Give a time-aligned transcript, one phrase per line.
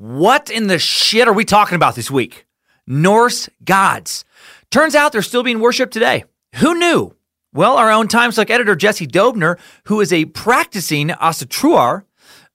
[0.00, 2.46] What in the shit are we talking about this week?
[2.86, 4.24] Norse gods.
[4.70, 6.24] Turns out they're still being worshipped today.
[6.54, 7.14] Who knew?
[7.52, 12.04] Well, our own Time Suck editor, Jesse Dobner, who is a practicing Asatruar,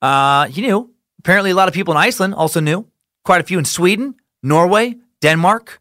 [0.01, 0.91] uh, he knew.
[1.19, 2.87] Apparently, a lot of people in Iceland also knew.
[3.23, 5.79] Quite a few in Sweden, Norway, Denmark,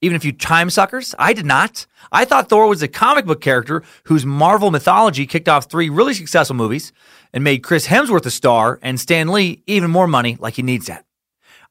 [0.00, 1.14] even a few time suckers.
[1.16, 1.86] I did not.
[2.10, 6.14] I thought Thor was a comic book character whose Marvel mythology kicked off three really
[6.14, 6.92] successful movies
[7.32, 10.86] and made Chris Hemsworth a star and Stan Lee even more money like he needs
[10.86, 11.03] that.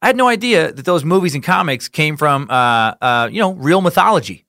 [0.04, 3.54] I had no idea that those movies and comics came from, uh, uh, you know,
[3.54, 4.44] real mythology.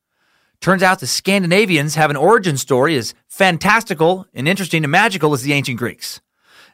[0.60, 5.42] Turns out the Scandinavians have an origin story as fantastical and interesting and magical as
[5.42, 6.20] the ancient Greeks.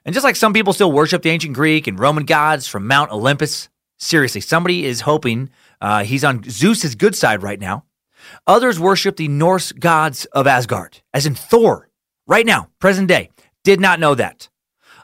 [0.06, 3.12] And just like some people still worship the ancient Greek and Roman gods from Mount
[3.12, 3.68] Olympus,
[3.98, 5.50] seriously, somebody is hoping
[5.82, 7.84] uh, he's on Zeus's good side right now.
[8.46, 11.90] Others worship the Norse gods of Asgard, as in Thor,
[12.26, 13.28] right now, present day.
[13.62, 14.48] Did not know that.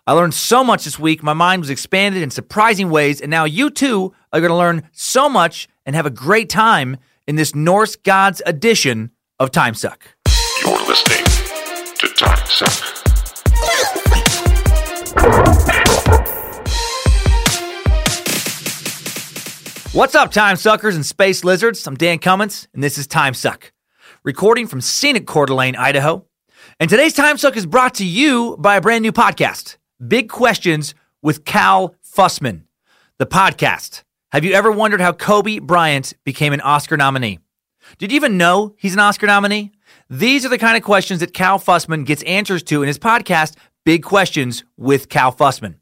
[0.09, 1.25] I learned so much this week.
[1.25, 4.89] My mind was expanded in surprising ways, and now you too are going to learn
[4.93, 10.15] so much and have a great time in this Norse Gods edition of Time Suck.
[10.65, 11.25] You're listening
[11.97, 12.71] to Time Suck.
[19.93, 21.85] What's up, time suckers and space lizards?
[21.85, 23.73] I'm Dan Cummins, and this is Time Suck,
[24.23, 26.25] recording from scenic Coeur d'Alene, Idaho.
[26.79, 30.95] And today's Time Suck is brought to you by a brand new podcast, Big Questions
[31.23, 32.65] with Cal Fussman,
[33.17, 34.03] the podcast.
[34.31, 37.39] Have you ever wondered how Kobe Bryant became an Oscar nominee?
[37.97, 39.73] Did you even know he's an Oscar nominee?
[40.11, 43.57] These are the kind of questions that Cal Fussman gets answers to in his podcast,
[43.87, 45.77] Big Questions with Cal Fussman.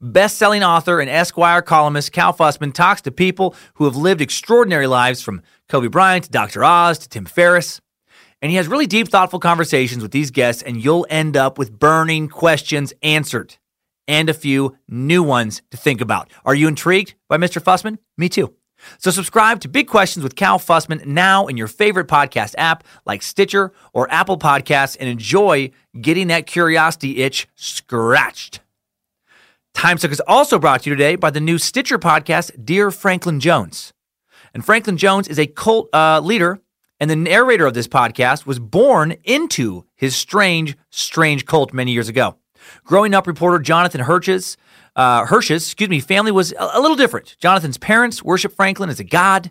[0.00, 4.88] Best selling author and Esquire columnist Cal Fussman talks to people who have lived extraordinary
[4.88, 6.64] lives from Kobe Bryant to Dr.
[6.64, 7.80] Oz to Tim Ferriss.
[8.42, 11.78] And he has really deep, thoughtful conversations with these guests, and you'll end up with
[11.78, 13.58] burning questions answered
[14.08, 16.30] and a few new ones to think about.
[16.44, 17.62] Are you intrigued by Mr.
[17.62, 17.98] Fussman?
[18.16, 18.54] Me too.
[18.98, 23.22] So subscribe to Big Questions with Cal Fussman now in your favorite podcast app like
[23.22, 28.60] Stitcher or Apple Podcasts and enjoy getting that curiosity itch scratched.
[29.74, 33.92] Timesuck is also brought to you today by the new Stitcher podcast, Dear Franklin Jones.
[34.52, 36.60] And Franklin Jones is a cult uh, leader,
[36.98, 42.08] and the narrator of this podcast was born into his strange, strange cult many years
[42.08, 42.36] ago.
[42.84, 44.56] Growing up, reporter Jonathan Hirsch's,
[44.96, 47.36] uh, Hirsch's, excuse me, family was a, a little different.
[47.38, 49.50] Jonathan's parents worship Franklin as a god.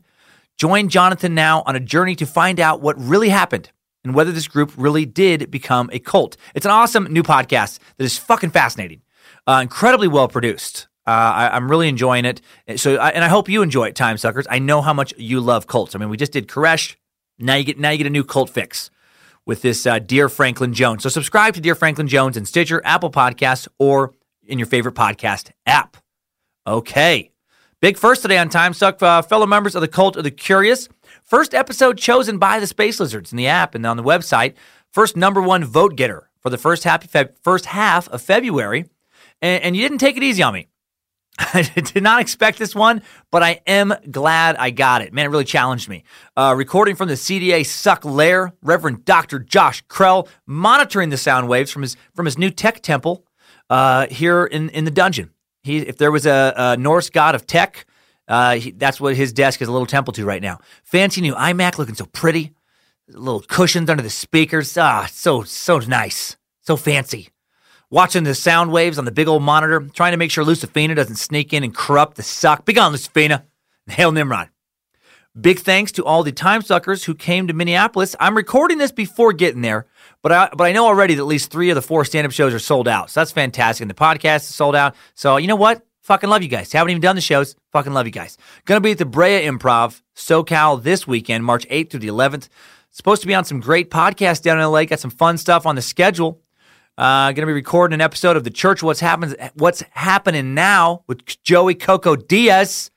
[0.58, 3.72] Join Jonathan now on a journey to find out what really happened
[4.04, 6.38] and whether this group really did become a cult.
[6.54, 9.02] It's an awesome new podcast that is fucking fascinating.
[9.48, 10.88] Uh, incredibly well produced.
[11.08, 12.42] Uh, I, am really enjoying it.
[12.76, 14.46] So, I, and I hope you enjoy it, time suckers.
[14.50, 15.96] I know how much you love cults.
[15.96, 16.98] I mean, we just did Koresh.
[17.40, 18.92] Now you get now you get a new cult fix
[19.50, 21.02] with this uh, Dear Franklin Jones.
[21.02, 24.14] So subscribe to Dear Franklin Jones in Stitcher, Apple Podcasts, or
[24.46, 25.98] in your favorite podcast app.
[26.68, 27.32] Okay,
[27.82, 30.88] big first today on Time Suck, uh, fellow members of the Cult of the Curious.
[31.24, 34.54] First episode chosen by the Space Lizards in the app and on the website.
[34.92, 37.04] First number one vote getter for the first half,
[37.42, 38.86] first half of February
[39.42, 40.68] and, and you didn't take it easy on me.
[41.40, 43.02] I did not expect this one,
[43.32, 45.14] but I am glad I got it.
[45.14, 46.04] Man, it really challenged me.
[46.36, 49.40] Uh, recording from the CDA Suck Lair, Reverend Dr.
[49.40, 53.26] Josh Krell monitoring the sound waves from his from his new tech temple
[53.70, 55.32] uh, here in, in the dungeon.
[55.64, 57.86] He, if there was a, a Norse god of tech,
[58.28, 60.60] uh, he, that's what his desk is a little temple to right now.
[60.84, 62.54] Fancy new iMac, looking so pretty.
[63.08, 64.78] Little cushions under the speakers.
[64.78, 67.30] Ah, so so nice, so fancy
[67.90, 71.16] watching the sound waves on the big old monitor, trying to make sure Lucifina doesn't
[71.16, 72.66] sneak in and corrupt the suck.
[72.66, 73.44] Be gone, Lucifina.
[73.90, 74.50] Hail Nimrod.
[75.40, 78.16] Big thanks to all the time suckers who came to Minneapolis.
[78.20, 79.86] I'm recording this before getting there,
[80.22, 82.54] but I but I know already that at least three of the four stand-up shows
[82.54, 83.12] are sold out.
[83.12, 83.84] So that's fantastic.
[83.84, 84.96] And the podcast is sold out.
[85.14, 85.86] So you know what?
[86.02, 86.72] Fucking love you guys.
[86.74, 87.56] Haven't even done the shows.
[87.72, 88.38] Fucking love you guys.
[88.66, 92.50] Gonna be at the Brea Improv, SoCal this weekend, March 8th through the 11th.
[92.90, 94.86] Supposed to be on some great podcasts down in LA.
[94.86, 96.42] Got some fun stuff on the schedule.
[97.00, 101.06] Uh, going to be recording an episode of the Church What's Happens What's Happening Now
[101.08, 102.92] with Joey Coco Diaz.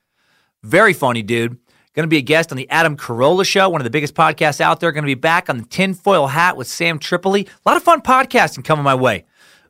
[0.61, 1.57] Very funny dude.
[1.93, 4.59] Going to be a guest on the Adam Carolla Show, one of the biggest podcasts
[4.59, 4.91] out there.
[4.91, 7.47] Going to be back on the Tinfoil Hat with Sam Tripoli.
[7.65, 9.23] A lot of fun podcasting coming my way.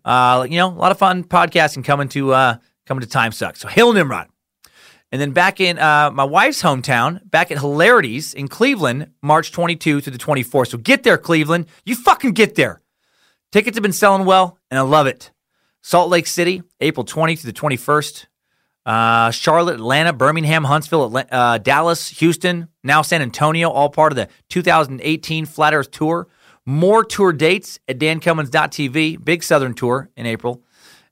[0.04, 2.58] Uh, you know, a lot of fun podcasting coming to uh,
[2.88, 3.56] coming to Time Suck.
[3.56, 4.30] So hail Nimrod.
[5.12, 10.02] And then back in uh, my wife's hometown, back at Hilarities in Cleveland, March 22
[10.02, 10.70] through the 24th.
[10.70, 11.68] So get there, Cleveland.
[11.86, 12.82] You fucking get there.
[13.54, 15.30] Tickets have been selling well, and I love it.
[15.84, 18.26] Salt Lake City, April 20th to the 21st.
[18.84, 24.28] Uh, Charlotte, Atlanta, Birmingham, Huntsville, uh, Dallas, Houston, now San Antonio, all part of the
[24.50, 26.28] 2018 Flat Earth Tour.
[26.66, 29.24] More tour dates at dancummins.tv.
[29.24, 30.64] Big Southern Tour in April.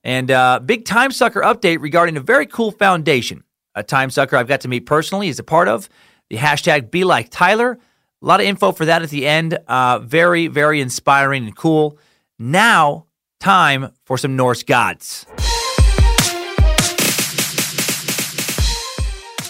[0.03, 3.43] And uh, big Time Sucker update regarding a very cool foundation
[3.75, 5.89] a time sucker I've got to meet personally is a part of.
[6.31, 7.77] The hashtag Be Like Tyler.
[8.21, 9.59] A lot of info for that at the end.
[9.67, 11.99] Uh, very, very inspiring and cool.
[12.43, 13.05] Now,
[13.39, 15.27] time for some Norse gods.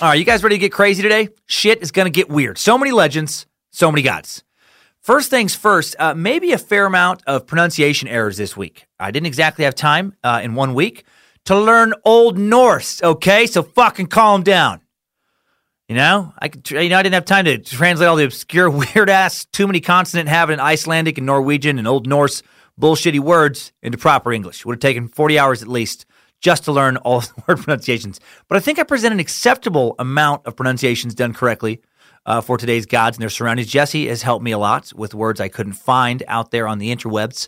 [0.02, 1.30] All right, you guys ready to get crazy today?
[1.46, 2.58] Shit is going to get weird.
[2.58, 4.44] So many legends, so many gods.
[5.00, 8.88] First things first, uh, maybe a fair amount of pronunciation errors this week.
[9.00, 11.06] I didn't exactly have time uh, in one week
[11.46, 13.02] to learn Old Norse.
[13.02, 14.82] Okay, so fucking calm down.
[15.88, 18.70] You know, I could, you know, I didn't have time to translate all the obscure,
[18.96, 22.44] weird ass, too many consonant having Icelandic and Norwegian and Old Norse
[22.82, 24.66] bullshitty words into proper English.
[24.66, 26.06] Would have taken 40 hours at least
[26.42, 28.20] just to learn all the word pronunciations.
[28.48, 31.82] But I think I present an acceptable amount of pronunciations done correctly
[32.26, 33.70] uh, for today's gods and their surroundings.
[33.70, 36.94] Jesse has helped me a lot with words I couldn't find out there on the
[36.94, 37.48] interwebs.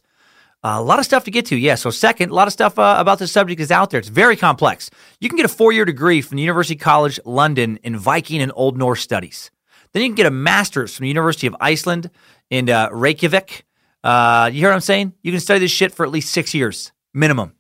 [0.64, 1.76] Uh, a lot of stuff to get to, yeah.
[1.76, 4.00] So, second, a lot of stuff uh, about this subject is out there.
[4.00, 4.90] It's very complex.
[5.20, 8.52] You can get a four year degree from the University College London in Viking and
[8.56, 9.52] Old Norse studies.
[9.92, 12.10] Then you can get a master's from the University of Iceland
[12.50, 13.66] in uh, Reykjavik.
[14.04, 15.14] Uh, you hear what I'm saying?
[15.22, 17.54] You can study this shit for at least six years minimum.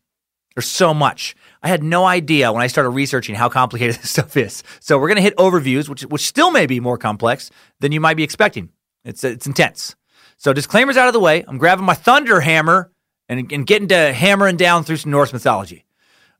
[0.55, 1.35] There's so much.
[1.63, 4.63] I had no idea when I started researching how complicated this stuff is.
[4.79, 7.49] So we're going to hit overviews, which which still may be more complex
[7.79, 8.69] than you might be expecting.
[9.03, 9.95] It's it's intense.
[10.37, 11.43] So disclaimers out of the way.
[11.47, 12.91] I'm grabbing my thunder hammer
[13.29, 15.85] and, and getting to hammering down through some Norse mythology.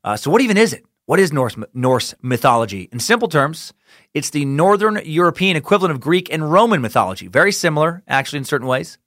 [0.02, 0.84] Uh, so, what even is it?
[1.06, 2.88] What is Norse, Norse mythology?
[2.92, 3.72] In simple terms,
[4.14, 7.26] it's the Northern European equivalent of Greek and Roman mythology.
[7.26, 8.98] Very similar, actually, in certain ways.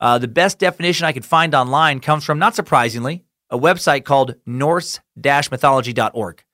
[0.00, 4.34] Uh, the best definition I could find online comes from, not surprisingly, a website called
[4.44, 6.44] Norse mythology.org.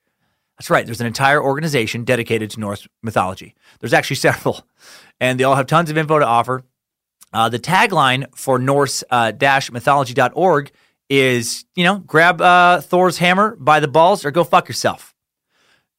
[0.57, 3.55] That's right, there's an entire organization dedicated to Norse mythology.
[3.79, 4.67] There's actually several,
[5.19, 6.63] and they all have tons of info to offer.
[7.33, 10.71] Uh, the tagline for Norse-mythology.org uh,
[11.09, 15.15] is, you know, grab uh, Thor's hammer by the balls or go fuck yourself.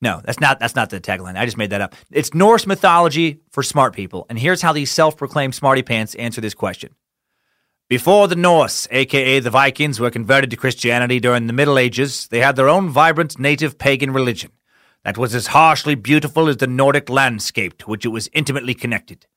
[0.00, 1.36] No, that's not that's not the tagline.
[1.36, 1.94] I just made that up.
[2.10, 4.26] It's Norse mythology for smart people.
[4.28, 6.94] And here's how these self-proclaimed smarty pants answer this question.
[7.94, 12.40] Before the Norse, aka the Vikings, were converted to Christianity during the Middle Ages, they
[12.40, 14.50] had their own vibrant native pagan religion
[15.04, 19.28] that was as harshly beautiful as the Nordic landscape to which it was intimately connected.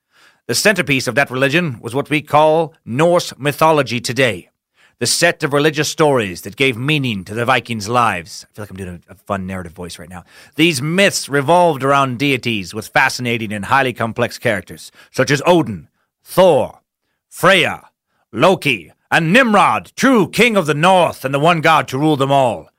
[0.48, 4.50] The centerpiece of that religion was what we call Norse mythology today.
[4.98, 8.44] The set of religious stories that gave meaning to the Vikings' lives.
[8.50, 10.24] I feel like I'm doing a, fun narrative voice right now.
[10.56, 15.90] These myths revolved around deities with fascinating and highly complex characters, such as Odin,
[16.24, 16.82] Thor,
[17.30, 17.84] Freya,
[18.32, 22.32] Loki, and Nimrod, true king of the north and the one god to rule them
[22.32, 22.70] all.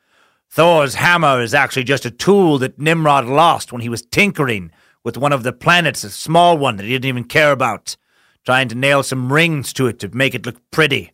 [0.51, 4.71] Thor's hammer is actually just a tool that Nimrod lost when he was tinkering
[5.05, 7.97] with one of the planets, a small one that he didn't even care about,
[8.45, 11.13] trying to nail some rings to it to make it look pretty.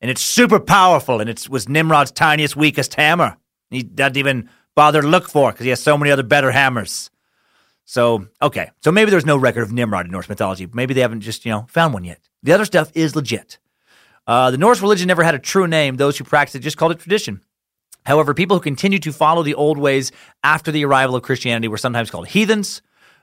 [0.00, 3.36] And it's super powerful, and it was Nimrod's tiniest, weakest hammer.
[3.70, 6.50] He doesn't even bother to look for it because he has so many other better
[6.50, 7.10] hammers.
[7.84, 8.70] So, okay.
[8.82, 10.68] So maybe there's no record of Nimrod in Norse mythology.
[10.72, 12.20] Maybe they haven't just, you know, found one yet.
[12.42, 13.58] The other stuff is legit.
[14.26, 15.96] Uh, the Norse religion never had a true name.
[15.96, 17.42] Those who practiced it just called it tradition.
[18.04, 20.12] However, people who continued to follow the old ways
[20.44, 22.82] after the arrival of Christianity were sometimes called heathens,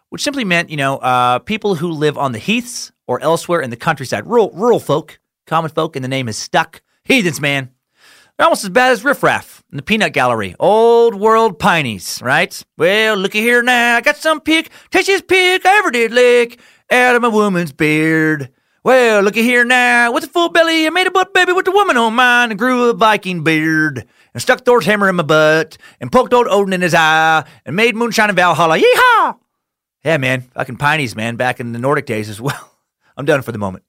[0.10, 3.70] which simply meant, you know, uh, people who live on the heaths or elsewhere in
[3.70, 6.82] the countryside, rural, rural folk, common folk, and the name is stuck.
[7.06, 7.70] Heathens, man.
[8.38, 10.56] They're almost as bad as riffraff in the peanut gallery.
[10.60, 12.64] Old world pineys, right?
[12.78, 13.98] Well, looky here now.
[13.98, 16.60] I got some pig, tastiest pig I ever did lick
[16.92, 18.50] out of my woman's beard.
[18.86, 20.12] Well, looky here now.
[20.12, 22.60] With a full belly, I made a butt baby with a woman on mine and
[22.60, 26.74] grew a Viking beard and stuck Thor's hammer in my butt and poked old Odin
[26.74, 28.78] in his eye and made moonshine in Valhalla.
[28.78, 29.38] Yeehaw!
[30.04, 32.72] Yeah, man, fucking Pineys, man, back in the Nordic days as well.
[33.18, 33.86] I'm done for the moment.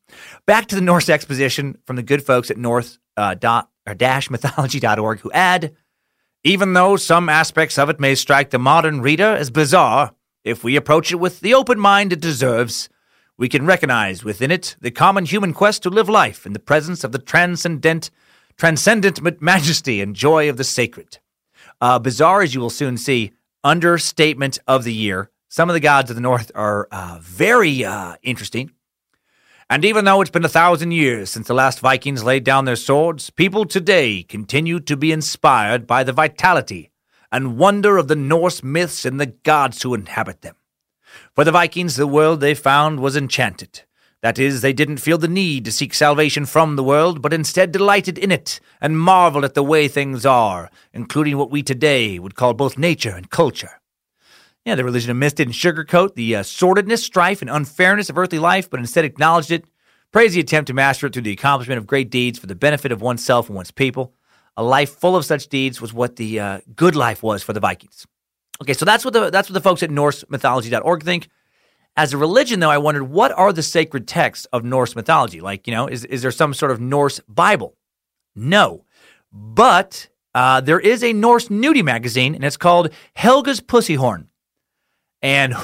[0.46, 4.30] Back to the Norse exposition from the good folks at North uh, dot or dash
[4.30, 5.74] mythology.org who add,
[6.44, 10.76] even though some aspects of it may strike the modern reader as bizarre, if we
[10.76, 12.88] approach it with the open mind it deserves,
[13.36, 17.04] we can recognize within it the common human quest to live life in the presence
[17.04, 18.10] of the transcendent,
[18.56, 21.18] transcendent majesty and joy of the sacred.
[21.80, 26.10] Uh, bizarre, as you will soon see, understatement of the year some of the gods
[26.10, 28.72] of the north are uh, very uh, interesting.
[29.70, 32.74] And even though it's been a thousand years since the last Vikings laid down their
[32.74, 36.90] swords, people today continue to be inspired by the vitality
[37.30, 40.56] and wonder of the Norse myths and the gods who inhabit them.
[41.34, 43.82] For the Vikings, the world they found was enchanted.
[44.24, 47.72] That is, they didn't feel the need to seek salvation from the world, but instead
[47.72, 52.34] delighted in it and marveled at the way things are, including what we today would
[52.34, 53.80] call both nature and culture.
[54.64, 58.38] Yeah, the religion of myth didn't sugarcoat the uh, sordidness, strife, and unfairness of earthly
[58.38, 59.66] life, but instead acknowledged it,
[60.10, 62.92] praised the attempt to master it through the accomplishment of great deeds for the benefit
[62.92, 64.14] of oneself and one's people.
[64.56, 67.60] A life full of such deeds was what the uh, good life was for the
[67.60, 68.06] Vikings.
[68.62, 71.28] Okay, so that's what the that's what the folks at NorseMythology.org think.
[71.96, 75.40] As a religion, though, I wondered what are the sacred texts of Norse mythology?
[75.40, 77.76] Like, you know, is, is there some sort of Norse Bible?
[78.34, 78.84] No.
[79.32, 84.26] But uh, there is a Norse nudie magazine, and it's called Helga's Pussyhorn.
[85.22, 85.54] And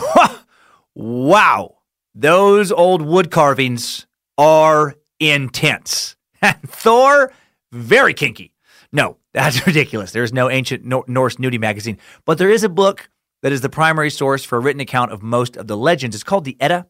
[0.94, 1.78] wow,
[2.14, 4.06] those old wood carvings
[4.38, 6.16] are intense.
[6.66, 7.32] Thor,
[7.72, 8.54] very kinky.
[8.92, 10.12] No, that's ridiculous.
[10.12, 13.08] There's no ancient Norse nudie magazine, but there is a book
[13.42, 16.14] that is the primary source for a written account of most of the legends.
[16.14, 16.86] It's called the Edda,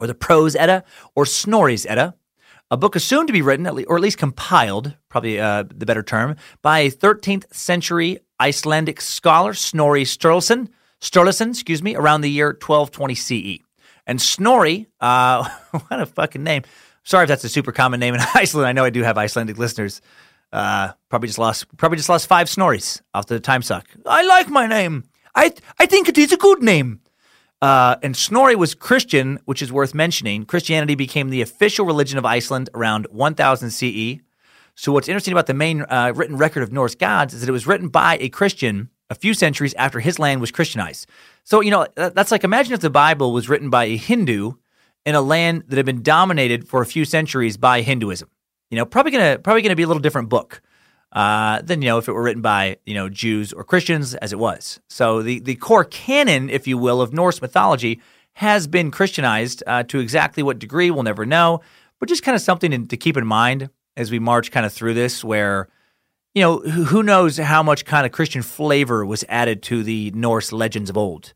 [0.00, 2.14] or the Prose Edda, or Snorri's Edda,
[2.70, 6.36] a book assumed to be written, or at least compiled, probably uh, the better term,
[6.62, 10.68] by a 13th century Icelandic scholar, Snorri Sturluson,
[11.00, 13.62] Sturluson, excuse me, around the year 1220 CE.
[14.06, 16.62] And Snorri, uh, what a fucking name.
[17.04, 18.66] Sorry if that's a super common name in Iceland.
[18.66, 20.00] I know I do have Icelandic listeners.
[20.52, 23.86] Uh, probably just lost, probably just lost five Snorris after the time suck.
[24.04, 25.04] I like my name.
[25.34, 27.00] I I think it is a good name.
[27.62, 30.44] Uh, and Snorri was Christian, which is worth mentioning.
[30.44, 34.20] Christianity became the official religion of Iceland around 1000 CE.
[34.74, 37.52] So, what's interesting about the main uh, written record of Norse gods is that it
[37.52, 41.06] was written by a Christian a few centuries after his land was Christianized.
[41.44, 44.52] So, you know, that's like imagine if the Bible was written by a Hindu
[45.04, 48.28] in a land that had been dominated for a few centuries by Hinduism.
[48.72, 50.62] You know, probably gonna probably gonna be a little different book
[51.12, 54.32] uh, than you know if it were written by you know Jews or Christians as
[54.32, 54.80] it was.
[54.88, 58.00] So the the core canon, if you will, of Norse mythology
[58.32, 61.60] has been Christianized uh, to exactly what degree we'll never know,
[62.00, 64.94] but just kind of something to keep in mind as we march kind of through
[64.94, 65.68] this, where
[66.34, 70.50] you know who knows how much kind of Christian flavor was added to the Norse
[70.50, 71.34] legends of old.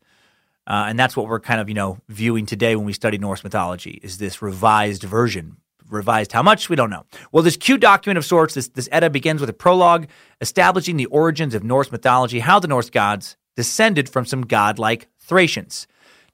[0.65, 3.43] Uh, and that's what we're kind of, you know, viewing today when we study Norse
[3.43, 5.57] mythology is this revised version
[5.89, 6.31] revised.
[6.31, 6.69] How much?
[6.69, 7.05] We don't know.
[7.31, 10.07] Well this cute document of sorts this, this edda begins with a prologue
[10.41, 15.87] establishing the origins of norse mythology how the norse gods descended from some godlike thracians.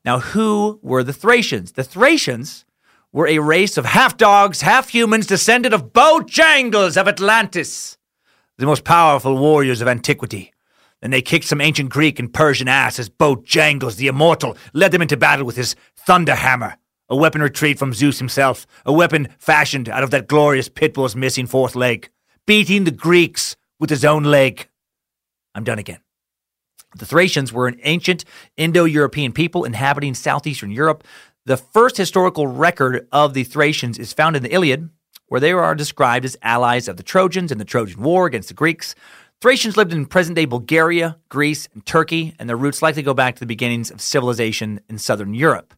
[0.04, 1.74] Now who were the thracians?
[1.74, 2.66] The thracians
[3.12, 7.98] were a race of half dogs half humans descended of bojangles of atlantis
[8.58, 10.54] the most powerful warriors of antiquity.
[11.02, 15.02] And they kicked some ancient Greek and Persian ass as Bojangles, the immortal, led them
[15.02, 16.78] into battle with his thunder hammer
[17.14, 21.46] a weapon retrieved from Zeus himself, a weapon fashioned out of that glorious Pitbull's missing
[21.46, 22.10] fourth leg,
[22.48, 24.68] beating the Greeks with his own leg.
[25.54, 26.00] I'm done again.
[26.98, 28.26] The Thracians were an ancient
[28.58, 31.04] Indo European people inhabiting southeastern Europe.
[31.46, 34.90] The first historical record of the Thracians is found in the Iliad,
[35.28, 38.56] where they are described as allies of the Trojans in the Trojan War against the
[38.56, 38.96] Greeks.
[39.40, 43.36] Thracians lived in present day Bulgaria, Greece, and Turkey, and their roots likely go back
[43.36, 45.76] to the beginnings of civilization in southern Europe.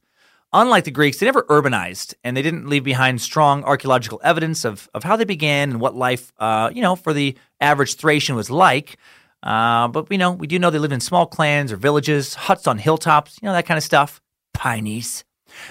[0.58, 4.90] Unlike the Greeks, they never urbanized, and they didn't leave behind strong archaeological evidence of,
[4.94, 8.50] of how they began and what life, uh, you know, for the average Thracian was
[8.50, 8.96] like.
[9.44, 12.68] Uh, but you know, we do know they lived in small clans or villages, huts
[12.68, 14.22] on hilltops, you know, that kind of stuff.
[14.54, 15.26] Pineys.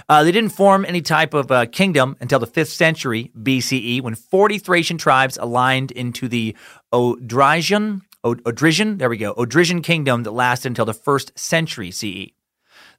[0.07, 4.15] Uh, they didn't form any type of uh, kingdom until the 5th century BCE when
[4.15, 6.55] 40 Thracian tribes aligned into the
[6.93, 12.35] Odrysian, Odrysian, there we go, Odrysian kingdom that lasted until the 1st century CE.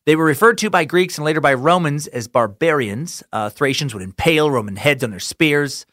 [0.06, 3.24] They were referred to by Greeks and later by Romans as barbarians.
[3.34, 5.88] Uh, Thracians would impale Roman heads on their spears.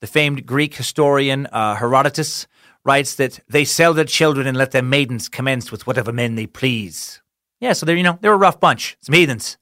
[0.00, 2.46] The famed Greek historian uh, Herodotus
[2.84, 6.46] writes that they sell their children and let their maidens commence with whatever men they
[6.46, 7.20] please.
[7.60, 9.58] Yeah, so they're you know they're a rough bunch, some heathens.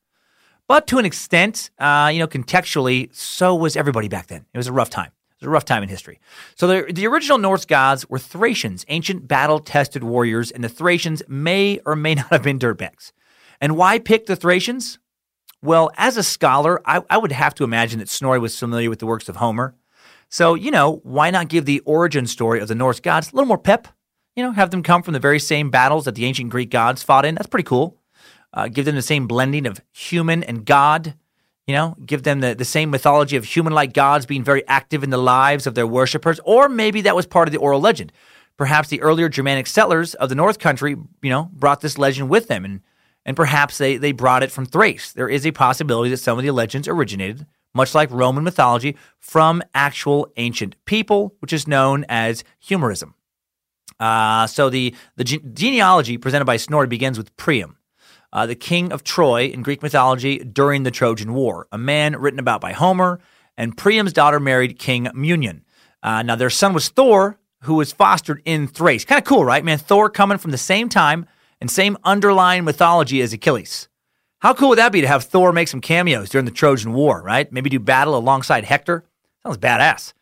[0.68, 4.44] But to an extent, uh, you know, contextually, so was everybody back then.
[4.52, 5.12] It was a rough time.
[5.40, 6.20] It was a rough time in history.
[6.56, 11.80] So the, the original Norse gods were Thracians, ancient battle-tested warriors, and the Thracians may
[11.84, 13.12] or may not have been dirtbags.
[13.60, 14.98] And why pick the Thracians?
[15.62, 18.98] Well, as a scholar, I, I, would have to imagine that Snorri was familiar with
[18.98, 19.74] the works of Homer.
[20.28, 23.48] So, you know, why not give the origin story of the Norse gods a little
[23.48, 23.88] more pep?
[24.36, 27.02] You know, have them come from the very same battles that the ancient Greek gods
[27.02, 27.34] fought in.
[27.34, 27.96] That's pretty cool.
[28.52, 31.14] Uh, give them the same blending of human and God.
[31.66, 35.02] You know, give them the, the same mythology of human like gods being very active
[35.02, 36.40] in the lives of their worshippers.
[36.44, 38.12] Or maybe that was part of the oral legend.
[38.58, 40.90] Perhaps the earlier Germanic settlers of the North Country,
[41.22, 42.80] you know, brought this legend with them and
[43.24, 45.12] and perhaps they, they brought it from Thrace.
[45.12, 49.62] There is a possibility that some of the legends originated, much like Roman mythology, from
[49.74, 53.14] actual ancient people, which is known as euhemerism.
[53.98, 57.76] Uh, so the, the ge- genealogy presented by Snorri begins with Priam,
[58.32, 62.40] uh, the king of Troy in Greek mythology during the Trojan War, a man written
[62.40, 63.20] about by Homer,
[63.56, 65.62] and Priam's daughter married King Munion.
[66.02, 69.04] Uh, now, their son was Thor, who was fostered in Thrace.
[69.04, 69.78] Kind of cool, right, man?
[69.78, 71.26] Thor coming from the same time
[71.64, 73.88] and same underlying mythology as Achilles.
[74.40, 77.22] How cool would that be to have Thor make some cameos during the Trojan War,
[77.22, 77.50] right?
[77.50, 79.02] Maybe do battle alongside Hector?
[79.42, 80.12] Sounds badass.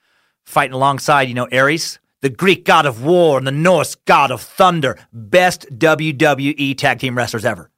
[0.44, 4.40] Fighting alongside, you know, Ares, the Greek god of war and the Norse god of
[4.40, 4.96] thunder.
[5.12, 7.72] Best WWE tag team wrestlers ever.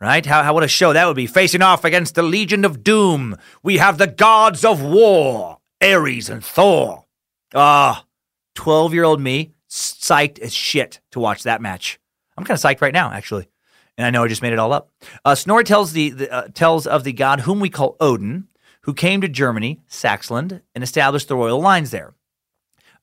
[0.00, 0.24] Right?
[0.24, 1.26] How, how what a show that would be.
[1.26, 3.36] Facing off against the Legion of Doom.
[3.62, 7.04] We have the gods of war, Ares and Thor.
[7.54, 8.06] Ah,
[8.54, 11.98] 12 year old me, psyched as shit to watch that match.
[12.36, 13.48] I'm kind of psyched right now, actually.
[13.96, 14.90] And I know I just made it all up.
[15.24, 18.48] Uh, Snorri tells, the, the uh, tells of the god whom we call Odin,
[18.82, 22.14] who came to Germany, Saxland, and established the royal lines there.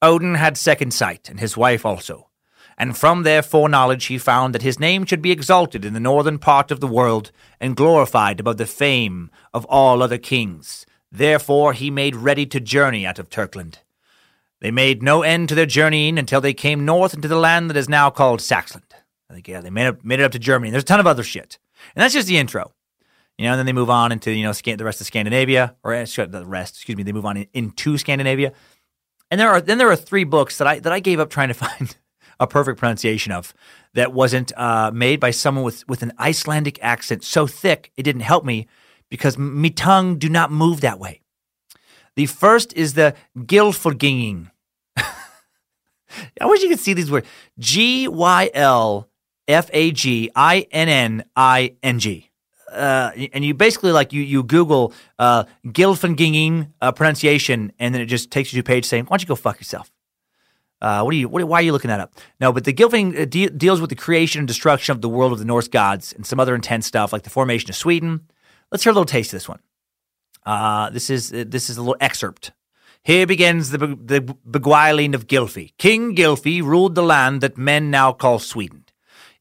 [0.02, 2.30] Odin had second sight, and his wife also.
[2.78, 6.40] And from their foreknowledge he found that his name should be exalted in the northern
[6.40, 10.86] part of the world, and glorified above the fame of all other kings.
[11.12, 13.78] Therefore he made ready to journey out of Turkland.
[14.62, 17.78] They made no end to their journeying until they came north into the land that
[17.78, 18.91] is now called Saxland.
[19.32, 20.72] I think, yeah, they made, made it up to Germany.
[20.72, 21.58] There's a ton of other shit.
[21.96, 22.74] And that's just the intro.
[23.38, 25.96] You know, and then they move on into, you know, the rest of Scandinavia, or
[25.96, 28.52] uh, the rest, excuse me, they move on into Scandinavia.
[29.32, 31.48] And there are then there are three books that I that I gave up trying
[31.48, 31.96] to find
[32.40, 33.54] a perfect pronunciation of
[33.94, 38.22] that wasn't uh, made by someone with with an Icelandic accent so thick it didn't
[38.22, 38.68] help me
[39.10, 41.22] because my tongue do not move that way.
[42.16, 44.52] The first is the Gylfaginning.
[44.98, 47.28] I wish you could see these words.
[47.58, 49.08] G Y L
[49.52, 52.32] F A G I N N I N G
[52.72, 58.06] uh, and you basically like you you Google uh, Gylfaginning uh, pronunciation, and then it
[58.06, 59.92] just takes you to a page saying, "Why don't you go fuck yourself?"
[60.82, 61.30] Uh, what are you?
[61.30, 62.14] What, why are you looking that up?
[62.40, 65.32] No, but the Gylfaginning uh, de- deals with the creation and destruction of the world
[65.34, 68.22] of the Norse gods and some other intense stuff like the formation of Sweden.
[68.72, 69.60] Let's hear a little taste of this one.
[70.46, 72.52] Uh, this is uh, this is a little excerpt.
[73.04, 75.74] Here begins the, the beguiling of Gylfi.
[75.80, 78.81] King Gylfi ruled the land that men now call Sweden.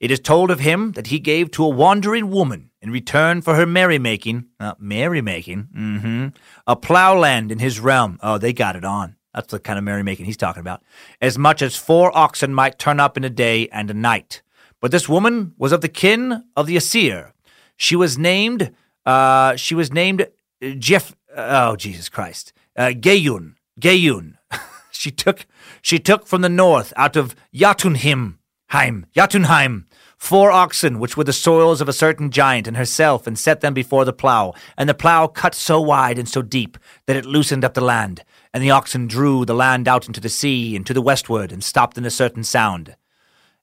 [0.00, 3.54] It is told of him that he gave to a wandering woman in return for
[3.54, 6.28] her merrymaking, uh, merrymaking, mm-hmm,
[6.66, 8.18] a plowland in his realm.
[8.22, 9.16] Oh, they got it on.
[9.34, 10.82] That's the kind of merrymaking he's talking about.
[11.20, 14.42] As much as four oxen might turn up in a day and a night.
[14.80, 17.34] But this woman was of the kin of the Aesir.
[17.76, 20.22] She was named, uh, she was named
[20.62, 24.38] uh, Jeff, oh, Jesus Christ, uh, Geyun, Geyun.
[24.90, 25.46] she took,
[25.82, 28.38] she took from the north out of Jotunheim,
[28.70, 29.86] Heim, Jotunheim,
[30.20, 33.72] four oxen, which were the soils of a certain giant, and herself, and set them
[33.72, 34.52] before the plough.
[34.76, 38.22] And the plough cut so wide and so deep that it loosened up the land.
[38.52, 41.64] And the oxen drew the land out into the sea and to the westward, and
[41.64, 42.96] stopped in a certain sound.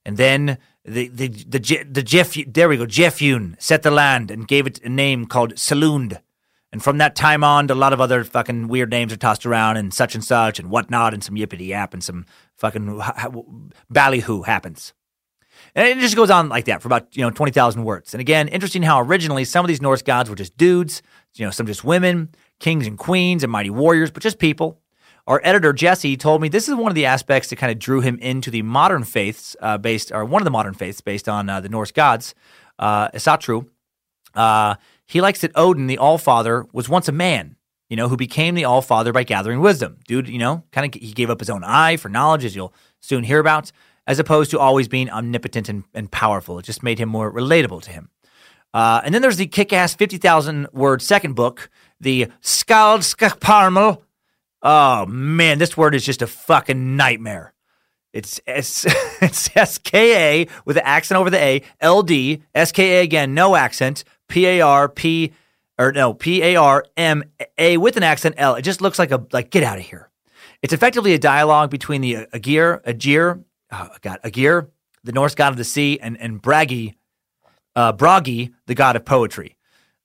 [0.04, 4.30] And then the the the, the, the Jeff there we go Jefune set the land
[4.30, 6.20] and gave it a name called Selund.
[6.72, 9.78] And from that time on, a lot of other fucking weird names are tossed around
[9.78, 13.00] and such and such and whatnot and some yippity yap and some fucking
[13.88, 14.92] ballyhoo happens.
[15.74, 18.14] And it just goes on like that for about, you know, 20,000 words.
[18.14, 21.02] And again, interesting how originally some of these Norse gods were just dudes,
[21.34, 24.80] you know, some just women, kings and queens and mighty warriors, but just people.
[25.26, 28.00] Our editor, Jesse, told me this is one of the aspects that kind of drew
[28.00, 31.50] him into the modern faiths uh, based, or one of the modern faiths based on
[31.50, 32.34] uh, the Norse gods,
[32.78, 33.68] uh, Asatru.
[34.34, 37.56] Uh, he likes that Odin, the All Father, was once a man,
[37.90, 39.98] you know, who became the All Father by gathering wisdom.
[40.06, 42.72] Dude, you know, kind of he gave up his own eye for knowledge, as you'll
[43.00, 43.70] soon hear about
[44.08, 46.58] as opposed to always being omnipotent and, and powerful.
[46.58, 48.08] It just made him more relatable to him.
[48.72, 54.02] Uh, and then there's the kick ass 50,000 word second book, the Skaldskaparmal.
[54.62, 57.52] Oh man, this word is just a fucking nightmare.
[58.12, 58.86] It's S
[59.22, 63.02] it's S K A with an accent over the A, L D, S K A
[63.02, 65.32] again, no accent, P A R P
[65.78, 67.24] or no, P A R M
[67.58, 68.54] A with an accent L.
[68.54, 70.10] It just looks like a like get out of here.
[70.62, 73.88] It's effectively a dialogue between the Agir, Agir, oh
[74.24, 74.68] Agir,
[75.04, 76.96] the Norse god of the sea, and and Bragi,
[77.76, 79.56] uh, Bragi, the god of poetry.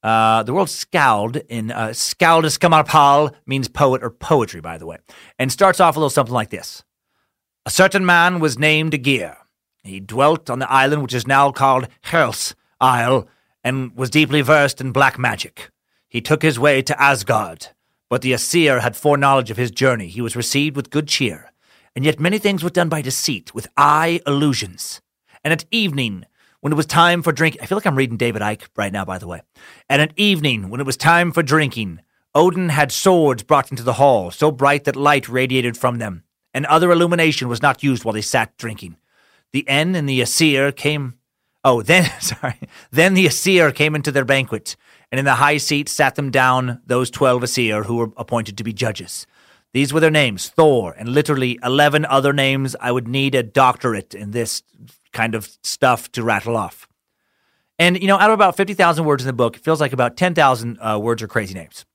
[0.02, 4.97] Uh, the word skald in uh, Skaldaskamarpal means poet or poetry, by the way,
[5.39, 6.84] and starts off a little something like this:
[7.65, 9.38] A certain man was named Agir.
[9.84, 13.28] He dwelt on the island which is now called Hels Isle,
[13.63, 15.69] and was deeply versed in black magic.
[16.10, 17.69] He took his way to Asgard,
[18.10, 20.08] but the Aesir had foreknowledge of his journey.
[20.08, 21.52] He was received with good cheer
[21.95, 25.01] and yet many things were done by deceit, with eye illusions.
[25.43, 26.25] And at evening,
[26.62, 29.06] when it was time for drinking, I feel like I'm reading David Icke right now,
[29.06, 29.41] by the way.
[29.89, 31.99] And at evening, when it was time for drinking,
[32.34, 36.65] Odin had swords brought into the hall, so bright that light radiated from them, and
[36.65, 38.97] other illumination was not used while they sat drinking.
[39.51, 41.15] The N and the Asir came.
[41.63, 42.60] Oh, then, sorry.
[42.91, 44.75] Then the Asir came into their banquet,
[45.12, 48.63] and in the high seat sat them down those 12 Asir who were appointed to
[48.63, 49.27] be judges.
[49.73, 54.13] These were their names Thor, and literally 11 other names I would need a doctorate
[54.13, 54.62] in this
[55.12, 56.88] kind of stuff to rattle off.
[57.79, 60.15] And, you know, out of about 50,000 words in the book, it feels like about
[60.15, 61.86] 10,000 uh, words are crazy names.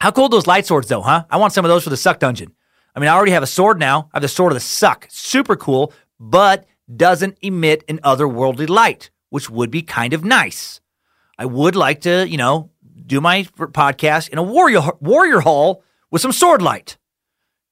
[0.00, 1.24] How cool those light swords, though, huh?
[1.30, 2.52] I want some of those for the suck dungeon.
[2.94, 4.10] I mean, I already have a sword now.
[4.12, 5.06] I have the sword of the suck.
[5.08, 10.80] Super cool, but doesn't emit an otherworldly light, which would be kind of nice.
[11.38, 12.70] I would like to, you know,
[13.06, 16.96] do my podcast in a warrior warrior hall with some sword light.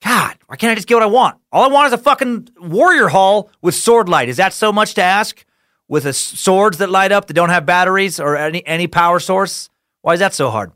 [0.05, 1.39] God, why can't I just get what I want?
[1.53, 4.29] All I want is a fucking warrior hall with sword light.
[4.29, 5.45] Is that so much to ask?
[5.89, 9.69] With a swords that light up that don't have batteries or any any power source?
[10.01, 10.73] Why is that so hard?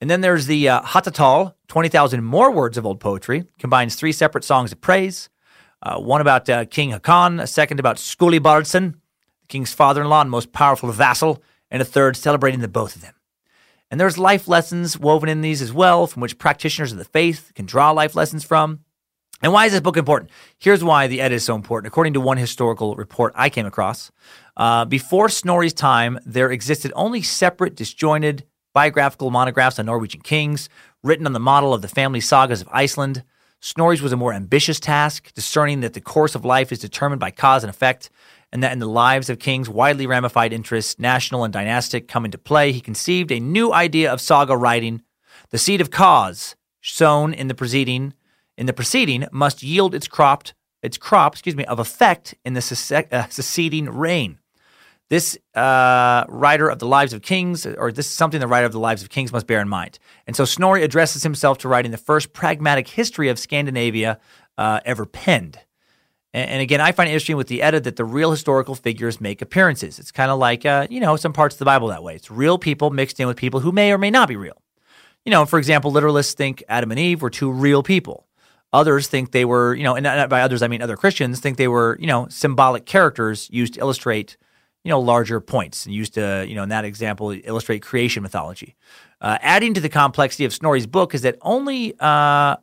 [0.00, 4.44] And then there's the uh, Hatatal, 20,000 more words of old poetry, combines three separate
[4.44, 5.28] songs of praise.
[5.82, 10.30] Uh, one about uh, King Haakon, a second about Skuli Bardsson, the king's father-in-law and
[10.30, 13.14] most powerful vassal, and a third celebrating the both of them.
[13.90, 17.52] And there's life lessons woven in these as well, from which practitioners of the faith
[17.54, 18.80] can draw life lessons from.
[19.42, 20.30] And why is this book important?
[20.58, 21.86] Here's why the Edda is so important.
[21.86, 24.10] According to one historical report I came across,
[24.56, 30.68] uh, before Snorri's time, there existed only separate, disjointed biographical monographs on Norwegian kings,
[31.02, 33.22] written on the model of the family sagas of Iceland.
[33.60, 37.30] Snorri's was a more ambitious task, discerning that the course of life is determined by
[37.30, 38.10] cause and effect,
[38.52, 42.38] and that in the lives of kings, widely ramified interests, national and dynastic, come into
[42.38, 45.02] play, he conceived a new idea of saga writing.
[45.50, 48.14] The seed of cause, sown in the preceding,
[48.56, 50.48] in the preceding, must yield its crop,
[50.82, 54.38] its crop, excuse me, of effect in the uh, succeeding reign.
[55.10, 58.72] This uh, writer of the Lives of Kings, or this is something the writer of
[58.72, 59.98] the Lives of Kings must bear in mind.
[60.26, 64.20] And so Snorri addresses himself to writing the first pragmatic history of Scandinavia
[64.58, 65.60] uh, ever penned.
[66.38, 69.42] And, again, I find it interesting with the Edda that the real historical figures make
[69.42, 69.98] appearances.
[69.98, 72.14] It's kind of like, uh, you know, some parts of the Bible that way.
[72.14, 74.60] It's real people mixed in with people who may or may not be real.
[75.24, 78.26] You know, for example, literalists think Adam and Eve were two real people.
[78.72, 81.56] Others think they were, you know, and not by others I mean other Christians think
[81.56, 84.36] they were, you know, symbolic characters used to illustrate,
[84.84, 88.76] you know, larger points and used to, you know, in that example, illustrate creation mythology.
[89.20, 92.56] Uh, adding to the complexity of Snorri's book is that only uh,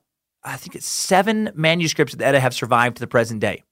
[0.45, 3.63] I think it's seven manuscripts of the Edda have survived to the present day.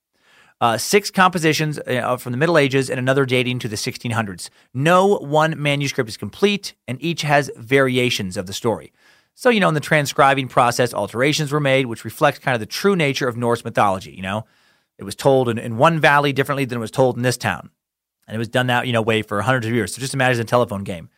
[0.60, 4.50] Uh, six compositions uh, from the Middle Ages and another dating to the 1600s.
[4.72, 8.92] No one manuscript is complete, and each has variations of the story.
[9.34, 12.66] So, you know, in the transcribing process, alterations were made, which reflects kind of the
[12.66, 14.12] true nature of Norse mythology.
[14.12, 14.44] You know,
[14.96, 17.70] it was told in, in one valley differently than it was told in this town.
[18.26, 19.94] And it was done that, you know, way for hundreds of years.
[19.94, 21.10] So just imagine a telephone game.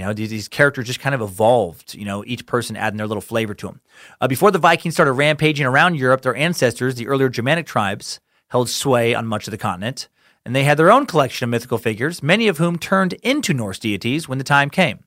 [0.00, 3.20] You know, these, characters just kind of evolved, you know, each person adding their little
[3.20, 3.80] flavor to them.
[4.18, 8.70] Uh, before the Vikings started rampaging around Europe, their ancestors, the earlier Germanic tribes, held
[8.70, 10.08] sway on much of the continent,
[10.42, 13.78] and they had their own collection of mythical figures, many of whom turned into Norse
[13.78, 15.00] deities when the time came.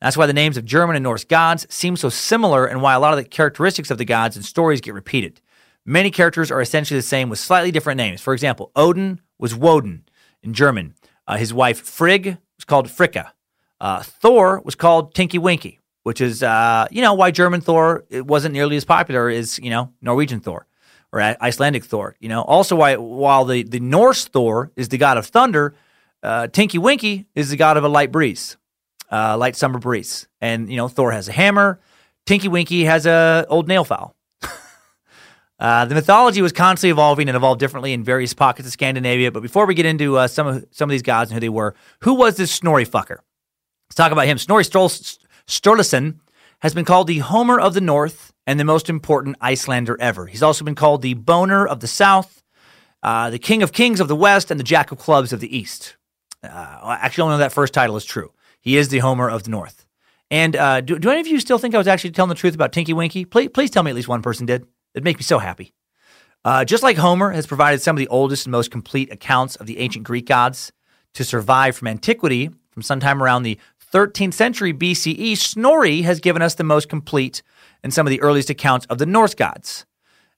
[0.00, 3.00] That's why the names of German and Norse gods seem so similar and why a
[3.00, 5.42] lot of the characteristics of the gods and stories get repeated.
[5.84, 8.22] Many characters are essentially the same with slightly different names.
[8.22, 10.04] For example, Odin was Woden
[10.42, 10.94] in German.
[11.28, 13.32] Uh, his wife Frigg was called Fricka.
[13.82, 18.24] Uh, Thor was called Tinky Winky, which is, uh, you know, why German Thor it
[18.24, 20.68] wasn't nearly as popular as, you know, Norwegian Thor
[21.12, 22.14] or Icelandic Thor.
[22.20, 25.74] You know, also why while the, the Norse Thor is the god of thunder,
[26.22, 28.56] uh, Tinky Winky is the god of a light breeze,
[29.10, 30.28] uh, light summer breeze.
[30.40, 31.80] And, you know, Thor has a hammer.
[32.24, 34.14] Tinky Winky has a old nail file.
[35.60, 39.30] Uh, the mythology was constantly evolving and evolved differently in various pockets of Scandinavia.
[39.30, 41.48] But before we get into uh, some of some of these gods and who they
[41.48, 43.18] were, who was this Snorri fucker?
[43.92, 44.38] Let's talk about him.
[44.38, 46.20] Snorri Sturluson
[46.60, 50.24] has been called the Homer of the North and the most important Icelander ever.
[50.24, 52.42] He's also been called the Boner of the South,
[53.02, 55.54] uh, the King of Kings of the West, and the Jack of Clubs of the
[55.54, 55.98] East.
[56.42, 58.32] Uh, actually, only that first title is true.
[58.62, 59.84] He is the Homer of the North.
[60.30, 62.54] And uh, do, do any of you still think I was actually telling the truth
[62.54, 63.26] about Tinky Winky?
[63.26, 64.64] Please, please tell me at least one person did.
[64.94, 65.74] It'd make me so happy.
[66.46, 69.66] Uh, just like Homer has provided some of the oldest and most complete accounts of
[69.66, 70.72] the ancient Greek gods
[71.12, 73.58] to survive from antiquity, from sometime around the
[73.92, 77.42] 13th century BCE, Snorri has given us the most complete
[77.82, 79.84] and some of the earliest accounts of the Norse gods.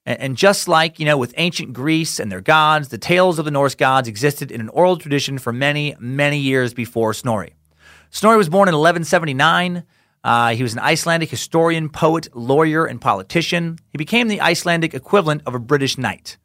[0.07, 3.51] And just like, you know, with ancient Greece and their gods, the tales of the
[3.51, 7.55] Norse gods existed in an oral tradition for many, many years before Snorri.
[8.11, 9.85] Snorri was born in 1179.
[10.23, 13.79] Uh, he was an Icelandic historian, poet, lawyer, and politician.
[13.89, 16.37] He became the Icelandic equivalent of a British knight.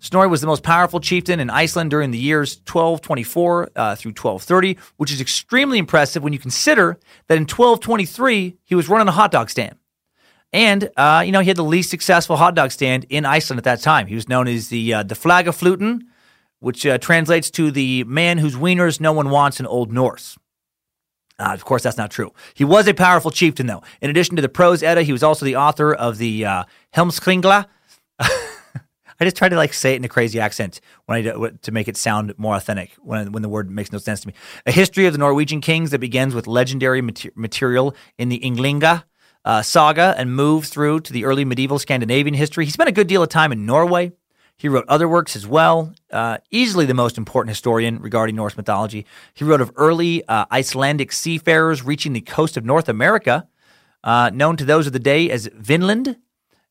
[0.00, 4.78] Snorri was the most powerful chieftain in Iceland during the years 1224 uh, through 1230,
[4.96, 9.30] which is extremely impressive when you consider that in 1223 he was running a hot
[9.30, 9.76] dog stand.
[10.52, 13.64] And, uh, you know, he had the least successful hot dog stand in Iceland at
[13.64, 14.06] that time.
[14.06, 16.00] He was known as the uh, the Flagafluten,
[16.58, 20.36] which uh, translates to the man whose wieners no one wants in Old Norse.
[21.38, 22.32] Uh, of course, that's not true.
[22.54, 23.82] He was a powerful chieftain, though.
[24.00, 27.66] In addition to the prose Edda, he was also the author of the uh, Heimskringla.
[29.20, 31.72] I just try to like say it in a crazy accent when I do, to
[31.72, 34.34] make it sound more authentic when when the word makes no sense to me.
[34.66, 39.04] A history of the Norwegian kings that begins with legendary mater- material in the Ynglinga.
[39.44, 42.64] uh, saga and moves through to the early medieval Scandinavian history.
[42.64, 44.12] He spent a good deal of time in Norway.
[44.56, 45.94] He wrote other works as well.
[46.10, 49.06] Uh, easily the most important historian regarding Norse mythology.
[49.32, 53.48] He wrote of early uh, Icelandic seafarers reaching the coast of North America,
[54.04, 56.16] uh, known to those of the day as Vinland.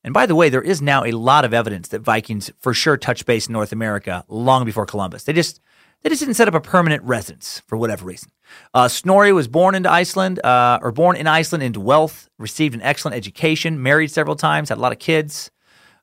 [0.04, 2.98] And by the way, there is now a lot of evidence that Vikings for sure
[2.98, 5.24] touched base in North America long before Columbus.
[5.24, 5.60] They just
[6.02, 8.32] they just didn't set up a permanent residence for whatever reason.
[8.74, 12.82] Uh, Snorri was born into Iceland, uh, or born in Iceland into wealth, received an
[12.82, 15.52] excellent education, married several times, had a lot of kids.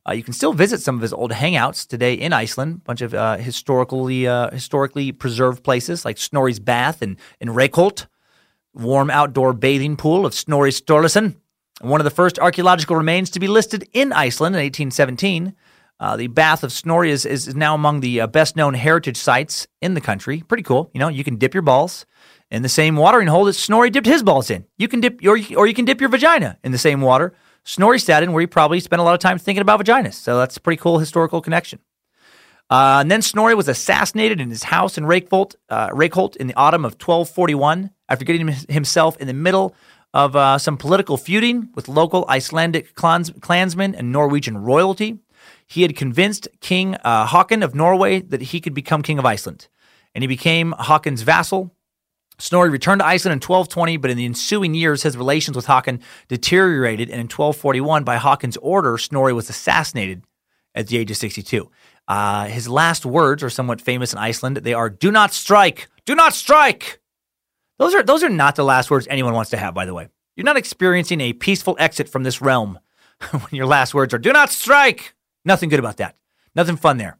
[0.07, 3.01] Uh, you can still visit some of his old hangouts today in Iceland, a bunch
[3.01, 8.07] of uh, historically uh, historically preserved places like Snorri's Bath and in Reykholt,
[8.75, 11.37] warm outdoor bathing pool of Snorri Sturluson,
[11.81, 15.55] one of the first archaeological remains to be listed in Iceland in 1817.
[15.99, 19.67] Uh, the Bath of Snorri is, is now among the uh, best known heritage sites
[19.81, 20.43] in the country.
[20.43, 20.91] Pretty cool.
[20.93, 22.05] You know, you can dip your balls
[22.51, 24.67] in the same watering hole that Snorri dipped his balls in.
[24.79, 27.35] You can dip, or, or you can dip your vagina in the same water
[27.67, 30.15] Snorri sat in where he probably spent a lot of time thinking about vaginas.
[30.15, 31.81] So that's a pretty cool historical connection.
[32.71, 36.55] Uh, and then Snorri was assassinated in his house in Reykholt, uh, Reykholt in the
[36.55, 39.75] autumn of 1241 after getting himself in the middle
[40.17, 45.19] of uh, some political feuding with local Icelandic clans, clansmen and Norwegian royalty.
[45.67, 49.69] He had convinced King uh, Haakon of Norway that he could become king of Iceland,
[50.15, 51.77] and he became Haakon's vassal
[52.39, 56.01] Snorri returned to Iceland in 1220, but in the ensuing years, his relations with Haakon
[56.29, 60.23] deteriorated, and in 1241, by Haakon's order, Snorri was assassinated
[60.75, 61.71] at the age of 62.
[62.07, 64.59] Uh, his last words are somewhat famous in Iceland.
[64.59, 65.89] They are, "Do not strike!
[66.05, 67.01] Do not strike!"
[67.79, 69.75] Those are those are not the last words anyone wants to have.
[69.75, 72.79] By the way, you're not experiencing a peaceful exit from this realm
[73.31, 76.17] when your last words are, "Do not strike." Nothing good about that.
[76.55, 77.19] Nothing fun there.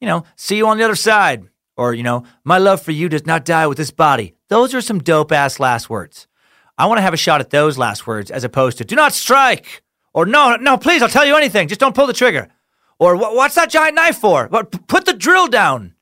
[0.00, 1.48] You know, see you on the other side.
[1.76, 4.34] Or, you know, my love for you does not die with this body.
[4.48, 6.28] Those are some dope ass last words.
[6.78, 9.12] I want to have a shot at those last words as opposed to do not
[9.12, 9.82] strike
[10.14, 11.66] or no, no, please, I'll tell you anything.
[11.66, 12.48] Just don't pull the trigger.
[13.00, 14.48] Or what's that giant knife for?
[14.48, 15.94] Put the drill down.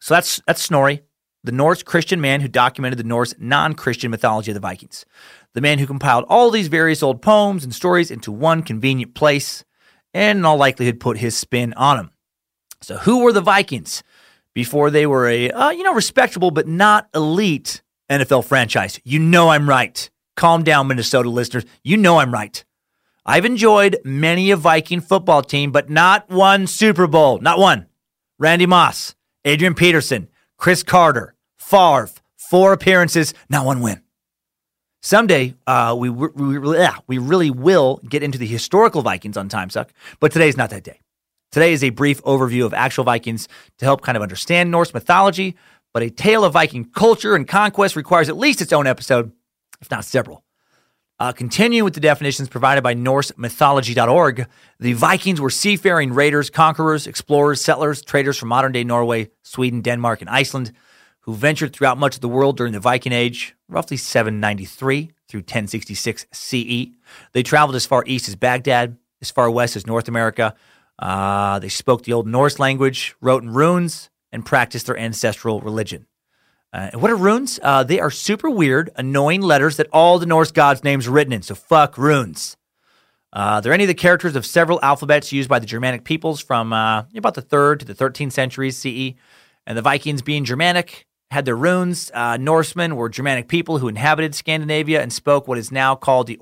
[0.00, 1.00] So that's that's Snorri,
[1.44, 5.04] the Norse Christian man who documented the Norse non-Christian mythology of the Vikings.
[5.52, 9.64] The man who compiled all these various old poems and stories into one convenient place
[10.12, 12.10] and in all likelihood put his spin on them.
[12.80, 14.02] So who were the Vikings?
[14.54, 19.00] before they were a, uh, you know, respectable but not elite NFL franchise.
[19.04, 20.08] You know I'm right.
[20.36, 21.64] Calm down, Minnesota listeners.
[21.82, 22.64] You know I'm right.
[23.26, 27.38] I've enjoyed many a Viking football team, but not one Super Bowl.
[27.40, 27.86] Not one.
[28.38, 30.28] Randy Moss, Adrian Peterson,
[30.58, 31.33] Cris Carter,
[31.64, 34.02] Favre, four appearances, not one win.
[35.00, 39.48] Someday, uh, we, we, we, yeah, we really will get into the historical Vikings on
[39.48, 41.00] Time Suck, but today's not that day.
[41.52, 43.48] Today is a brief overview of actual Vikings
[43.78, 45.56] to help kind of understand Norse mythology,
[45.94, 49.32] but a tale of Viking culture and conquest requires at least its own episode,
[49.80, 50.44] if not several.
[51.18, 54.46] Uh, continuing with the definitions provided by NorseMythology.org,
[54.80, 60.20] the Vikings were seafaring raiders, conquerors, explorers, settlers, traders from modern day Norway, Sweden, Denmark,
[60.20, 60.72] and Iceland
[61.24, 66.26] who ventured throughout much of the world during the Viking Age, roughly 793 through 1066
[66.32, 66.86] CE.
[67.32, 70.54] They traveled as far east as Baghdad, as far west as North America,
[70.98, 76.06] uh, they spoke the Old Norse language, wrote in runes, and practiced their ancestral religion.
[76.72, 77.60] Uh, and what are runes?
[77.62, 81.32] Uh, they are super weird, annoying letters that all the Norse gods' names are written
[81.32, 81.42] in.
[81.42, 82.56] So fuck runes.
[83.32, 86.72] Uh, they're any of the characters of several alphabets used by the Germanic peoples from
[86.72, 89.14] uh, about the third to the 13th centuries CE.
[89.66, 92.10] And the Vikings, being Germanic, had their runes.
[92.14, 96.38] Uh, Norsemen were Germanic people who inhabited Scandinavia and spoke what is now called the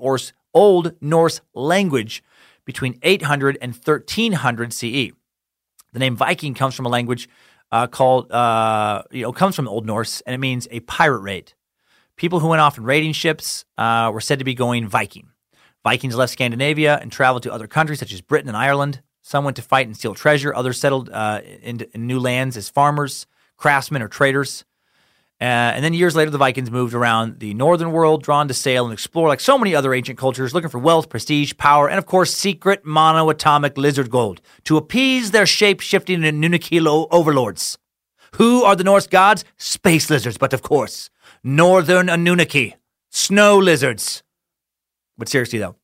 [0.53, 2.23] Old Norse language,
[2.65, 5.11] between 800 and 1300 CE.
[5.91, 7.29] The name Viking comes from a language
[7.71, 11.53] uh, called, uh, you know, comes from Old Norse, and it means a pirate raid.
[12.15, 15.29] People who went off in raiding ships uh, were said to be going Viking.
[15.83, 19.01] Vikings left Scandinavia and traveled to other countries such as Britain and Ireland.
[19.21, 20.53] Some went to fight and steal treasure.
[20.53, 23.25] Others settled uh, in, in new lands as farmers,
[23.57, 24.65] craftsmen, or traders.
[25.43, 28.85] Uh, and then years later, the Vikings moved around the northern world, drawn to sail
[28.85, 32.05] and explore like so many other ancient cultures, looking for wealth, prestige, power, and of
[32.05, 37.77] course, secret monoatomic lizard gold to appease their shape shifting Anunnaki overlords.
[38.35, 39.43] Who are the Norse gods?
[39.57, 41.09] Space lizards, but of course,
[41.43, 42.77] northern Anunnaki,
[43.09, 44.23] snow lizards.
[45.17, 45.75] But seriously, though,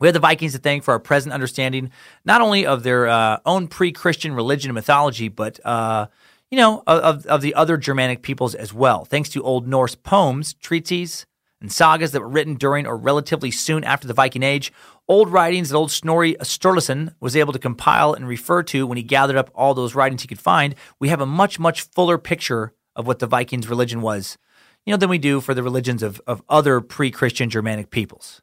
[0.00, 1.90] We have the Vikings to thank for our present understanding,
[2.24, 6.06] not only of their uh, own pre-Christian religion and mythology, but uh,
[6.50, 9.04] you know of, of the other Germanic peoples as well.
[9.04, 11.26] Thanks to Old Norse poems, treatises,
[11.60, 14.72] and sagas that were written during or relatively soon after the Viking Age,
[15.08, 19.02] old writings that old Snorri Sturluson was able to compile and refer to when he
[19.02, 22.72] gathered up all those writings he could find, we have a much, much fuller picture
[22.96, 24.38] of what the Vikings' religion was,
[24.86, 28.40] you know, than we do for the religions of, of other pre-Christian Germanic peoples.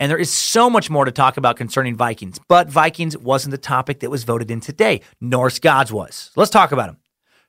[0.00, 3.58] And there is so much more to talk about concerning Vikings, but Vikings wasn't the
[3.58, 5.00] topic that was voted in today.
[5.20, 6.30] Norse gods was.
[6.36, 6.98] Let's talk about them.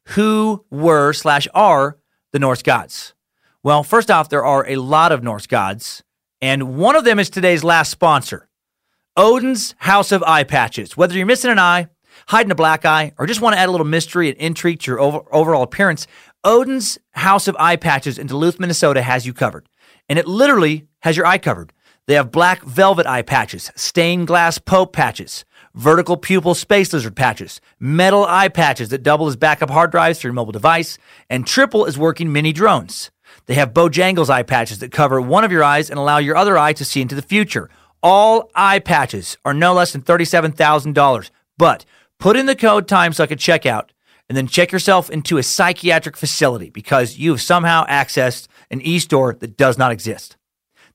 [0.09, 1.97] Who were slash are
[2.31, 3.13] the Norse gods?
[3.63, 6.03] Well, first off, there are a lot of Norse gods,
[6.41, 8.47] and one of them is today's last sponsor
[9.17, 10.95] Odin's House of Eye Patches.
[10.95, 11.87] Whether you're missing an eye,
[12.27, 14.91] hiding a black eye, or just want to add a little mystery and intrigue to
[14.91, 16.05] your over- overall appearance,
[16.43, 19.67] Odin's House of Eye Patches in Duluth, Minnesota has you covered.
[20.07, 21.73] And it literally has your eye covered.
[22.07, 25.43] They have black velvet eye patches, stained glass pope patches,
[25.75, 30.27] vertical pupil space lizard patches, metal eye patches that double as backup hard drives for
[30.27, 30.97] your mobile device,
[31.29, 33.11] and triple as working mini drones.
[33.45, 36.57] They have Bojangles eye patches that cover one of your eyes and allow your other
[36.57, 37.69] eye to see into the future.
[38.01, 41.29] All eye patches are no less than $37,000.
[41.57, 41.85] But
[42.19, 43.89] put in the code TIMESUCK at checkout
[44.29, 49.57] and then check yourself into a psychiatric facility because you've somehow accessed an e-store that
[49.57, 50.37] does not exist.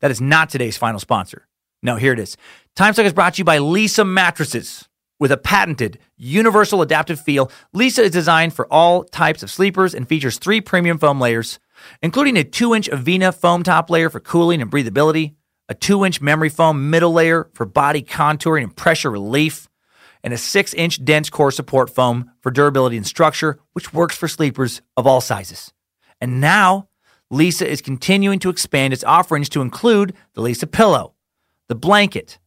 [0.01, 1.47] That is not today's final sponsor.
[1.83, 2.37] No, here it is.
[2.77, 4.89] TimeSuck is brought to you by Leesa Mattresses.
[5.19, 10.09] With a patented universal adaptive feel, Leesa is designed for all types of sleepers and
[10.09, 11.59] features three premium foam layers,
[12.03, 15.35] including a 2 inch Avena foam top layer for cooling and breathability,
[15.69, 19.69] a 2 inch memory foam middle layer for body contouring and pressure relief,
[20.25, 24.27] and a 6 inch dense core support foam for durability and structure, which works for
[24.27, 25.75] sleepers of all sizes.
[26.19, 26.89] And now,
[27.31, 31.15] Leesa is continuing to expand its offerings to include the Leesa pillow,
[31.69, 32.39] the blanket,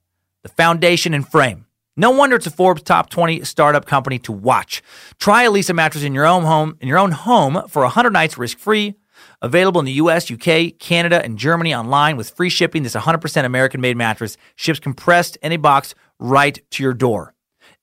[0.43, 1.65] the foundation and frame.
[1.95, 4.81] No wonder it's a Forbes top 20 startup company to watch.
[5.19, 8.37] Try a Leesa mattress in your own home, in your own home for 100 nights
[8.37, 8.95] risk-free.
[9.41, 12.83] Available in the US, UK, Canada, and Germany online with free shipping.
[12.83, 17.33] This 100% American-made mattress ships compressed in a box right to your door.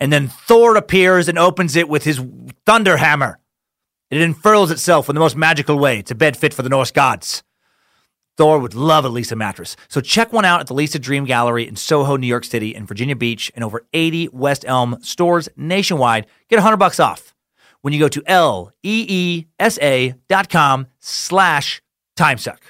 [0.00, 2.20] And then Thor appears and opens it with his
[2.66, 3.38] thunder hammer.
[4.10, 6.00] It unfurls itself in the most magical way.
[6.00, 7.44] It's a bed fit for the Norse gods.
[8.40, 9.76] Thor would love a Leesa mattress.
[9.88, 12.88] So check one out at the Leesa Dream Gallery in Soho, New York City, and
[12.88, 16.24] Virginia Beach, and over 80 West Elm stores nationwide.
[16.48, 17.34] Get 100 bucks off
[17.82, 21.82] when you go to L-E-E-S-A dot com slash
[22.16, 22.60] timesuck.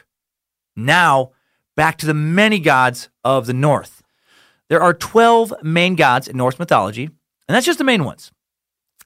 [0.75, 1.31] Now,
[1.77, 4.03] back to the many gods of the North.
[4.71, 8.33] There are 12 main gods in Norse mythology, and that's just the main ones.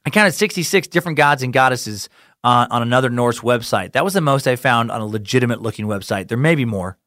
[0.03, 2.09] I counted 66 different gods and goddesses
[2.45, 3.93] uh, on another Norse website.
[3.93, 6.27] That was the most I found on a legitimate looking website.
[6.27, 6.99] There may be more.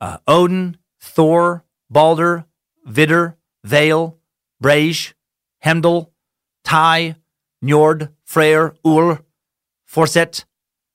[0.00, 2.46] Uh, Odin, Thor, Balder,
[2.86, 4.16] Vidar, Vale,
[4.60, 5.16] Brage,
[5.64, 6.12] Heimdall,
[6.62, 7.16] Ty,
[7.64, 9.24] Njord, Freyr, Ur,
[9.84, 10.44] Forset.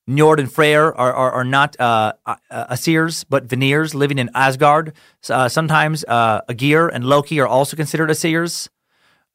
[0.10, 2.13] Njord and Freyr are, are, are not uh,
[2.49, 4.93] Aesirs, but Vanirs living in Asgard.
[5.30, 8.69] Uh, sometimes uh, Aegir and Loki are also considered Aesirs,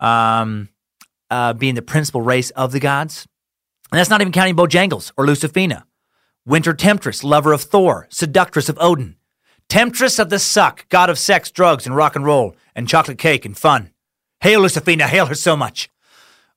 [0.00, 0.68] um,
[1.30, 3.26] uh, being the principal race of the gods.
[3.92, 5.84] And that's not even counting Bojangles or Lucifina.
[6.44, 9.16] Winter Temptress, lover of Thor, seductress of Odin.
[9.68, 13.44] Temptress of the suck, god of sex, drugs, and rock and roll, and chocolate cake
[13.44, 13.90] and fun.
[14.40, 15.90] Hail Lucifina, hail her so much.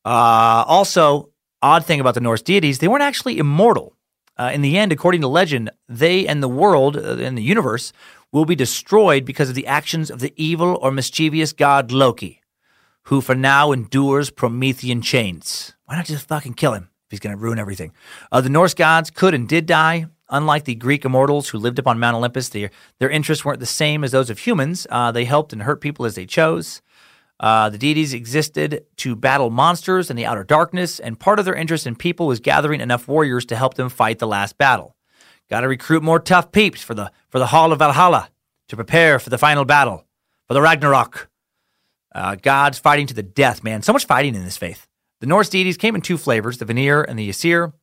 [0.06, 1.30] Uh, also,
[1.62, 3.96] odd thing about the Norse deities, they weren't actually immortal.
[4.38, 7.92] Uh, in the end, according to legend, they and the world uh, and the universe
[8.32, 12.42] will be destroyed because of the actions of the evil or mischievous god Loki,
[13.06, 15.74] who for now endures Promethean chains.
[15.86, 17.92] Why not just fucking kill him he's going to ruin everything?
[18.32, 20.08] Uh, the Norse gods could and did die.
[20.32, 22.70] Unlike the Greek immortals who lived upon Mount Olympus, their,
[23.10, 24.86] interests weren't the same as those of humans.
[24.90, 26.84] Uh, they helped and hurt people as they chose.
[27.40, 31.56] Uh, the deities existed to battle monsters in the outer darkness, and part of their
[31.56, 34.96] interest in people was gathering enough warriors to help them fight the last battle.
[35.50, 38.30] Got to recruit more tough peeps for the for the Hall of Valhalla
[38.68, 40.06] to prepare for the final battle,
[40.48, 41.30] for the Ragnarok.
[42.14, 43.82] Uh, gods fighting to the death, man.
[43.82, 44.89] So much fighting in this faith.
[45.20, 47.74] The Norse deities came in two flavors: the Vanir and the Aesir.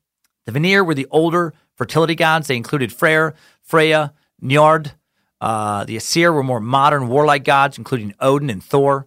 [0.47, 2.47] The Vanir were the older fertility gods.
[2.47, 4.93] They included Freyr, Freya, Njord.
[5.41, 9.07] Uh, the Aesir were more modern warlike gods, including Odin and Thor.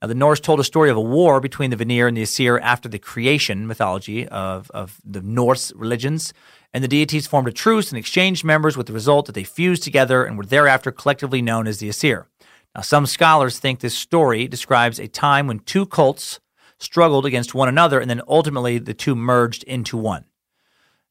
[0.00, 2.58] Now, the Norse told a story of a war between the Vanir and the Aesir
[2.60, 6.32] after the creation mythology of, of the Norse religions,
[6.72, 9.82] and the deities formed a truce and exchanged members with the result that they fused
[9.82, 12.28] together and were thereafter collectively known as the Aesir.
[12.76, 16.38] Now, some scholars think this story describes a time when two cults
[16.78, 20.24] struggled against one another, and then ultimately the two merged into one.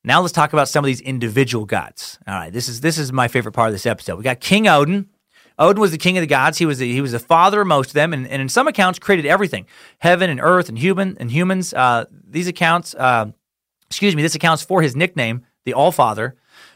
[0.03, 2.17] Now let's talk about some of these individual gods.
[2.27, 4.17] All right, this is this is my favorite part of this episode.
[4.17, 5.09] We got King Odin,
[5.59, 6.57] Odin was the king of the gods.
[6.57, 8.67] He was the, he was the father of most of them, and, and in some
[8.67, 9.65] accounts created everything,
[9.99, 11.73] heaven and earth and human and humans.
[11.73, 13.31] Uh, these accounts, uh,
[13.87, 16.35] excuse me, this accounts for his nickname, the All Father.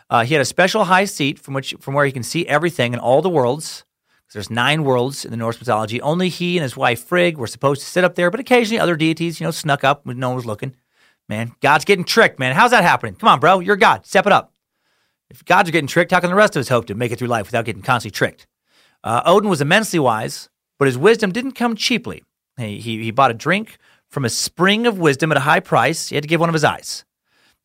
[0.10, 2.94] Uh, he had a special high seat from which from where he can see everything
[2.94, 3.86] in all the worlds.
[4.34, 6.02] There's nine worlds in the Norse mythology.
[6.02, 8.96] Only he and his wife Frigg were supposed to sit up there, but occasionally other
[8.96, 10.76] deities, you know, snuck up when no one was looking.
[11.28, 12.56] Man, God's getting tricked, man.
[12.56, 13.16] How's that happening?
[13.16, 13.60] Come on, bro.
[13.60, 14.06] You're God.
[14.06, 14.54] Step it up.
[15.30, 17.20] If gods are getting tricked, how can the rest of us hope to make it
[17.20, 18.48] through life without getting constantly tricked?
[19.04, 22.24] Uh, Odin was immensely wise, but his wisdom didn't come cheaply.
[22.58, 23.78] He, he, he bought a drink
[24.10, 26.10] from a spring of wisdom at a high price.
[26.10, 27.06] He had to give one of his eyes.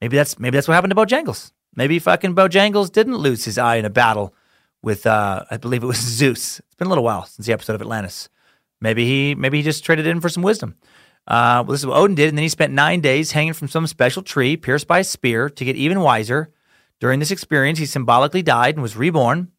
[0.01, 1.53] Maybe that's maybe that's what happened to Bojangles.
[1.75, 4.35] Maybe fucking Bojangles didn't lose his eye in a battle
[4.83, 6.61] with uh, I believe it was Zeus.
[6.61, 8.29] It's been a little while since the episode of Atlantis.
[8.81, 10.77] Maybe he maybe he just traded in for some wisdom.
[11.27, 13.67] Uh, well, this is what Odin did, and then he spent nine days hanging from
[13.67, 16.53] some special tree, pierced by a spear, to get even wiser.
[17.01, 19.51] During this experience, he symbolically died and was reborn.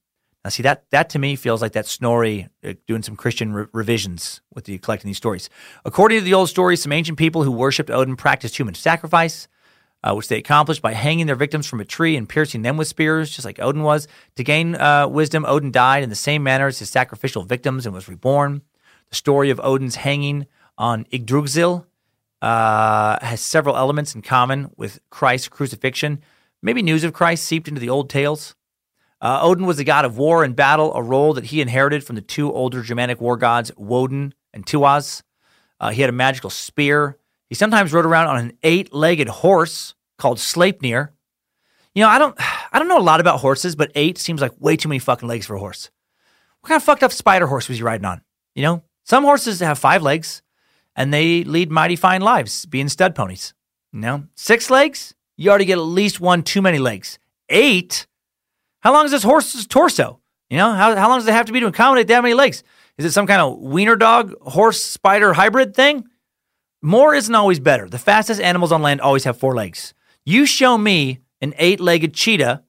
[0.43, 3.65] Now, see that that to me feels like that Snorri uh, doing some Christian re-
[3.73, 5.49] revisions with the collecting these stories.
[5.83, 9.49] According to the old stories, some ancient people who worshipped Odin practiced human sacrifice
[10.03, 12.87] uh, which they accomplished by hanging their victims from a tree and piercing them with
[12.87, 14.07] spears, just like Odin was.
[14.35, 17.93] To gain uh, wisdom, Odin died in the same manner as his sacrificial victims and
[17.93, 18.61] was reborn.
[19.09, 21.85] The story of Odin's hanging on Yggdrasil
[22.41, 26.21] uh, has several elements in common with Christ's crucifixion.
[26.61, 28.55] Maybe news of Christ seeped into the old tales.
[29.19, 32.15] Uh, Odin was the god of war and battle, a role that he inherited from
[32.15, 35.23] the two older Germanic war gods, Woden and Tiwaz.
[35.79, 37.17] Uh, he had a magical spear.
[37.49, 41.09] He sometimes rode around on an eight-legged horse called Sleipnir.
[41.93, 42.35] You know, I don't
[42.71, 45.27] I don't know a lot about horses, but eight seems like way too many fucking
[45.27, 45.89] legs for a horse.
[46.61, 48.21] What kind of fucked up spider horse was he riding on?
[48.55, 50.41] You know, some horses have five legs
[50.95, 53.53] and they lead mighty fine lives being stud ponies.
[53.93, 57.19] You know, six legs, you already get at least one too many legs.
[57.49, 58.05] Eight,
[58.81, 60.19] how long is this horse's torso?
[60.49, 62.63] You know, how, how long does it have to be to accommodate that many legs?
[62.97, 66.05] Is it some kind of wiener dog horse spider hybrid thing?
[66.87, 67.89] More isn't always better.
[67.89, 69.93] The fastest animals on land always have four legs.
[70.23, 72.63] You show me an eight legged cheetah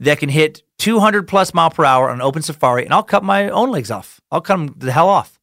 [0.00, 3.22] that can hit 200 plus mile per hour on an open safari, and I'll cut
[3.22, 4.20] my own legs off.
[4.28, 5.38] I'll cut them the hell off.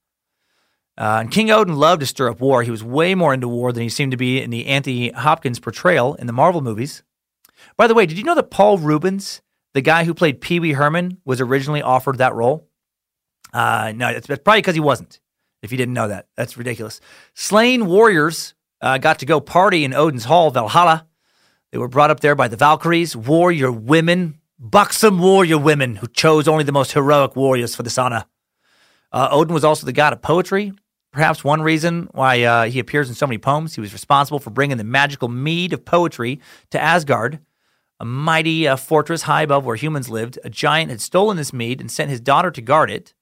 [0.98, 2.64] Uh, and King Odin loved to stir up war.
[2.64, 5.62] He was way more into war than he seemed to be in the Anthony Hopkins
[5.62, 7.04] portrayal in the Marvel movies.
[7.78, 9.42] By the way, did you know that Paul Reubens,
[9.74, 12.68] the guy who played Pee Wee Herman, was originally offered that role?
[13.54, 15.22] Uh, no, it's probably because he wasn't
[15.62, 16.28] if you didn't know that.
[16.36, 17.00] That's ridiculous.
[17.34, 21.08] Slain warriors uh, got to go party in Odin's Hall, Valhalla.
[21.72, 26.48] They were brought up there by the Valkyries, warrior women, buxom warrior women who chose
[26.48, 28.26] only the most heroic warriors for this honor.
[29.12, 30.74] Uh, Odin was also the god of poetry.
[31.12, 33.76] Perhaps one reason why uh, he appears in so many poems.
[33.76, 36.40] He was responsible for bringing the magical mead of poetry
[36.70, 37.40] to Asgard,
[38.00, 40.38] a mighty uh, fortress high above where humans lived.
[40.44, 43.14] A giant had stolen this mead and sent his daughter to guard it.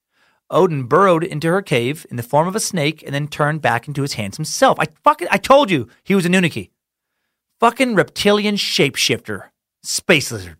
[0.49, 3.87] Odin burrowed into her cave in the form of a snake and then turned back
[3.87, 4.79] into his handsome self.
[4.79, 6.71] I fucking I told you he was Anunnaki.
[7.59, 9.49] Fucking reptilian shapeshifter.
[9.83, 10.57] Space lizard.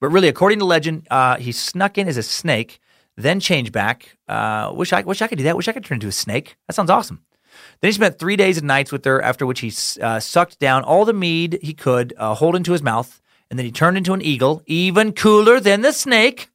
[0.00, 2.78] But really, according to legend, uh, he snuck in as a snake,
[3.16, 4.16] then changed back.
[4.28, 5.56] Uh, wish I wish I could do that.
[5.56, 6.56] Wish I could turn into a snake.
[6.66, 7.24] That sounds awesome.
[7.80, 9.72] Then he spent three days and nights with her, after which he
[10.02, 13.64] uh, sucked down all the mead he could, uh, hold into his mouth, and then
[13.64, 16.50] he turned into an eagle, even cooler than the snake.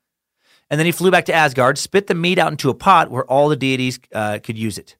[0.70, 3.26] And then he flew back to Asgard, spit the meat out into a pot where
[3.26, 4.98] all the deities uh, could use it.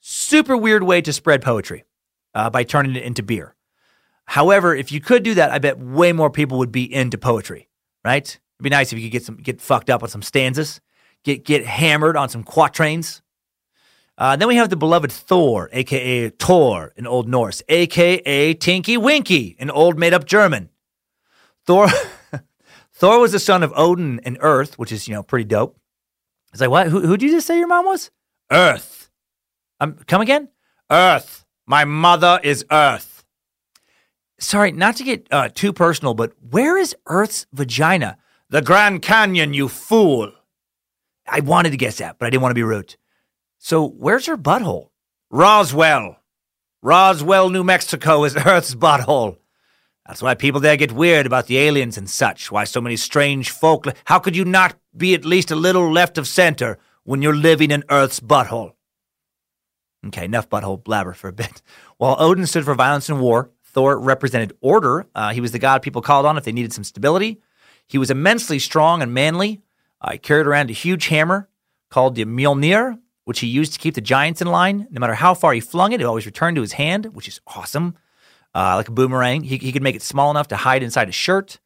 [0.00, 1.84] Super weird way to spread poetry
[2.34, 3.54] uh, by turning it into beer.
[4.24, 7.68] However, if you could do that, I bet way more people would be into poetry,
[8.04, 8.24] right?
[8.26, 10.80] It'd be nice if you could get some get fucked up on some stanzas,
[11.24, 13.20] get get hammered on some quatrains.
[14.16, 19.56] Uh, then we have the beloved Thor, aka Tor in Old Norse, aka Tinky Winky
[19.58, 20.70] in Old Made Up German.
[21.66, 21.88] Thor.
[23.00, 25.74] Thor was the son of Odin and Earth, which is, you know, pretty dope.
[26.52, 26.88] It's like, what?
[26.88, 28.10] Who, who'd you just say your mom was?
[28.52, 29.10] Earth.
[29.80, 30.50] Um, come again?
[30.90, 31.46] Earth.
[31.66, 33.24] My mother is Earth.
[34.38, 38.18] Sorry, not to get uh, too personal, but where is Earth's vagina?
[38.50, 40.32] The Grand Canyon, you fool.
[41.26, 42.96] I wanted to guess that, but I didn't want to be rude.
[43.58, 44.88] So, where's her butthole?
[45.30, 46.16] Roswell.
[46.82, 49.38] Roswell, New Mexico is Earth's butthole.
[50.10, 52.50] That's why people there get weird about the aliens and such.
[52.50, 53.86] Why so many strange folk.
[54.06, 57.70] How could you not be at least a little left of center when you're living
[57.70, 58.72] in Earth's butthole?
[60.04, 61.62] Okay, enough butthole blabber for a bit.
[61.98, 65.06] While Odin stood for violence and war, Thor represented order.
[65.14, 67.40] Uh, he was the god people called on if they needed some stability.
[67.86, 69.62] He was immensely strong and manly.
[70.00, 71.48] Uh, he carried around a huge hammer
[71.88, 74.88] called the Mjolnir, which he used to keep the giants in line.
[74.90, 77.40] No matter how far he flung it, it always returned to his hand, which is
[77.46, 77.94] awesome
[78.54, 79.42] uh, like a boomerang.
[79.42, 81.60] He, he could make it small enough to hide inside a shirt.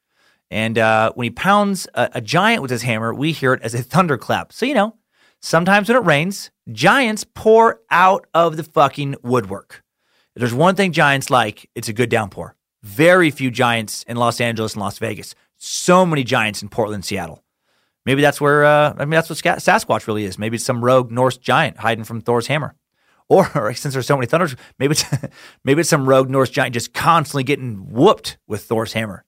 [0.51, 3.75] And uh, when he pounds a, a giant with his hammer, we hear it as
[3.75, 4.53] a thunderclap.
[4.53, 4.97] So, you know,
[5.41, 9.83] sometimes when it rains, giants pour out of the fucking woodwork.
[10.37, 12.57] If there's one thing giants like, it's a good downpour.
[12.83, 15.35] Very few giants in Los Angeles and Las Vegas.
[15.57, 17.43] So many giants in Portland, Seattle.
[18.05, 20.39] Maybe that's where, uh, I mean, that's what Sasquatch really is.
[20.39, 22.75] Maybe it's some rogue Norse giant hiding from Thor's hammer.
[23.29, 25.05] Or, or since there's so many thunders, maybe it's
[25.65, 29.25] maybe it's some rogue Norse giant just constantly getting whooped with Thor's hammer.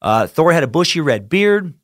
[0.00, 1.74] Uh, Thor had a bushy red beard.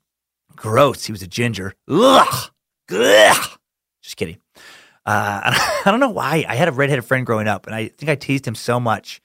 [0.56, 1.04] Gross.
[1.04, 1.74] He was a ginger.
[1.86, 2.50] Ugh.
[2.90, 3.58] Ugh.
[4.02, 4.38] Just kidding.
[5.06, 5.40] Uh,
[5.84, 6.44] I don't know why.
[6.48, 9.22] I had a redheaded friend growing up, and I think I teased him so much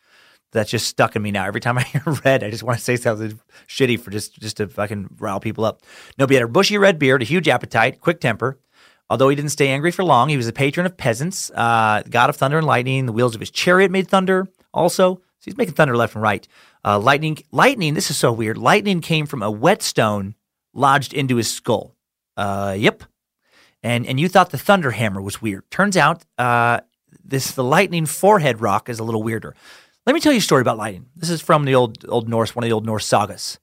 [0.52, 1.46] that's just stuck in me now.
[1.46, 4.58] Every time I hear red, I just want to say something shitty for just just
[4.58, 5.82] to fucking rile people up.
[6.18, 8.60] No, he had a bushy red beard, a huge appetite, quick temper.
[9.10, 12.30] Although he didn't stay angry for long, he was a patron of peasants, uh, god
[12.30, 13.06] of thunder and lightning.
[13.06, 14.48] The wheels of his chariot made thunder.
[14.74, 16.48] Also, so he's making thunder left and right.
[16.86, 17.94] Uh, lightning, lightning.
[17.94, 18.58] This is so weird.
[18.58, 20.36] Lightning came from a whetstone
[20.74, 21.96] lodged into his skull.
[22.38, 23.04] Uh, yep.
[23.84, 25.70] And and you thought the thunder hammer was weird.
[25.70, 26.80] Turns out, uh,
[27.24, 29.56] this the lightning forehead rock is a little weirder.
[30.06, 31.08] Let me tell you a story about lightning.
[31.16, 33.60] This is from the old old Norse, one of the old Norse sagas.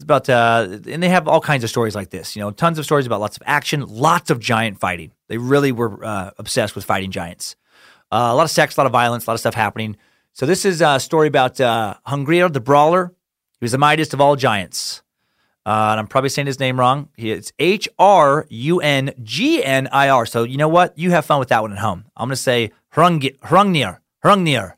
[0.00, 2.34] It's about, uh, and they have all kinds of stories like this.
[2.34, 5.12] You know, tons of stories about lots of action, lots of giant fighting.
[5.28, 7.54] They really were uh, obsessed with fighting giants.
[8.10, 9.98] Uh, a lot of sex, a lot of violence, a lot of stuff happening.
[10.32, 13.12] So this is a story about uh, the brawler.
[13.58, 15.02] He was the mightiest of all giants.
[15.66, 17.10] Uh, and I'm probably saying his name wrong.
[17.18, 20.24] It's H R U N G N I R.
[20.24, 20.96] So you know what?
[20.96, 22.06] You have fun with that one at home.
[22.16, 23.98] I'm going to say Hrungnir.
[24.24, 24.76] Hrungnir.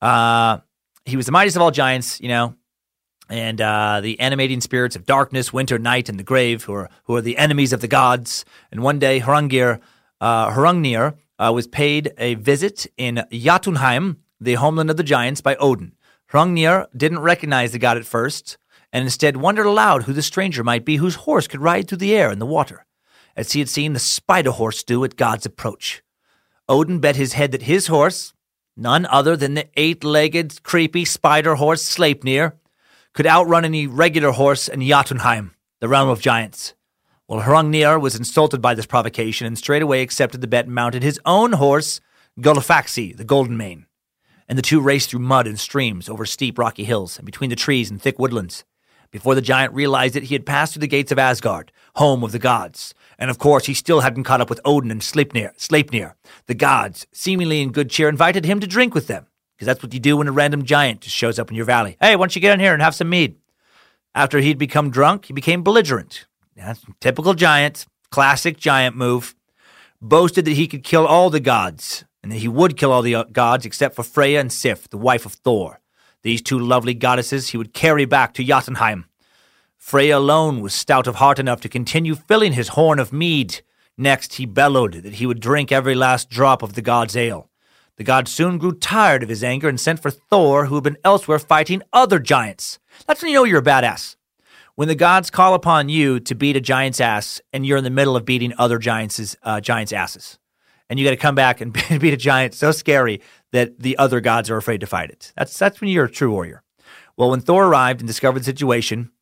[0.00, 0.58] Uh,
[1.04, 2.54] he was the mightiest of all giants, you know,
[3.28, 7.16] and uh, the animating spirits of darkness, winter, night, and the grave, who are who
[7.16, 8.44] are the enemies of the gods.
[8.70, 9.80] And one day, Hrungnir,
[10.20, 15.92] uh, uh, was paid a visit in Jotunheim, the homeland of the giants, by Odin.
[16.30, 18.56] Hrungnir didn't recognize the god at first,
[18.92, 22.14] and instead wondered aloud who the stranger might be whose horse could ride through the
[22.14, 22.86] air and the water,
[23.36, 26.02] as he had seen the spider horse do at God's approach.
[26.68, 28.32] Odin bet his head that his horse,
[28.76, 32.52] none other than the eight-legged, creepy spider horse Sleipnir,
[33.14, 36.74] could outrun any regular horse in Jotunheim, the realm of giants.
[37.28, 41.20] Well, Hrungnir was insulted by this provocation and straightway accepted the bet and mounted his
[41.24, 42.00] own horse,
[42.40, 43.86] Gullfaxi, the Golden Mane.
[44.48, 47.56] And the two raced through mud and streams, over steep rocky hills, and between the
[47.56, 48.64] trees and thick woodlands.
[49.10, 52.32] Before the giant realized it, he had passed through the gates of Asgard, home of
[52.32, 52.94] the gods.
[53.16, 55.56] And of course, he still hadn't caught up with Odin and Sleipnir.
[55.56, 56.14] Sleipnir.
[56.46, 59.94] The gods, seemingly in good cheer, invited him to drink with them because that's what
[59.94, 61.96] you do when a random giant just shows up in your valley.
[62.00, 63.36] Hey, why don't you get in here and have some mead?
[64.14, 66.26] After he'd become drunk, he became belligerent.
[66.56, 69.34] That's typical giant, classic giant move.
[70.00, 73.14] Boasted that he could kill all the gods, and that he would kill all the
[73.14, 75.80] uh, gods except for Freya and Sif, the wife of Thor.
[76.22, 79.06] These two lovely goddesses he would carry back to Jotunheim.
[79.76, 83.60] Freya alone was stout of heart enough to continue filling his horn of mead.
[83.98, 87.50] Next, he bellowed that he would drink every last drop of the god's ale.
[87.96, 90.98] The god soon grew tired of his anger and sent for Thor, who had been
[91.04, 92.78] elsewhere fighting other giants.
[93.06, 94.16] That's when you know you're a badass.
[94.74, 97.90] When the gods call upon you to beat a giant's ass, and you're in the
[97.90, 100.40] middle of beating other giants' uh, giants' asses,
[100.90, 103.20] and you got to come back and beat a giant so scary
[103.52, 105.32] that the other gods are afraid to fight it.
[105.36, 106.64] That's that's when you're a true warrior.
[107.16, 109.12] Well, when Thor arrived and discovered the situation,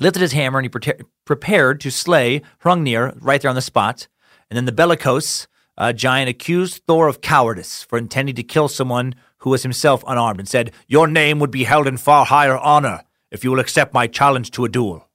[0.00, 4.08] lifted his hammer and he pre- prepared to slay Hrungnir right there on the spot.
[4.48, 5.46] And then the bellicose
[5.78, 10.40] uh, giant accused Thor of cowardice for intending to kill someone who was himself unarmed
[10.40, 13.94] and said, Your name would be held in far higher honor if you will accept
[13.94, 15.08] my challenge to a duel.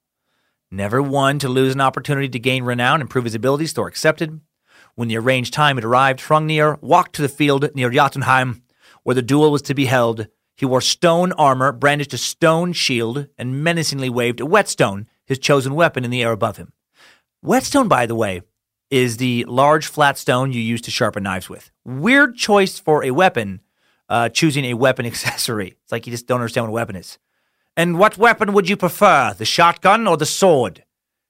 [0.70, 4.40] Never one to lose an opportunity to gain renown and prove his abilities, Thor accepted.
[4.96, 8.64] When the arranged time had arrived, Hrungnir walked to the field near Jotunheim,
[9.04, 10.28] where the duel was to be held.
[10.56, 15.76] He wore stone armor, brandished a stone shield, and menacingly waved a whetstone, his chosen
[15.76, 16.72] weapon, in the air above him.
[17.42, 18.42] Whetstone, by the way,
[18.92, 21.72] is the large flat stone you use to sharpen knives with.
[21.86, 23.62] Weird choice for a weapon,
[24.10, 25.78] uh, choosing a weapon accessory.
[25.82, 27.18] It's like you just don't understand what a weapon is.
[27.78, 30.84] And what weapon would you prefer, the shotgun or the sword?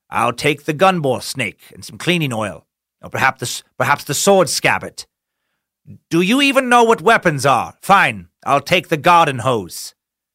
[0.09, 2.65] I'll take the gun gunball snake and some cleaning oil,
[3.01, 5.05] or perhaps the, perhaps the sword scabbard.
[6.09, 7.75] Do you even know what weapons are?
[7.81, 9.93] Fine, I'll take the garden hose.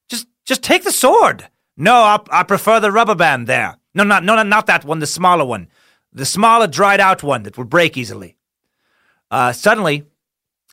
[0.08, 1.48] Just, just take the sword.
[1.76, 3.76] No, I, I prefer the rubber band there.
[3.94, 5.68] No, not, no, not that one, the smaller one
[6.16, 8.36] the smaller, dried out one that would break easily.
[9.30, 10.04] Uh, suddenly,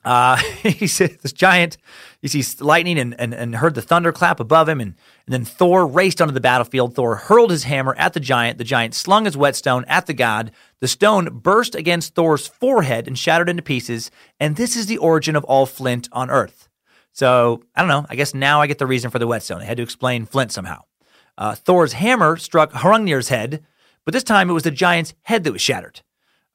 [0.06, 1.78] uh, he said, this giant,
[2.22, 4.80] he sees lightning and, and, and heard the thunderclap above him.
[4.80, 6.96] And, and then Thor raced onto the battlefield.
[6.96, 8.58] Thor hurled his hammer at the giant.
[8.58, 10.52] The giant slung his whetstone at the god.
[10.80, 14.12] The stone burst against Thor's forehead and shattered into pieces.
[14.40, 16.70] And this is the origin of all flint on Earth.
[17.12, 18.06] So I don't know.
[18.10, 19.62] I guess now I get the reason for the whetstone.
[19.62, 20.82] I had to explain flint somehow.
[21.38, 23.66] Uh, Thor's hammer struck Hrungnir's head,
[24.06, 26.02] but this time it was the giant's head that was shattered.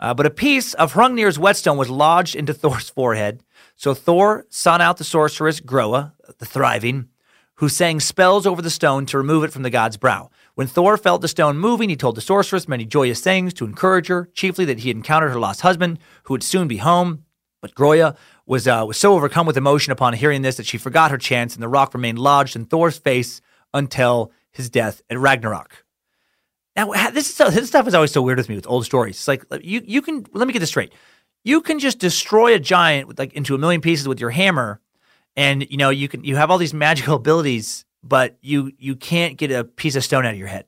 [0.01, 3.43] Uh, but a piece of Hrungnir's whetstone was lodged into Thor's forehead.
[3.77, 7.09] So Thor sought out the sorceress Groa, the thriving,
[7.57, 10.31] who sang spells over the stone to remove it from the god's brow.
[10.55, 14.07] When Thor felt the stone moving, he told the sorceress many joyous things to encourage
[14.09, 17.25] her, chiefly that he had encountered her lost husband, who would soon be home.
[17.61, 21.11] But Groa was, uh, was so overcome with emotion upon hearing this that she forgot
[21.11, 23.41] her chance, and the rock remained lodged in Thor's face
[23.75, 25.85] until his death at Ragnarok.
[26.79, 29.17] Now, this, is, this stuff is always so weird with me with old stories.
[29.17, 30.93] It's like you you can let me get this straight.
[31.43, 34.81] You can just destroy a giant with like into a million pieces with your hammer,
[35.35, 39.37] and you know you can you have all these magical abilities, but you you can't
[39.37, 40.67] get a piece of stone out of your head.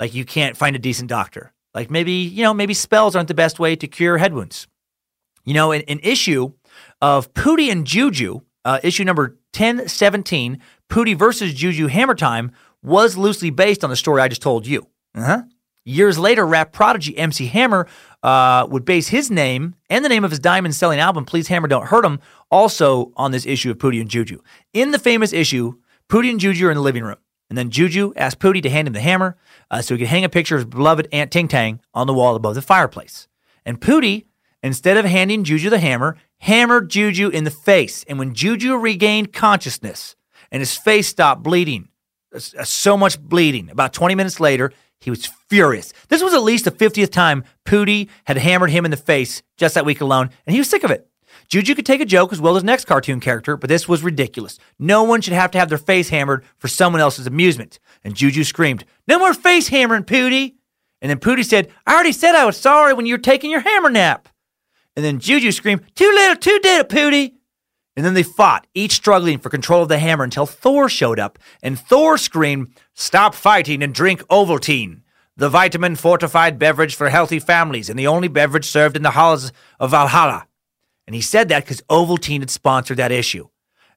[0.00, 1.52] Like you can't find a decent doctor.
[1.74, 4.66] Like maybe you know maybe spells aren't the best way to cure head wounds.
[5.44, 6.54] You know, an, an issue
[7.00, 12.50] of Pooty and Juju, uh, issue number ten seventeen, Pooty versus Juju Hammer Time
[12.82, 14.88] was loosely based on the story I just told you.
[15.14, 15.42] Uh-huh.
[15.84, 17.86] Years later, rap prodigy MC Hammer
[18.22, 21.68] uh, would base his name and the name of his diamond selling album, Please Hammer
[21.68, 24.40] Don't Hurt Him, also on this issue of Pooty and Juju.
[24.72, 25.74] In the famous issue,
[26.08, 27.16] Pooty and Juju are in the living room.
[27.48, 29.36] And then Juju asked Pooty to hand him the hammer
[29.70, 32.14] uh, so he could hang a picture of his beloved Aunt Ting Tang on the
[32.14, 33.26] wall above the fireplace.
[33.66, 34.26] And Pooty,
[34.62, 38.04] instead of handing Juju the hammer, hammered Juju in the face.
[38.04, 40.14] And when Juju regained consciousness
[40.52, 41.88] and his face stopped bleeding,
[42.32, 45.92] uh, so much bleeding, about 20 minutes later, he was furious.
[46.08, 49.74] This was at least the 50th time Pooty had hammered him in the face just
[49.74, 51.06] that week alone, and he was sick of it.
[51.48, 54.58] Juju could take a joke as well as next cartoon character, but this was ridiculous.
[54.78, 57.80] No one should have to have their face hammered for someone else's amusement.
[58.04, 60.54] And Juju screamed, No more face hammering, Pooty.
[61.02, 63.60] And then Pooty said, I already said I was sorry when you were taking your
[63.60, 64.28] hammer nap.
[64.94, 67.34] And then Juju screamed, Too little, too little, Pooty.
[67.96, 71.38] And then they fought, each struggling for control of the hammer until Thor showed up,
[71.62, 75.02] and Thor screamed, Stop fighting and drink Ovaltine,
[75.36, 79.52] the vitamin fortified beverage for healthy families and the only beverage served in the halls
[79.78, 80.46] of Valhalla.
[81.06, 83.48] And he said that because Ovaltine had sponsored that issue.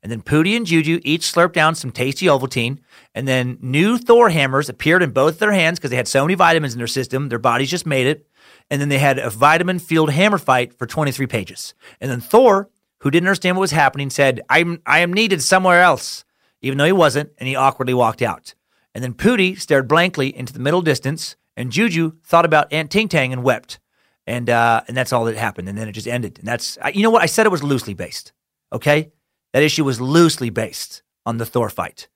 [0.02, 2.80] And then Pooty and Juju each slurped down some tasty Ovaltine,
[3.14, 6.36] and then new Thor hammers appeared in both their hands because they had so many
[6.36, 8.28] vitamins in their system, their bodies just made it.
[8.70, 11.74] And then they had a vitamin fueled hammer fight for 23 pages.
[12.02, 12.70] And then Thor
[13.04, 16.24] who didn't understand what was happening, said, I'm, I am needed somewhere else,
[16.62, 18.56] even though he wasn't, and he awkwardly walked out.
[18.96, 23.10] And then Pooty stared blankly into the middle distance, and Juju thought about Aunt Ting
[23.10, 23.80] Tang and wept.
[24.26, 25.68] And, uh, and that's all that happened.
[25.68, 26.40] And then it just ended.
[26.40, 27.22] And that's, you know what?
[27.22, 28.32] I said it was loosely based.
[28.72, 29.12] Okay?
[29.52, 32.08] That issue was loosely based on the Thor fight.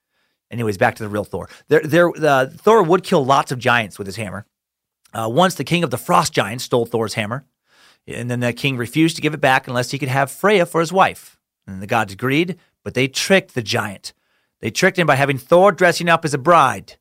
[0.50, 1.50] Anyways, back to the real Thor.
[1.68, 4.46] There, there, uh, Thor would kill lots of giants with his hammer.
[5.14, 7.46] Uh, once the king of the frost giants stole Thor's hammer.
[8.08, 10.80] And then the king refused to give it back unless he could have Freya for
[10.80, 11.38] his wife.
[11.66, 14.14] And the gods agreed, but they tricked the giant.
[14.62, 16.96] They tricked him by having Thor dressing up as a bride,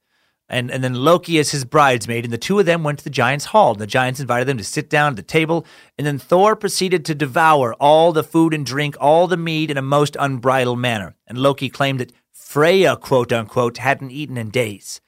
[0.49, 2.25] and, and then Loki as his bridesmaid.
[2.25, 3.73] And the two of them went to the giant's hall.
[3.73, 5.67] And the giants invited them to sit down at the table.
[5.99, 9.77] And then Thor proceeded to devour all the food and drink, all the mead in
[9.77, 11.17] a most unbridled manner.
[11.27, 15.01] And Loki claimed that Freya, quote unquote, hadn't eaten in days.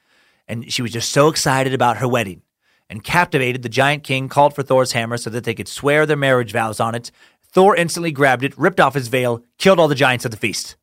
[0.45, 2.41] And she was just so excited about her wedding
[2.89, 6.17] and captivated, the giant king called for Thor's hammer so that they could swear their
[6.17, 7.11] marriage vows on it.
[7.51, 10.75] Thor instantly grabbed it, ripped off his veil, killed all the giants at the feast.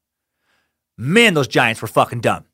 [0.96, 2.44] Man, those giants were fucking dumb.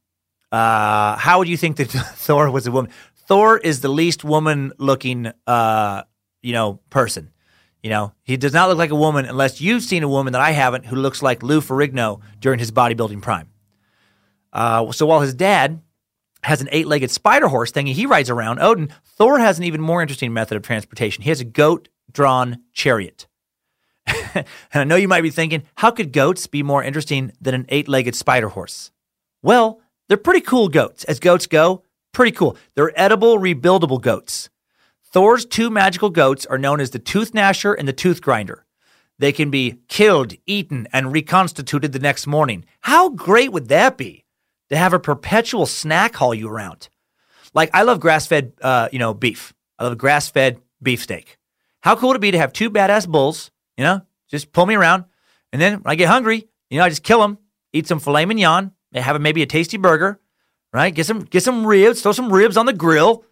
[0.51, 2.91] Uh, how would you think that Thor was a woman?
[3.27, 6.03] Thor is the least woman-looking, uh,
[6.43, 7.31] you know, person.
[7.83, 10.43] You know, he does not look like a woman unless you've seen a woman that
[10.43, 13.49] I haven't who looks like Lou Ferrigno during his bodybuilding prime.
[14.53, 15.81] Uh, so while his dad
[16.43, 18.59] has an eight legged spider horse thing he rides around.
[18.59, 21.23] Odin, Thor has an even more interesting method of transportation.
[21.23, 23.27] He has a goat drawn chariot.
[24.07, 27.67] and I know you might be thinking, how could goats be more interesting than an
[27.69, 28.91] eight legged spider horse?
[29.43, 31.05] Well, they're pretty cool goats.
[31.05, 32.57] As goats go, pretty cool.
[32.75, 34.51] They're edible, rebuildable goats.
[35.05, 38.65] Thor's two magical goats are known as the Tooth Gnasher and the Tooth Grinder.
[39.19, 42.65] They can be killed, eaten, and reconstituted the next morning.
[42.81, 44.22] How great would that be?
[44.73, 46.89] To have a perpetual snack haul you around.
[47.53, 49.53] Like I love grass fed, uh, you know, beef.
[49.79, 51.37] I love grass fed beefsteak.
[51.83, 53.51] How cool would it be to have two badass bulls?
[53.77, 55.05] You know, just pull me around,
[55.53, 57.37] and then when I get hungry, you know, I just kill them,
[57.75, 60.19] eat some filet mignon, have maybe a tasty burger,
[60.73, 60.95] right?
[60.95, 63.27] Get some get some ribs, throw some ribs on the grill,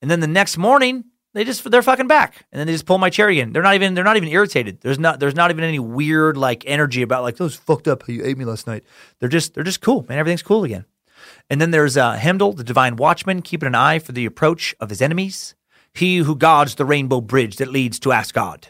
[0.00, 1.04] and then the next morning
[1.36, 3.52] they just they're fucking back, and then they just pull my cherry in.
[3.52, 4.80] They're not even they're not even irritated.
[4.80, 8.12] There's not there's not even any weird like energy about like those fucked up how
[8.12, 8.84] you ate me last night.
[9.18, 10.18] They're just they're just cool, man.
[10.18, 10.86] Everything's cool again.
[11.50, 14.88] And then there's uh, Heimdall, the divine watchman, keeping an eye for the approach of
[14.88, 15.54] his enemies.
[15.92, 18.68] He who guards the rainbow bridge that leads to Asgard.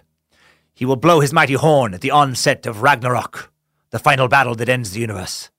[0.75, 3.53] He will blow his mighty horn at the onset of Ragnarok,
[3.91, 5.51] the final battle that ends the universe.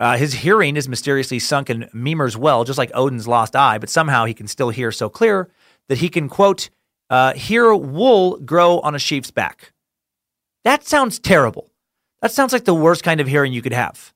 [0.00, 3.90] Uh, his hearing is mysteriously sunk in Mimir's well, just like Odin's lost eye, but
[3.90, 5.50] somehow he can still hear so clear
[5.88, 6.70] that he can, quote,
[7.10, 9.72] uh, hear wool grow on a sheep's back.
[10.64, 11.70] That sounds terrible.
[12.20, 14.12] That sounds like the worst kind of hearing you could have,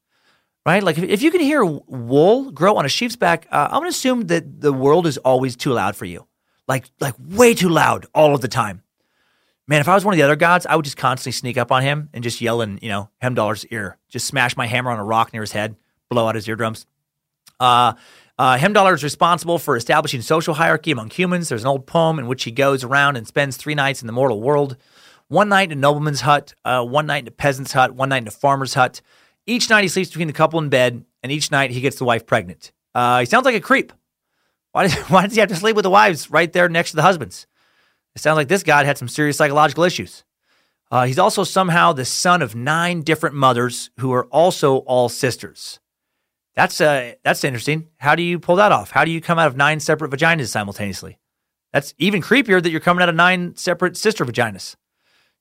[0.67, 0.83] right?
[0.83, 3.85] Like if, if you can hear wool grow on a sheep's back, uh, I'm going
[3.85, 6.27] to assume that the world is always too loud for you,
[6.67, 8.83] like like way too loud all of the time.
[9.69, 11.71] Man, if I was one of the other gods, I would just constantly sneak up
[11.71, 14.99] on him and just yell in, you know, Heimdallr's ear, just smash my hammer on
[14.99, 15.77] a rock near his head,
[16.11, 16.85] blow out his eardrums.
[17.61, 17.95] Uh,
[18.43, 21.49] uh, is responsible for establishing social hierarchy among humans.
[21.49, 24.13] There's an old poem in which he goes around and spends three nights in the
[24.13, 24.77] mortal world
[25.29, 28.23] one night in a nobleman's hut, uh, one night in a peasant's hut, one night
[28.23, 29.01] in a farmer's hut.
[29.47, 32.05] Each night he sleeps between the couple in bed, and each night he gets the
[32.05, 32.73] wife pregnant.
[32.95, 33.93] Uh, he sounds like a creep.
[34.73, 36.97] Why does, why does he have to sleep with the wives right there next to
[36.97, 37.47] the husbands?
[38.15, 40.25] It sounds like this god had some serious psychological issues.
[40.91, 45.81] Uh, he's also somehow the son of nine different mothers who are also all sisters.
[46.55, 47.89] That's uh, that's interesting.
[47.97, 48.91] How do you pull that off?
[48.91, 51.19] How do you come out of nine separate vaginas simultaneously?
[51.73, 54.77] That's even creepier that you're coming out of nine separate sister vaginas.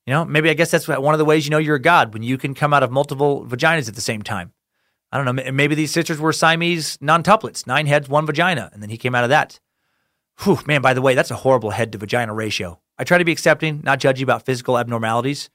[0.06, 2.14] You know, maybe I guess that's one of the ways you know you're a god
[2.14, 4.54] when you can come out of multiple vaginas at the same time.
[5.12, 5.52] I don't know.
[5.52, 9.26] Maybe these sisters were Siamese non-tuplets, nine heads, one vagina, and then he came out
[9.26, 9.60] of that.
[10.44, 12.80] Whew, man, by the way, that's a horrible head to vagina ratio.
[12.98, 15.50] I try to be accepting, not judgy about physical abnormalities,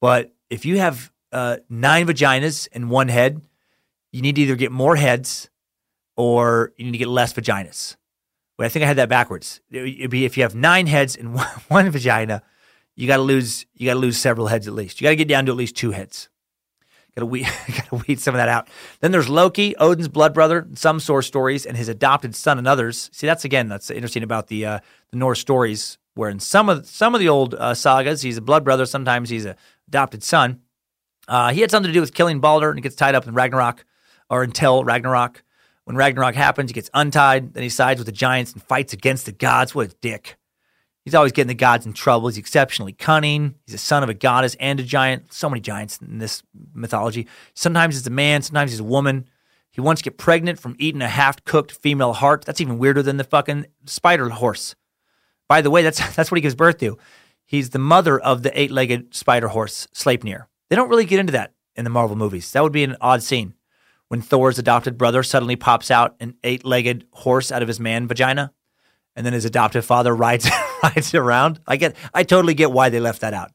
[0.00, 3.40] but if you have uh, nine vaginas and one head,
[4.12, 5.50] you need to either get more heads
[6.16, 7.96] or you need to get less vaginas.
[8.58, 9.60] Wait, I think I had that backwards.
[9.70, 11.38] It'd be if you have nine heads and
[11.68, 12.42] one, vagina,
[12.94, 15.00] you got to lose you got to lose several heads at least.
[15.00, 16.28] You got to get down to at least two heads.
[17.16, 18.68] Got to weed got to weed some of that out.
[19.00, 23.08] Then there's Loki, Odin's blood brother, some source stories, and his adopted son and others.
[23.12, 24.80] See, that's again that's interesting about the uh,
[25.10, 28.42] the Norse stories, where in some of some of the old uh, sagas, he's a
[28.42, 28.84] blood brother.
[28.84, 29.56] Sometimes he's a
[29.88, 30.60] adopted son.
[31.26, 33.84] Uh, he had something to do with killing Balder, and gets tied up in Ragnarok,
[34.30, 35.42] or until Ragnarok.
[35.84, 37.52] When Ragnarok happens, he gets untied.
[37.52, 39.74] Then he sides with the giants and fights against the gods.
[39.74, 40.36] What a dick!
[41.04, 42.28] He's always getting the gods in trouble.
[42.28, 43.54] He's exceptionally cunning.
[43.66, 45.32] He's a son of a goddess and a giant.
[45.32, 46.42] So many giants in this
[46.74, 47.26] mythology.
[47.54, 49.28] Sometimes he's a man, sometimes he's a woman.
[49.72, 52.44] He wants to get pregnant from eating a half cooked female heart.
[52.44, 54.74] That's even weirder than the fucking spider horse.
[55.48, 56.98] By the way, that's that's what he gives birth to.
[57.46, 60.46] He's the mother of the eight legged spider horse, Sleipnir.
[60.68, 62.52] They don't really get into that in the Marvel movies.
[62.52, 63.54] That would be an odd scene
[64.10, 68.08] when Thor's adopted brother suddenly pops out an eight legged horse out of his man
[68.08, 68.52] vagina
[69.14, 70.50] and then his adoptive father rides
[70.82, 71.60] rides around.
[71.64, 73.52] I get, I totally get why they left that out.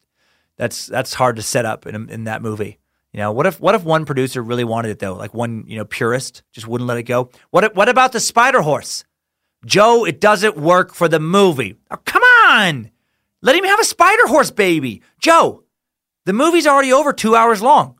[0.57, 2.79] That's that's hard to set up in in that movie.
[3.11, 5.77] You know, what if what if one producer really wanted it though, like one you
[5.77, 7.31] know purist just wouldn't let it go?
[7.49, 9.03] What what about the spider horse?
[9.65, 11.75] Joe, it doesn't work for the movie.
[11.91, 12.91] Oh, come on,
[13.41, 15.01] let him have a spider horse baby.
[15.19, 15.65] Joe,
[16.25, 17.99] the movie's already over two hours long.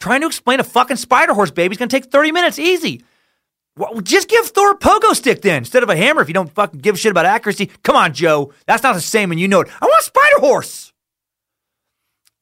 [0.00, 3.02] Trying to explain a fucking spider horse baby is gonna take thirty minutes easy.
[3.76, 6.52] Well, just give Thor a pogo stick then instead of a hammer if you don't
[6.52, 7.70] fucking give a shit about accuracy.
[7.82, 8.52] Come on, Joe.
[8.66, 9.68] That's not the same and you know it.
[9.80, 10.92] I want a spider horse.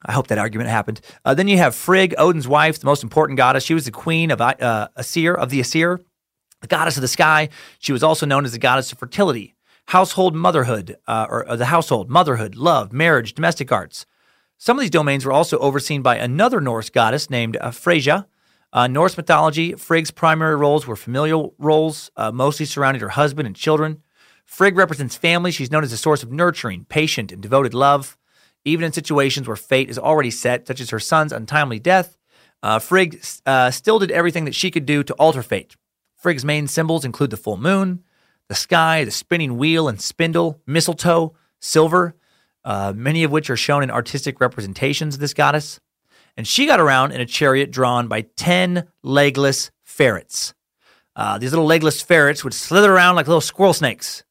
[0.04, 1.00] I hope that argument happened.
[1.24, 3.64] Uh, then you have Frigg, Odin's wife, the most important goddess.
[3.64, 6.00] She was the queen of uh, Aesir, of the Asir,
[6.60, 7.48] the goddess of the sky.
[7.78, 9.54] She was also known as the goddess of fertility,
[9.86, 14.04] household motherhood, uh, or, or the household, motherhood, love, marriage, domestic arts.
[14.64, 18.26] Some of these domains were also overseen by another Norse goddess named uh, Freyja,
[18.72, 23.56] uh, Norse mythology, Frigg's primary roles were familial roles, uh, mostly surrounding her husband and
[23.56, 24.04] children.
[24.44, 25.50] Frigg represents family.
[25.50, 28.16] She's known as a source of nurturing, patient, and devoted love.
[28.64, 32.16] Even in situations where fate is already set, such as her son's untimely death,
[32.62, 35.74] uh, Frigg uh, still did everything that she could do to alter fate.
[36.14, 38.04] Frigg's main symbols include the full moon,
[38.46, 42.14] the sky, the spinning wheel and spindle, mistletoe, silver,
[42.64, 45.80] uh, many of which are shown in artistic representations of this goddess
[46.36, 50.54] and she got around in a chariot drawn by 10 legless ferrets.
[51.14, 54.24] Uh, these little legless ferrets would slither around like little squirrel snakes,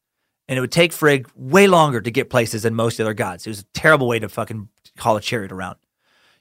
[0.48, 3.46] and it would take Frigg way longer to get places than most other gods.
[3.46, 4.68] It was a terrible way to fucking
[4.98, 5.76] haul a chariot around.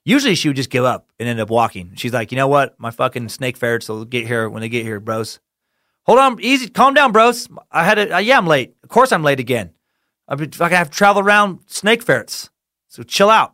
[0.03, 1.91] Usually she would just give up and end up walking.
[1.95, 2.79] She's like, you know what?
[2.79, 5.39] My fucking snake ferrets will get here when they get here, bros.
[6.07, 7.47] Hold on, easy, calm down, bros.
[7.71, 8.73] I had a, uh, yeah, I'm late.
[8.81, 9.71] Of course I'm late again.
[10.31, 12.49] I've been fucking have to travel around snake ferrets.
[12.87, 13.53] So chill out.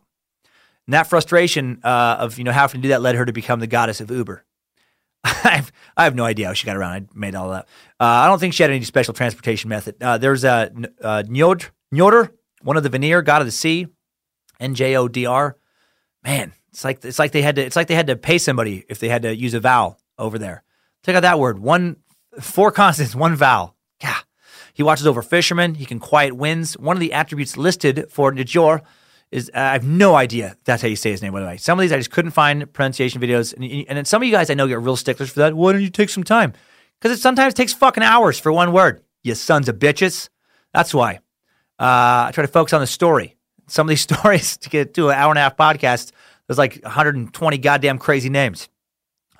[0.86, 3.58] And that frustration uh, of you know having to do that led her to become
[3.58, 4.44] the goddess of Uber.
[5.24, 6.92] I have, I have no idea how she got around.
[6.92, 7.64] I made all that.
[7.98, 9.96] Uh, I don't think she had any special transportation method.
[10.00, 10.70] Uh, there's a
[11.02, 12.30] uh, Njord, Njordr,
[12.62, 13.88] one of the Vanir, god of the sea,
[14.60, 15.56] N J O D R.
[16.22, 18.84] Man, it's like it's like they had to it's like they had to pay somebody
[18.88, 20.62] if they had to use a vowel over there.
[21.04, 21.58] Check out that word.
[21.58, 21.96] One
[22.40, 23.74] four consonants, one vowel.
[24.78, 25.74] He watches over fishermen.
[25.74, 26.78] He can quiet winds.
[26.78, 28.82] One of the attributes listed for Njord
[29.32, 31.32] is I have no idea that's how you say his name.
[31.32, 34.04] By the way, some of these I just couldn't find pronunciation videos, and, and then
[34.04, 35.54] some of you guys I know get real sticklers for that.
[35.54, 36.52] Why don't you take some time?
[37.00, 39.02] Because it sometimes takes fucking hours for one word.
[39.24, 40.28] You sons of bitches.
[40.72, 41.16] That's why.
[41.80, 43.36] Uh, I try to focus on the story.
[43.66, 46.12] Some of these stories to get to an hour and a half podcast,
[46.46, 48.68] there's like 120 goddamn crazy names.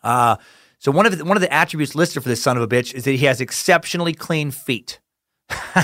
[0.03, 0.35] Uh,
[0.81, 2.93] so one of the, one of the attributes listed for this son of a bitch
[2.93, 4.99] is that he has exceptionally clean feet.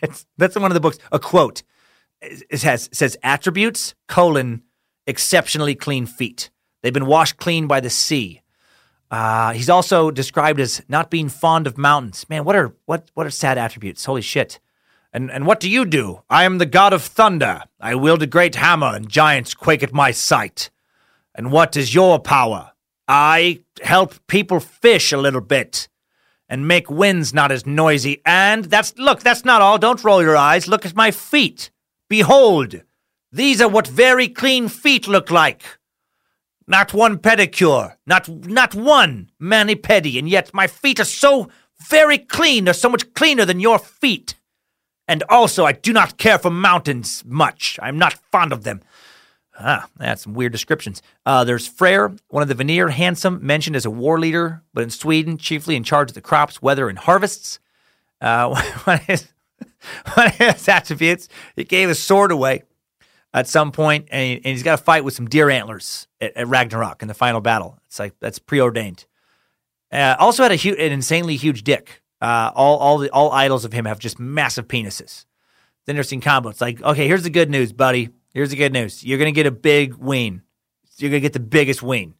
[0.00, 0.98] that's that's one of the books.
[1.12, 1.62] A quote.
[2.20, 4.62] It has says attributes colon
[5.06, 6.50] exceptionally clean feet.
[6.82, 8.42] They've been washed clean by the sea.
[9.10, 12.26] Uh, he's also described as not being fond of mountains.
[12.28, 14.04] Man, what are what what are sad attributes?
[14.04, 14.58] Holy shit!
[15.12, 16.22] And and what do you do?
[16.28, 17.62] I am the god of thunder.
[17.80, 20.70] I wield a great hammer, and giants quake at my sight.
[21.34, 22.72] And what is your power?
[23.06, 25.88] I help people fish a little bit
[26.48, 28.20] and make winds not as noisy.
[28.24, 29.78] And that's, look, that's not all.
[29.78, 30.68] Don't roll your eyes.
[30.68, 31.70] Look at my feet.
[32.08, 32.82] Behold,
[33.32, 35.62] these are what very clean feet look like.
[36.66, 41.50] Not one pedicure, not, not one mani pedi, and yet my feet are so
[41.88, 42.64] very clean.
[42.64, 44.34] They're so much cleaner than your feet.
[45.06, 47.78] And also, I do not care for mountains much.
[47.82, 48.80] I'm not fond of them.
[49.58, 51.00] Ah, that's some weird descriptions.
[51.24, 54.90] Uh, there's Freyr, one of the Vanir, handsome, mentioned as a war leader, but in
[54.90, 57.60] Sweden, chiefly in charge of the crops, weather, and harvests.
[58.20, 58.48] Uh,
[58.84, 59.28] one, of his,
[60.14, 62.64] one of his attributes, he gave his sword away
[63.32, 66.48] at some point, and, he, he's got to fight with some deer antlers at, at,
[66.48, 67.78] Ragnarok in the final battle.
[67.86, 69.06] It's like that's preordained.
[69.92, 72.02] Uh, also had a hu- an insanely huge dick.
[72.20, 75.26] Uh, all all the all idols of him have just massive penises.
[75.80, 76.48] It's interesting combo.
[76.48, 79.04] It's like, okay, here's the good news, buddy Here's the good news.
[79.04, 80.42] You're going to get a big wing.
[80.98, 82.14] You're going to get the biggest wing.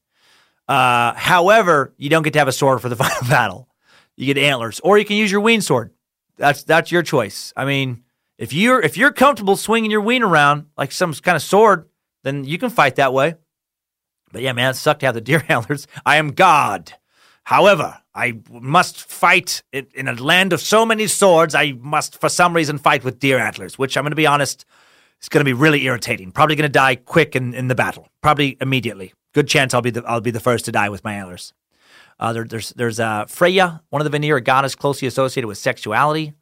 [0.66, 3.68] Uh, however, you don't get to have a sword for the final battle.
[4.16, 5.90] You get antlers, or you can use your wing sword.
[6.36, 7.52] That's that's your choice.
[7.56, 8.04] I mean,
[8.38, 11.88] if you're if you're comfortable swinging your wing around like some kind of sword,
[12.22, 13.34] then you can fight that way.
[14.32, 15.86] But yeah, man, it sucked to have the deer antlers.
[16.06, 16.92] I am God.
[17.44, 21.54] However, I must fight in a land of so many swords.
[21.54, 24.64] I must, for some reason, fight with deer antlers, which I'm going to be honest,
[25.24, 26.32] it's going to be really irritating.
[26.32, 28.08] Probably going to die quick in, in the battle.
[28.20, 29.14] Probably immediately.
[29.32, 31.54] Good chance I'll be the I'll be the first to die with my antlers.
[32.20, 36.34] Uh, there, there's there's uh, Freya, one of the Vanir goddess closely associated with sexuality.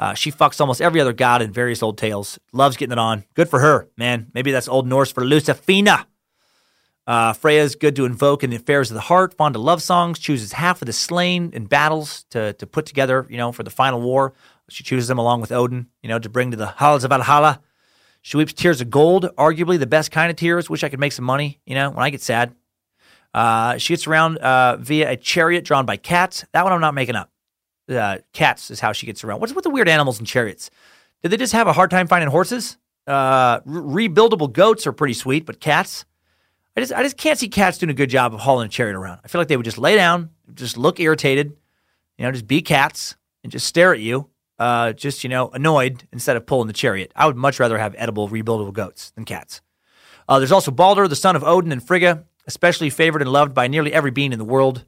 [0.00, 2.40] Uh, she fucks almost every other god in various old tales.
[2.52, 3.22] Loves getting it on.
[3.34, 4.32] Good for her, man.
[4.34, 6.06] Maybe that's Old Norse for Lucifina.
[7.06, 10.18] Uh, Freya's good to invoke in the affairs of the heart, fond of love songs,
[10.18, 13.70] chooses half of the slain in battles to, to put together, you know, for the
[13.70, 14.32] final war.
[14.68, 17.60] She chooses them along with Odin, you know, to bring to the halls of Valhalla.
[18.24, 20.70] She weeps tears of gold, arguably the best kind of tears.
[20.70, 22.54] Wish I could make some money, you know, when I get sad.
[23.34, 26.42] Uh, she gets around uh, via a chariot drawn by cats.
[26.52, 27.30] That one I'm not making up.
[27.86, 29.40] Uh, cats is how she gets around.
[29.40, 30.70] What's with the weird animals and chariots?
[31.22, 32.78] Did they just have a hard time finding horses?
[33.06, 36.06] Uh, re- rebuildable goats are pretty sweet, but cats,
[36.78, 38.96] I just I just can't see cats doing a good job of hauling a chariot
[38.96, 39.20] around.
[39.22, 41.54] I feel like they would just lay down, just look irritated,
[42.16, 46.06] you know, just be cats and just stare at you uh, just, you know, annoyed
[46.12, 47.12] instead of pulling the chariot.
[47.16, 49.60] I would much rather have edible, rebuildable goats than cats.
[50.28, 53.68] Uh, there's also Balder, the son of Odin and Frigga, especially favored and loved by
[53.68, 54.84] nearly every being in the world.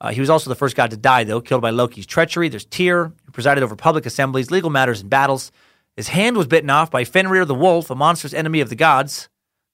[0.00, 2.48] Uh, he was also the first god to die, though, killed by Loki's treachery.
[2.48, 5.52] There's Tyr, who presided over public assemblies, legal matters, and battles.
[5.96, 9.28] His hand was bitten off by Fenrir the wolf, a monstrous enemy of the gods.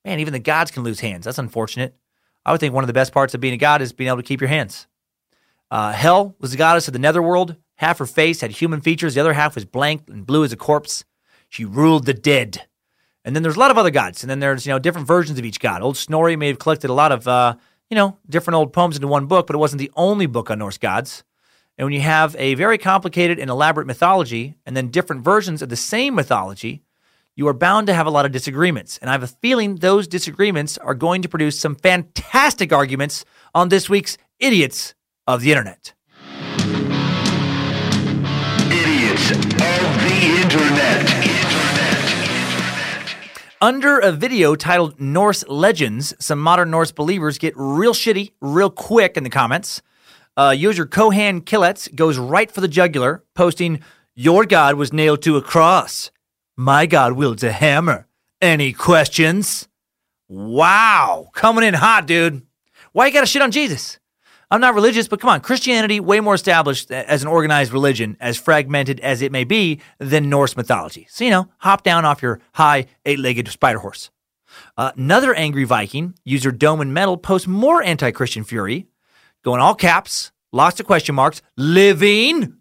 [0.04, 1.26] Man, even the gods can lose hands.
[1.26, 1.94] That's unfortunate.
[2.44, 4.18] I would think one of the best parts of being a god is being able
[4.18, 4.86] to keep your hands.
[5.70, 7.56] Uh, Hel was the goddess of the netherworld.
[7.76, 10.56] Half her face had human features, the other half was blank and blue as a
[10.56, 11.04] corpse.
[11.48, 12.66] She ruled the dead.
[13.24, 15.38] And then there's a lot of other gods, and then there's you know different versions
[15.38, 15.82] of each god.
[15.82, 17.56] Old Snorri may have collected a lot of uh,
[17.90, 20.60] you know different old poems into one book, but it wasn't the only book on
[20.60, 21.24] Norse gods.
[21.76, 25.68] And when you have a very complicated and elaborate mythology, and then different versions of
[25.68, 26.82] the same mythology,
[27.34, 28.96] you are bound to have a lot of disagreements.
[28.98, 33.24] And I have a feeling those disagreements are going to produce some fantastic arguments
[33.54, 34.94] on this week's Idiots
[35.26, 35.95] of the Internet.
[39.16, 39.22] Of
[40.02, 41.06] the Internet.
[43.62, 49.16] Under a video titled Norse Legends, some modern Norse believers get real shitty real quick
[49.16, 49.80] in the comments.
[50.36, 53.80] Uh, user Kohan Killets goes right for the jugular, posting,
[54.14, 56.10] Your God was nailed to a cross.
[56.54, 58.06] My God wields a hammer.
[58.42, 59.66] Any questions?
[60.28, 61.30] Wow.
[61.32, 62.42] Coming in hot, dude.
[62.92, 63.98] Why you gotta shit on Jesus?
[64.50, 68.36] I'm not religious, but come on, Christianity way more established as an organized religion, as
[68.36, 71.06] fragmented as it may be, than Norse mythology.
[71.10, 74.10] So you know, hop down off your high eight-legged spider horse.
[74.76, 78.86] Uh, another angry Viking, user Dome and Metal, posts more anti-Christian fury,
[79.42, 82.56] going all caps, lots of question marks, living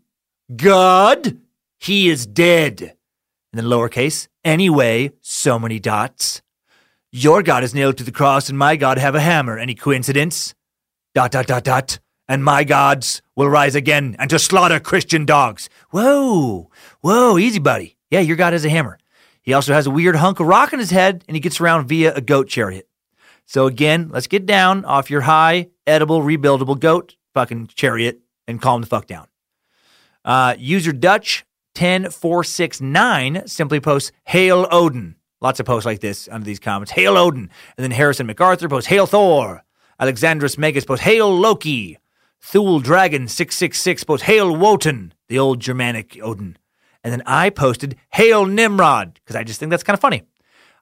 [0.56, 1.38] God,
[1.78, 2.82] he is dead.
[2.82, 6.42] And then lowercase, anyway, so many dots.
[7.12, 9.58] Your God is nailed to the cross, and my God have a hammer.
[9.58, 10.54] Any coincidence?
[11.16, 12.00] Dot, dot, dot, dot.
[12.28, 15.70] And my gods will rise again and to slaughter Christian dogs.
[15.92, 17.96] Whoa, whoa, easy, buddy.
[18.12, 19.00] Yeah, your God has a hammer.
[19.42, 21.88] He also has a weird hunk of rock in his head, and he gets around
[21.88, 22.90] via a goat chariot.
[23.46, 28.82] So again, let's get down off your high, edible, rebuildable goat fucking chariot and calm
[28.82, 29.28] the fuck down.
[30.26, 31.46] Uh, user Dutch
[31.76, 35.16] 10469 simply posts, Hail Odin.
[35.42, 36.92] Lots of posts like this under these comments.
[36.92, 37.50] Hail Odin.
[37.78, 39.65] And then Harrison MacArthur posts, Hail Thor.
[40.00, 41.98] Alexandrus Megas posts, Hail Loki.
[42.42, 46.58] Thule Dragon 666 posts, Hail Wotan, the old Germanic Odin.
[47.04, 50.22] And then I posted, Hail Nimrod, because I just think that's kind of funny.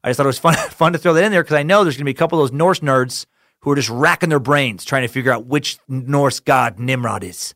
[0.04, 1.84] I just thought it was fun, fun to throw that in there because I know
[1.84, 3.26] there's going to be a couple of those Norse nerds
[3.62, 7.56] who are just racking their brains trying to figure out which Norse god Nimrod is.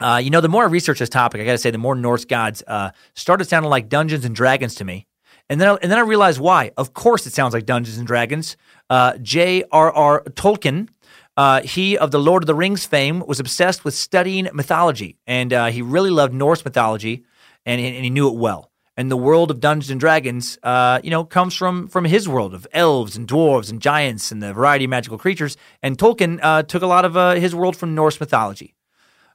[0.00, 1.94] Uh, you know, the more I research this topic, I got to say, the more
[1.94, 5.06] Norse gods uh, started sounding like Dungeons and Dragons to me.
[5.48, 6.72] And then, I, and then I realized why.
[6.76, 8.56] Of course, it sounds like Dungeons and Dragons.
[8.88, 10.22] Uh, J.R.R.
[10.30, 10.88] Tolkien,
[11.36, 15.52] uh, he of the Lord of the Rings fame, was obsessed with studying mythology, and
[15.52, 17.24] uh, he really loved Norse mythology,
[17.66, 21.10] and, and he knew it well and the world of Dungeons and Dragons, uh, you
[21.10, 24.84] know, comes from from his world of elves and dwarves and giants and the variety
[24.84, 25.56] of magical creatures.
[25.82, 28.74] And Tolkien uh, took a lot of uh, his world from Norse mythology.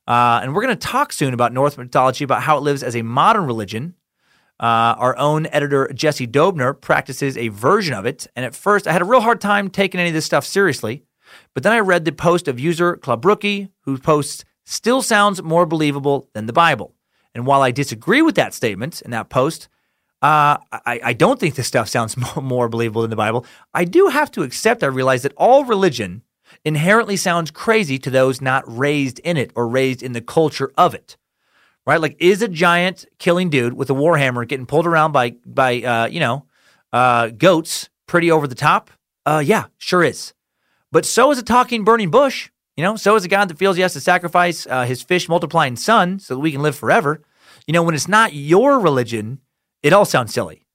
[0.07, 3.01] And we're going to talk soon about Norse mythology, about how it lives as a
[3.01, 3.95] modern religion.
[4.59, 8.91] Uh, our own editor Jesse Dobner practices a version of it, and at first I
[8.91, 11.03] had a real hard time taking any of this stuff seriously.
[11.53, 15.65] But then I read the post of user Club Rookie, who posts still sounds more
[15.65, 16.93] believable than the Bible.
[17.33, 19.69] And while I disagree with that statement in that post,
[20.21, 23.45] uh, I, I, don't think this stuff sounds more, more believable than the Bible.
[23.73, 26.23] I do have to accept, I realize that all religion
[26.65, 30.95] inherently sounds crazy to those not raised in it or raised in the culture of
[30.95, 31.17] it.
[31.87, 32.01] Right?
[32.01, 36.07] Like, is a giant killing dude with a warhammer getting pulled around by, by uh,
[36.07, 36.45] you know,
[36.91, 38.91] uh, goats pretty over the top?
[39.25, 40.33] Uh, yeah, sure is.
[40.91, 42.49] But so is a talking burning bush.
[42.75, 45.29] You know, so is a God that feels he has to sacrifice uh, his fish
[45.29, 47.21] multiplying son so that we can live forever.
[47.65, 49.39] You know, when it's not your religion,
[49.81, 50.67] it all sounds silly.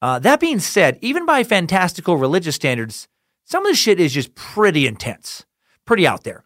[0.00, 3.08] Uh, that being said, even by fantastical religious standards,
[3.44, 5.44] some of the shit is just pretty intense,
[5.84, 6.44] pretty out there.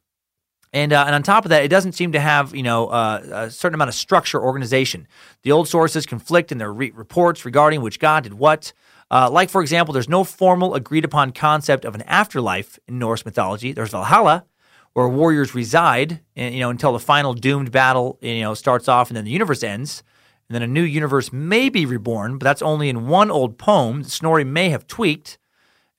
[0.75, 3.23] And, uh, and on top of that, it doesn't seem to have you know uh,
[3.33, 5.07] a certain amount of structure, organization.
[5.43, 8.73] The old sources conflict in their re- reports regarding which god did what.
[9.09, 13.25] Uh, like for example, there's no formal agreed upon concept of an afterlife in Norse
[13.25, 13.71] mythology.
[13.73, 14.47] There's Valhalla,
[14.95, 19.17] where warriors reside, you know, until the final doomed battle, you know, starts off and
[19.17, 20.03] then the universe ends.
[20.49, 24.03] And then a new universe may be reborn, but that's only in one old poem
[24.03, 25.39] that Snorri may have tweaked.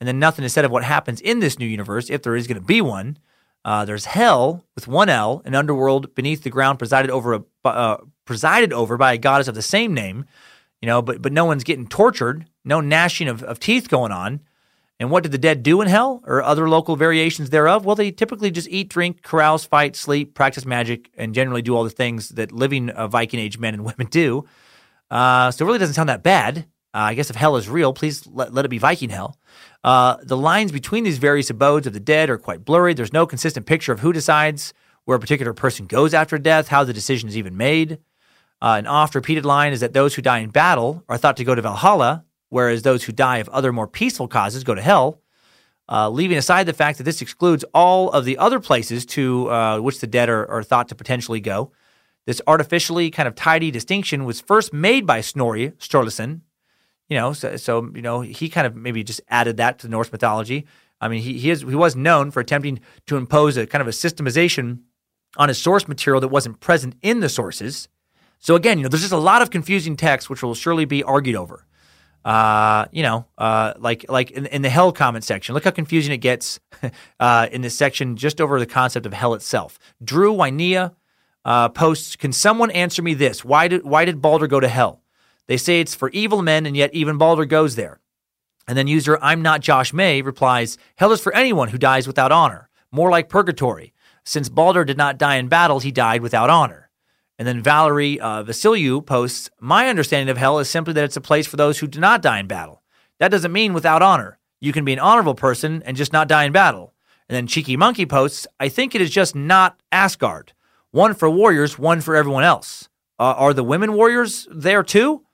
[0.01, 2.45] And then nothing is said of what happens in this new universe, if there is
[2.45, 3.17] going to be one.
[3.65, 7.97] Uh, there's hell with one L, an underworld beneath the ground presided over a, uh,
[8.23, 10.23] presided over by a goddess of the same name.
[10.81, 14.41] You know, but but no one's getting tortured, no gnashing of, of teeth going on.
[14.99, 17.85] And what did the dead do in hell or other local variations thereof?
[17.85, 21.83] Well, they typically just eat, drink, carouse, fight, sleep, practice magic, and generally do all
[21.83, 24.45] the things that living uh, Viking age men and women do.
[25.09, 26.67] Uh, so it really doesn't sound that bad.
[26.95, 29.37] Uh, I guess if hell is real, please let, let it be Viking hell.
[29.83, 32.93] Uh, the lines between these various abodes of the dead are quite blurry.
[32.93, 34.73] There's no consistent picture of who decides
[35.03, 37.99] where a particular person goes after death, how the decision is even made.
[38.61, 41.43] Uh, an oft repeated line is that those who die in battle are thought to
[41.43, 45.21] go to Valhalla, whereas those who die of other more peaceful causes go to hell.
[45.91, 49.79] Uh, leaving aside the fact that this excludes all of the other places to uh,
[49.79, 51.71] which the dead are, are, thought to potentially go.
[52.25, 56.41] This artificially kind of tidy distinction was first made by Snorri Sturluson.
[57.09, 59.91] You know, so, so you know he kind of maybe just added that to the
[59.91, 60.65] Norse mythology.
[60.99, 63.87] I mean, he he, is, he was known for attempting to impose a kind of
[63.87, 64.79] a systemization
[65.37, 67.89] on his source material that wasn't present in the sources.
[68.39, 71.03] So again, you know, there's just a lot of confusing text which will surely be
[71.03, 71.65] argued over
[72.25, 75.53] uh, you know, uh, like like in, in, the hell comment section.
[75.53, 76.59] Look how confusing it gets
[77.19, 79.77] uh, in this section just over the concept of hell itself.
[80.03, 80.95] Drew Wynea
[81.45, 83.45] uh, posts, "Can someone answer me this?
[83.45, 85.03] Why did why did Balder go to hell?
[85.47, 87.99] They say it's for evil men, and yet even Balder goes there."
[88.67, 92.31] And then user I'm not Josh May replies, "Hell is for anyone who dies without
[92.31, 93.93] honor, more like purgatory.
[94.23, 96.85] Since Balder did not die in battle, he died without honor."
[97.37, 98.43] And then Valerie uh,
[99.05, 101.99] posts, My understanding of hell is simply that it's a place for those who do
[101.99, 102.81] not die in battle.
[103.19, 104.39] That doesn't mean without honor.
[104.61, 106.93] You can be an honorable person and just not die in battle.
[107.27, 110.53] And then Cheeky Monkey posts, I think it is just not Asgard.
[110.91, 112.87] One for warriors, one for everyone else.
[113.19, 115.24] Uh, are the women warriors there too?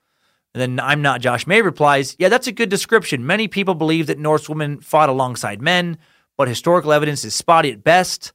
[0.54, 3.26] And then I'm not Josh May replies, Yeah, that's a good description.
[3.26, 5.98] Many people believe that Norse women fought alongside men,
[6.38, 8.34] but historical evidence is spotty at best.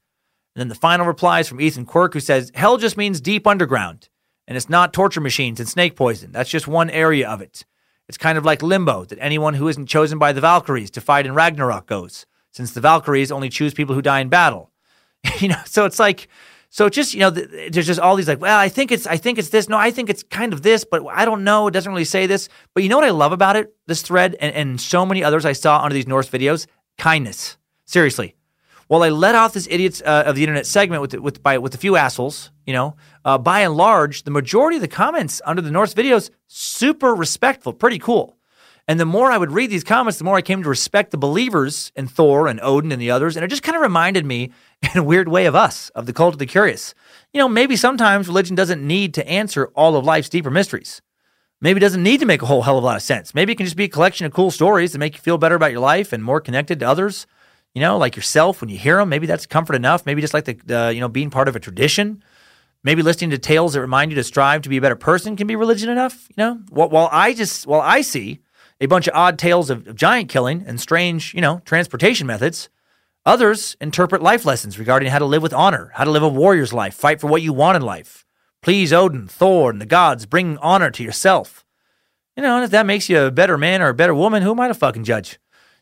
[0.54, 3.46] And then the final reply is from Ethan Quirk, who says, Hell just means deep
[3.46, 4.08] underground,
[4.48, 6.32] and it's not torture machines and snake poison.
[6.32, 7.66] That's just one area of it.
[8.08, 11.26] It's kind of like limbo that anyone who isn't chosen by the Valkyries to fight
[11.26, 14.70] in Ragnarok goes, since the Valkyries only choose people who die in battle.
[15.38, 16.28] you know, so it's like,
[16.70, 19.16] so just you know, th- there's just all these like, well, I think it's, I
[19.16, 19.68] think it's this.
[19.68, 21.66] No, I think it's kind of this, but I don't know.
[21.68, 22.48] It doesn't really say this.
[22.74, 23.74] But you know what I love about it?
[23.86, 26.66] This thread and, and so many others I saw under these Norse videos,
[26.98, 27.56] kindness.
[27.84, 28.34] Seriously,
[28.88, 31.74] while I let off this idiots uh, of the internet segment with with by with
[31.74, 35.62] a few assholes, you know, uh, by and large, the majority of the comments under
[35.62, 38.36] the Norse videos super respectful, pretty cool.
[38.88, 41.18] And the more I would read these comments, the more I came to respect the
[41.18, 43.36] believers in Thor and Odin and the others.
[43.36, 44.52] And it just kind of reminded me,
[44.94, 46.94] in a weird way, of us, of the cult of the curious.
[47.32, 51.02] You know, maybe sometimes religion doesn't need to answer all of life's deeper mysteries.
[51.60, 53.34] Maybe it doesn't need to make a whole hell of a lot of sense.
[53.34, 55.54] Maybe it can just be a collection of cool stories that make you feel better
[55.54, 57.26] about your life and more connected to others
[57.76, 59.10] you know, like yourself when you hear them.
[59.10, 60.06] Maybe that's comfort enough.
[60.06, 62.24] Maybe just like the, you know, being part of a tradition.
[62.82, 65.46] Maybe listening to tales that remind you to strive to be a better person can
[65.46, 66.26] be religion enough.
[66.30, 68.40] You know, while, while I just, while I see
[68.80, 72.70] a bunch of odd tales of, of giant killing and strange, you know, transportation methods,
[73.26, 76.72] others interpret life lessons regarding how to live with honor, how to live a warrior's
[76.72, 78.24] life, fight for what you want in life.
[78.62, 81.64] Please Odin, Thor, and the gods, bring honor to yourself.
[82.36, 84.52] You know, and if that makes you a better man or a better woman, who
[84.52, 85.38] am I to fucking judge?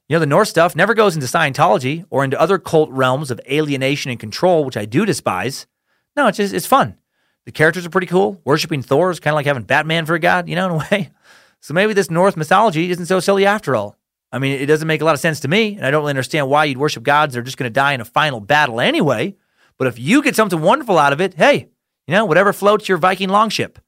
[0.08, 3.40] You know, the Norse stuff never goes into Scientology or into other cult realms of
[3.50, 5.66] alienation and control, which I do despise.
[6.16, 6.96] No, it's just, it's fun.
[7.46, 8.40] The characters are pretty cool.
[8.44, 10.76] Worshipping Thor is kind of like having Batman for a god, you know, in a
[10.90, 11.10] way.
[11.60, 13.96] So maybe this Norse mythology isn't so silly after all.
[14.34, 16.10] I mean, it doesn't make a lot of sense to me, and I don't really
[16.10, 18.80] understand why you'd worship gods that are just going to die in a final battle
[18.80, 19.36] anyway.
[19.78, 21.68] But if you get something wonderful out of it, hey,
[22.08, 23.78] you know, whatever floats your Viking longship.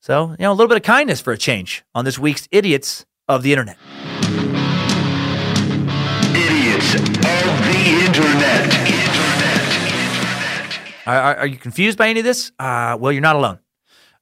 [0.00, 3.06] So, you know, a little bit of kindness for a change on this week's Idiots
[3.28, 3.76] of the Internet.
[6.34, 7.06] Idiots of
[7.70, 8.74] the Internet.
[11.06, 12.50] Are, are, are you confused by any of this?
[12.58, 13.60] Uh, well, you're not alone.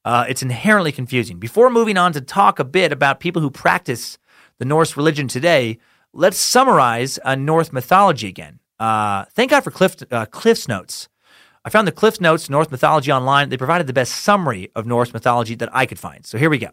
[0.05, 1.39] Uh, it's inherently confusing.
[1.39, 4.19] Before moving on to talk a bit about people who practice
[4.63, 5.77] the Norse religion today,
[6.13, 8.61] let's summarize a Norse mythology again.
[8.79, 11.09] Uh, thank God for Cliff, uh, Cliff's Notes.
[11.65, 13.49] I found the Cliff's Notes Norse mythology online.
[13.49, 16.25] They provided the best summary of Norse mythology that I could find.
[16.25, 16.69] So here we go.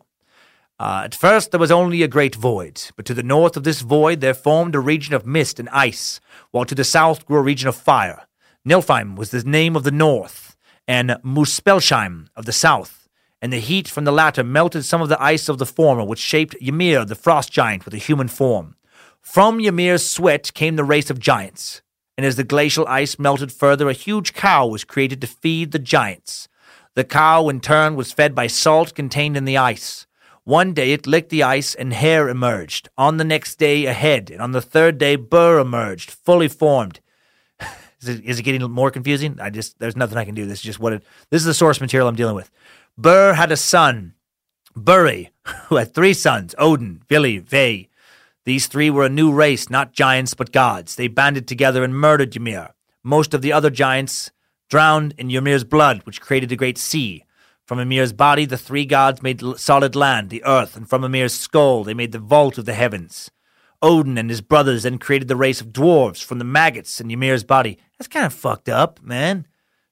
[0.80, 3.82] Uh, at first there was only a great void, but to the north of this
[3.82, 6.20] void there formed a region of mist and ice,
[6.52, 8.28] while to the south grew a region of fire.
[8.68, 10.56] Niflheim was the name of the north,
[10.88, 12.99] and Muspelheim of the south,
[13.42, 16.20] and the heat from the latter melted some of the ice of the former, which
[16.20, 18.76] shaped Ymir the frost giant with a human form.
[19.22, 21.82] From Ymir's sweat came the race of giants,
[22.18, 25.80] and as the glacial ice melted further, a huge cow was created to feed the
[25.80, 26.48] giants.
[26.96, 30.06] The cow, in turn, was fed by salt contained in the ice.
[30.44, 32.90] One day it licked the ice and hair emerged.
[32.98, 34.32] On the next day, a head.
[34.32, 37.00] And on the third day, burr emerged, fully formed.
[38.02, 39.38] is, it, is it getting more confusing?
[39.40, 40.46] I just, there's nothing I can do.
[40.46, 42.50] This is just what it, this is the source material I'm dealing with.
[43.02, 44.14] Bur had a son,
[44.76, 45.30] Buri,
[45.68, 47.88] who had three sons, Odin, Vili, Ve.
[48.44, 50.96] These three were a new race, not giants, but gods.
[50.96, 52.74] They banded together and murdered Ymir.
[53.02, 54.32] Most of the other giants
[54.70, 57.24] drowned in Ymir's blood, which created a great sea.
[57.64, 61.86] From Ymir's body, the three gods made solid land, the earth, and from Ymir's skull,
[61.86, 63.32] they made the vault of the heavens.
[63.82, 67.46] Odin and his brothers then created the race of dwarves from the maggots in Ymir's
[67.46, 67.78] body.
[67.98, 69.48] That's kind of fucked up, man.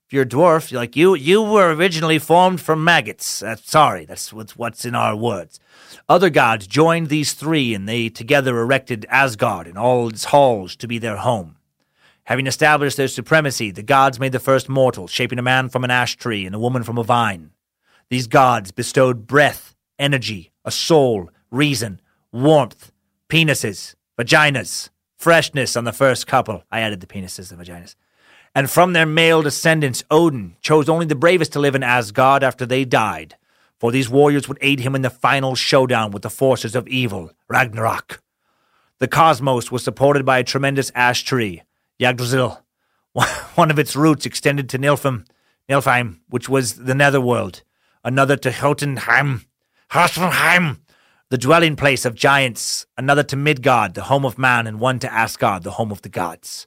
[0.08, 3.40] If you're a dwarf, like you, you were originally formed from maggots.
[3.40, 5.60] That's sorry, that's what's what's in our words.
[6.08, 10.88] Other gods joined these three, and they together erected Asgard and all its halls to
[10.88, 11.56] be their home.
[12.24, 15.90] Having established their supremacy, the gods made the first mortal, shaping a man from an
[15.90, 17.50] ash tree and a woman from a vine.
[18.08, 22.00] These gods bestowed breath, energy, a soul, reason,
[22.32, 22.92] warmth,
[23.28, 26.64] penises, vaginas, freshness on the first couple.
[26.70, 27.94] I added the penises and vaginas.
[28.58, 32.66] And from their male descendants, Odin chose only the bravest to live in Asgard after
[32.66, 33.36] they died,
[33.78, 37.30] for these warriors would aid him in the final showdown with the forces of evil,
[37.46, 38.20] Ragnarok.
[38.98, 41.62] The cosmos was supported by a tremendous ash tree,
[42.00, 42.60] Yggdrasil.
[43.54, 45.24] One of its roots extended to Nilfheim,
[45.68, 47.62] Nilfheim, which was the netherworld,
[48.02, 49.44] another to Jotunheim,
[49.92, 50.82] Jotunheim,
[51.28, 55.12] the dwelling place of giants, another to Midgard, the home of man, and one to
[55.12, 56.66] Asgard, the home of the gods.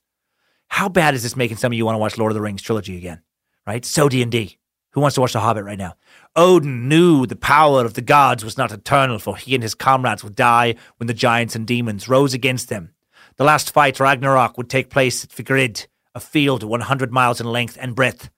[0.71, 2.61] How bad is this making some of you want to watch Lord of the Rings
[2.61, 3.21] trilogy again?
[3.67, 3.83] Right?
[3.83, 4.57] So D&D.
[4.93, 5.95] Who wants to watch The Hobbit right now?
[6.33, 10.23] Odin knew the power of the gods was not eternal, for he and his comrades
[10.23, 12.93] would die when the giants and demons rose against them.
[13.35, 17.77] The last fight, Ragnarok, would take place at Vigrid, a field 100 miles in length
[17.79, 18.29] and breadth.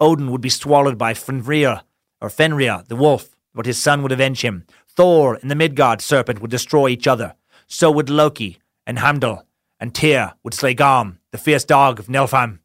[0.00, 1.82] Odin would be swallowed by Fenrir,
[2.20, 4.64] or Fenrir, the wolf, but his son would avenge him.
[4.88, 7.34] Thor and the Midgard serpent would destroy each other.
[7.66, 9.46] So would Loki and Heimdall,
[9.84, 12.60] and Tyr would slay Garm, the fierce dog of Niflheim,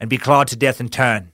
[0.00, 1.32] and be clawed to death in turn.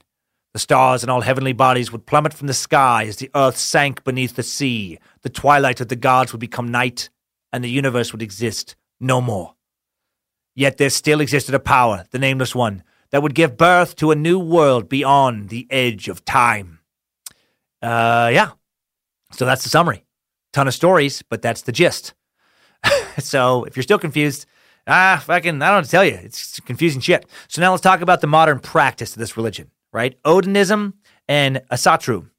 [0.53, 4.03] The stars and all heavenly bodies would plummet from the sky as the earth sank
[4.03, 4.99] beneath the sea.
[5.23, 7.09] The twilight of the gods would become night,
[7.51, 9.55] and the universe would exist no more.
[10.53, 14.15] Yet there still existed a power, the Nameless One, that would give birth to a
[14.15, 16.77] new world beyond the edge of time.
[17.81, 18.51] Uh, yeah.
[19.31, 20.05] So that's the summary.
[20.51, 22.13] Ton of stories, but that's the gist.
[23.17, 24.45] so if you're still confused,
[24.87, 26.19] ah, fucking, I don't tell you.
[26.21, 27.25] It's confusing shit.
[27.47, 30.21] So now let's talk about the modern practice of this religion, right?
[30.23, 30.93] Odinism
[31.27, 32.29] and Asatru.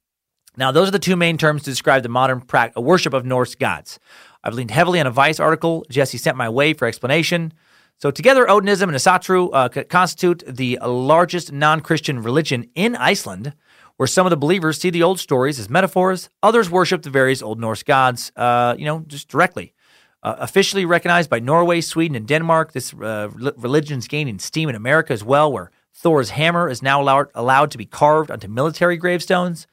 [0.57, 3.55] Now, those are the two main terms to describe the modern pra- worship of Norse
[3.55, 3.99] gods.
[4.45, 7.53] I've leaned heavily on a Vice article Jesse sent my way for explanation.
[7.99, 13.55] So, together, Odinism and Asatru uh, constitute the largest non Christian religion in Iceland,
[13.97, 17.43] where some of the believers see the old stories as metaphors, others worship the various
[17.43, 19.74] Old Norse gods, uh, you know, just directly.
[20.25, 23.29] Uh, officially recognized by Norway, Sweden, and Denmark, this uh,
[23.59, 27.71] religion is gaining steam in America as well, where Thor's hammer is now allowed, allowed
[27.73, 29.67] to be carved onto military gravestones.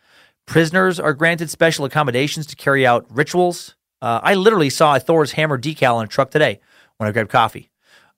[0.46, 3.76] Prisoners are granted special accommodations to carry out rituals.
[4.02, 6.60] Uh, I literally saw a Thor's hammer decal on a truck today
[6.98, 7.70] when I grabbed coffee.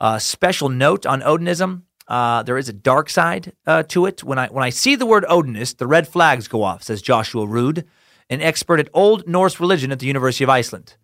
[0.02, 4.24] Uh, special note on Odinism: uh, there is a dark side uh, to it.
[4.24, 6.82] When I when I see the word Odinist, the red flags go off.
[6.82, 7.86] Says Joshua Rood,
[8.28, 10.96] an expert at Old Norse religion at the University of Iceland.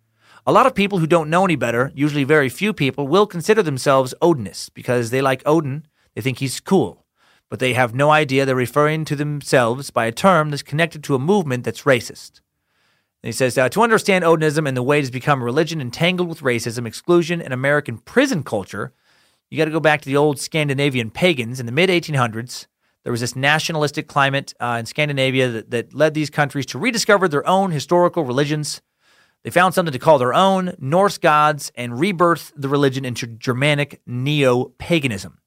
[0.50, 3.62] A lot of people who don't know any better, usually very few people, will consider
[3.62, 5.86] themselves Odinists because they like Odin.
[6.14, 7.06] They think he's cool
[7.50, 11.16] but they have no idea they're referring to themselves by a term that's connected to
[11.16, 12.40] a movement that's racist.
[13.22, 15.80] And he says uh, to understand Odinism and the way it has become a religion
[15.80, 18.94] entangled with racism, exclusion, and American prison culture,
[19.50, 22.66] you got to go back to the old Scandinavian pagans in the mid 1800s.
[23.02, 27.26] There was this nationalistic climate uh, in Scandinavia that, that led these countries to rediscover
[27.26, 28.80] their own historical religions.
[29.42, 34.02] They found something to call their own Norse gods and rebirth the religion into Germanic
[34.06, 35.38] neo paganism.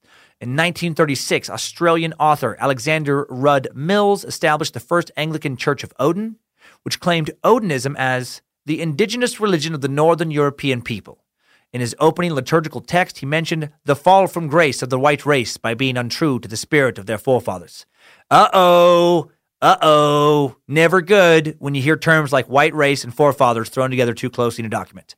[0.41, 6.37] In 1936, Australian author Alexander Rud Mills established the first Anglican Church of Odin,
[6.81, 11.23] which claimed Odinism as the indigenous religion of the Northern European people.
[11.71, 15.57] In his opening liturgical text, he mentioned the fall from grace of the white race
[15.57, 17.85] by being untrue to the spirit of their forefathers.
[18.29, 19.31] Uh oh,
[19.63, 24.13] uh oh, never good when you hear terms like white race and forefathers thrown together
[24.13, 25.15] too closely in a document.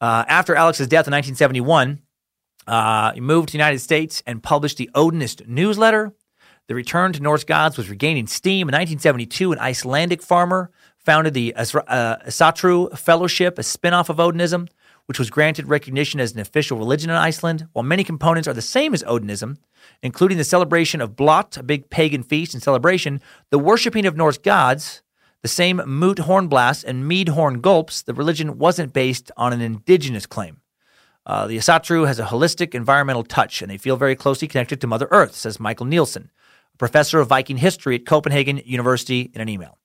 [0.00, 2.00] Uh, after Alex's death in 1971,
[2.66, 6.14] uh, he moved to the United States and published the Odinist newsletter.
[6.68, 8.66] The return to Norse gods was regaining steam.
[8.68, 11.64] In 1972, an Icelandic farmer founded the uh,
[12.26, 14.68] Asatru Fellowship, a spinoff of Odinism,
[15.10, 17.66] which was granted recognition as an official religion in Iceland.
[17.72, 19.56] While many components are the same as Odinism,
[20.04, 23.20] including the celebration of Blot, a big pagan feast and celebration,
[23.50, 25.02] the worshiping of Norse gods,
[25.42, 29.60] the same moot horn blasts and mead horn gulps, the religion wasn't based on an
[29.60, 30.60] indigenous claim.
[31.26, 34.86] Uh, the Asatru has a holistic environmental touch, and they feel very closely connected to
[34.86, 36.30] Mother Earth, says Michael Nielsen,
[36.72, 39.76] a professor of Viking history at Copenhagen University, in an email.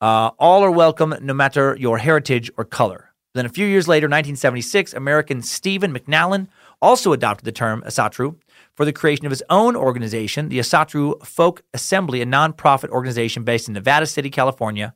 [0.00, 3.11] Uh, all are welcome, no matter your heritage or color.
[3.34, 6.48] Then a few years later, 1976, American Stephen McNallen
[6.82, 8.36] also adopted the term Asatru
[8.74, 13.68] for the creation of his own organization, the Asatru Folk Assembly, a nonprofit organization based
[13.68, 14.94] in Nevada City, California,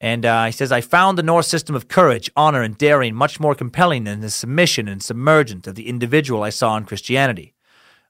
[0.00, 3.38] and uh, he says, I found the Norse system of courage, honor, and daring much
[3.38, 7.54] more compelling than the submission and submergence of the individual I saw in Christianity.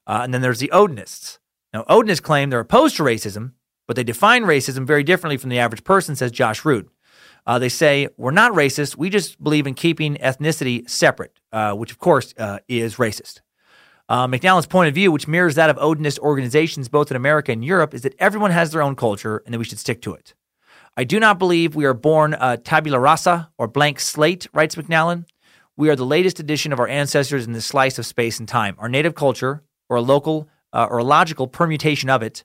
[0.07, 1.39] Uh, and then there's the Odinists.
[1.73, 3.53] Now, Odinists claim they're opposed to racism,
[3.87, 6.87] but they define racism very differently from the average person, says Josh Rood.
[7.45, 8.97] Uh, they say, We're not racist.
[8.97, 13.41] We just believe in keeping ethnicity separate, uh, which, of course, uh, is racist.
[14.09, 17.63] Uh, McNallen's point of view, which mirrors that of Odinist organizations both in America and
[17.63, 20.33] Europe, is that everyone has their own culture and that we should stick to it.
[20.97, 25.25] I do not believe we are born uh, tabula rasa or blank slate, writes McNallen.
[25.77, 28.75] We are the latest edition of our ancestors in this slice of space and time.
[28.77, 32.43] Our native culture, or a local uh, or a logical permutation of it,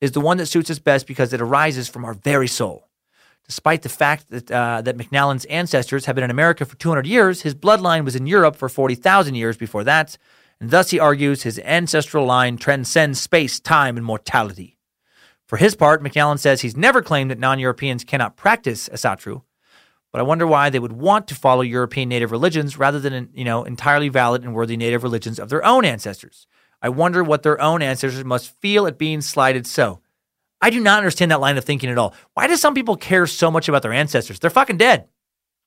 [0.00, 2.83] is the one that suits us best because it arises from our very soul.
[3.46, 7.42] Despite the fact that, uh, that McNallen's ancestors have been in America for 200 years,
[7.42, 10.16] his bloodline was in Europe for 40,000 years before that,
[10.60, 14.78] and thus he argues his ancestral line transcends space, time, and mortality.
[15.46, 19.42] For his part, McNallen says he's never claimed that non Europeans cannot practice Asatru,
[20.10, 23.44] but I wonder why they would want to follow European native religions rather than, you
[23.44, 26.46] know, entirely valid and worthy native religions of their own ancestors.
[26.80, 30.00] I wonder what their own ancestors must feel at being slighted so.
[30.64, 32.14] I do not understand that line of thinking at all.
[32.32, 34.38] Why do some people care so much about their ancestors?
[34.38, 35.06] They're fucking dead.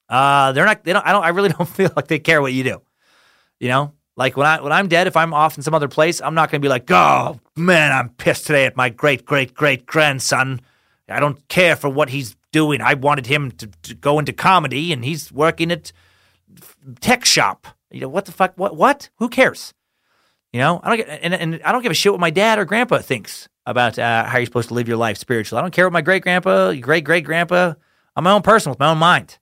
[0.10, 0.84] Uh, they're not.
[0.84, 1.06] They don't.
[1.06, 1.24] I don't.
[1.24, 2.82] I really don't feel like they care what you do.
[3.60, 6.19] You know, like when I when I'm dead, if I'm off in some other place,
[6.19, 9.53] I'm not going to be like, "Oh man, I'm pissed today at my great great
[9.53, 10.61] great grandson.
[11.07, 12.82] I don't care for what he's doing.
[12.82, 15.91] I wanted him to, to go into comedy, and he's working at
[17.02, 17.68] tech shop.
[17.91, 18.53] You know what the fuck?
[18.56, 19.11] What what?
[19.18, 19.76] Who cares?
[20.52, 22.57] You know, I don't get and, and I don't give a shit what my dad
[22.57, 23.48] or grandpa thinks.
[23.68, 25.60] About uh, how you're supposed to live your life spiritually.
[25.60, 27.73] I don't care what my great grandpa, great great grandpa.
[28.15, 29.38] I'm my own person with my own mind.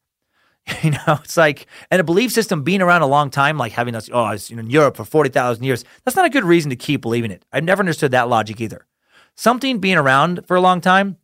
[0.81, 3.93] You know, it's like, and a belief system being around a long time, like having
[3.93, 6.75] us, oh, I was in Europe for 40,000 years, that's not a good reason to
[6.75, 7.45] keep believing it.
[7.53, 8.87] I've never understood that logic either.
[9.35, 11.17] Something being around for a long time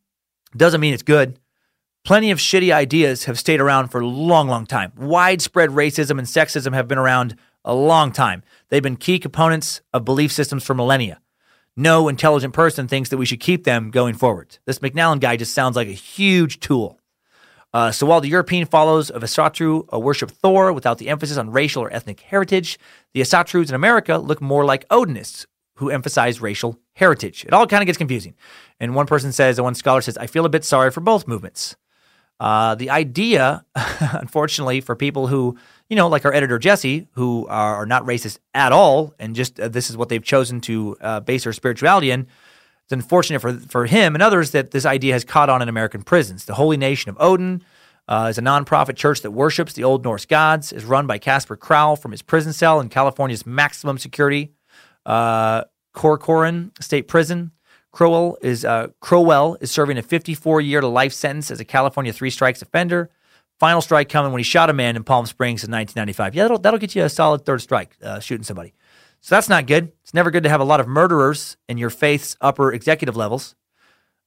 [0.56, 1.40] doesn't mean it's good.
[2.04, 4.92] Plenty of shitty ideas have stayed around for a long, long time.
[4.96, 8.44] Widespread racism and sexism have been around a long time.
[8.70, 11.21] They've been key components of belief systems for millennia.
[11.78, 14.58] No intelligent person thinks that we should keep them going forward.
[14.66, 17.00] This McNallen guy just sounds like a huge tool.
[17.74, 21.52] Uh, so while the European follows of Asatru uh, worship Thor without the emphasis on
[21.52, 22.78] racial or ethnic heritage,
[23.14, 25.46] the Asatrus in America look more like Odinists
[25.76, 27.46] who emphasize racial heritage.
[27.46, 28.36] It all kind of gets confusing.
[28.80, 31.28] And one person says, and one scholar says, I feel a bit sorry for both
[31.28, 31.78] movements.
[32.42, 35.56] Uh, the idea, unfortunately, for people who,
[35.90, 39.68] you know, like our editor Jesse, who are, not racist at all, and just uh,
[39.68, 42.22] this is what they've chosen to uh, base their spirituality in,
[42.84, 46.02] it's unfortunate for, for him and others that this idea has caught on in American
[46.02, 46.46] prisons.
[46.46, 47.62] The Holy Nation of Odin
[48.08, 51.56] uh, is a nonprofit church that worships the Old Norse gods, is run by Casper
[51.56, 54.52] Crowell from his prison cell in California's maximum security
[55.06, 57.52] uh, Corcoran State Prison.
[57.92, 62.14] Crowell is uh, Crowell is serving a 54 year to life sentence as a California
[62.14, 63.10] three strikes offender.
[63.60, 66.34] Final strike coming when he shot a man in Palm Springs in 1995.
[66.34, 68.74] Yeah, that'll, that'll get you a solid third strike, uh, shooting somebody.
[69.20, 69.92] So that's not good.
[70.02, 73.56] It's never good to have a lot of murderers in your faith's upper executive levels.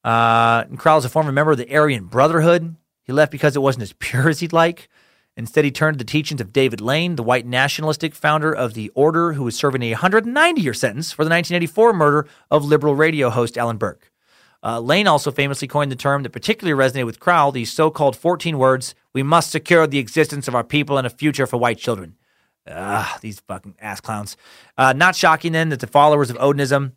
[0.05, 2.77] Uh, and Crowell is a former member of the Aryan Brotherhood.
[3.03, 4.89] He left because it wasn't as pure as he'd like.
[5.37, 8.91] Instead, he turned to the teachings of David Lane, the white nationalistic founder of the
[8.95, 13.31] order who was serving a 190 year sentence for the 1984 murder of liberal radio
[13.31, 13.99] host Alan Berg.
[14.63, 18.17] Uh, Lane also famously coined the term that particularly resonated with Crowell, these so called
[18.17, 21.79] 14 words We must secure the existence of our people and a future for white
[21.79, 22.17] children.
[22.67, 24.39] Ah, these fucking ass clowns.
[24.79, 26.93] Uh, not shocking then that the followers of Odinism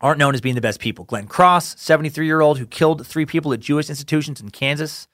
[0.00, 1.04] aren't known as being the best people.
[1.04, 5.06] Glenn Cross, 73 year old who killed three people at Jewish institutions in Kansas,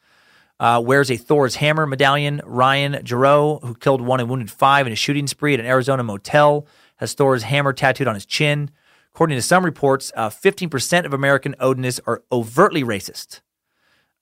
[0.62, 2.40] uh, wears a Thor's hammer medallion.
[2.44, 6.04] Ryan Giroux, who killed one and wounded five in a shooting spree at an Arizona
[6.04, 6.68] motel,
[6.98, 8.70] has Thor's hammer tattooed on his chin.
[9.12, 13.40] According to some reports, uh, 15% of American Odinists are overtly racist.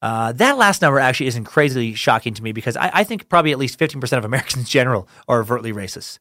[0.00, 3.52] Uh, that last number actually isn't crazily shocking to me because I, I, think probably
[3.52, 6.20] at least 15% of Americans in general are overtly racist.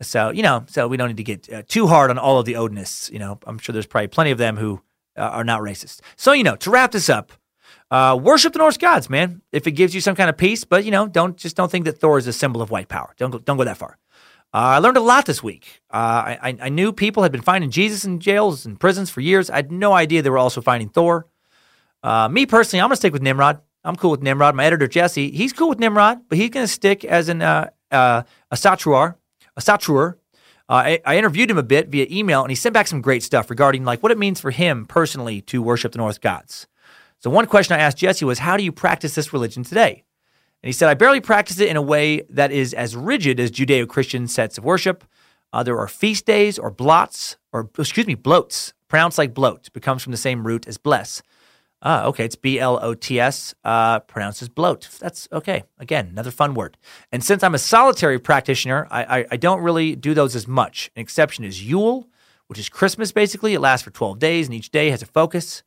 [0.00, 2.46] So, you know, so we don't need to get uh, too hard on all of
[2.46, 3.12] the Odinists.
[3.12, 4.80] You know, I'm sure there's probably plenty of them who
[5.18, 6.00] uh, are not racist.
[6.16, 7.32] So, you know, to wrap this up,
[7.90, 9.42] uh, worship the Norse gods, man.
[9.52, 11.84] If it gives you some kind of peace, but you know, don't just don't think
[11.86, 13.14] that Thor is a symbol of white power.
[13.16, 13.98] Don't go, don't go that far.
[14.52, 15.80] Uh, I learned a lot this week.
[15.92, 19.48] Uh, I, I, knew people had been finding Jesus in jails and prisons for years.
[19.48, 21.28] I had no idea they were also finding Thor.
[22.02, 23.60] Uh, me personally, I'm going to stick with Nimrod.
[23.84, 24.56] I'm cool with Nimrod.
[24.56, 27.70] My editor, Jesse, he's cool with Nimrod, but he's going to stick as an, uh,
[27.92, 29.14] uh, Asatruar,
[29.56, 30.14] a Satruar.
[30.68, 33.22] Uh, I, I, interviewed him a bit via email, and he sent back some great
[33.22, 36.66] stuff regarding like what it means for him personally to worship the Norse gods.
[37.20, 40.04] So one question I asked Jesse was, "How do you practice this religion today?"
[40.62, 43.50] And he said, "I barely practice it in a way that is as rigid as
[43.50, 45.04] Judeo-Christian sets of worship.
[45.52, 49.82] Uh, there are feast days or blots, or excuse me, bloats, pronounced like bloat, it
[49.82, 51.22] comes from the same root as bless."
[51.82, 54.88] Ah, okay, it's B L O T S, uh, pronounced as bloat.
[55.00, 55.64] That's okay.
[55.78, 56.76] Again, another fun word.
[57.10, 60.90] And since I'm a solitary practitioner, I, I, I, don't really do those as much.
[60.94, 62.06] An exception is Yule,
[62.48, 63.54] which is Christmas basically.
[63.54, 65.62] It lasts for 12 days, and each day has a focus.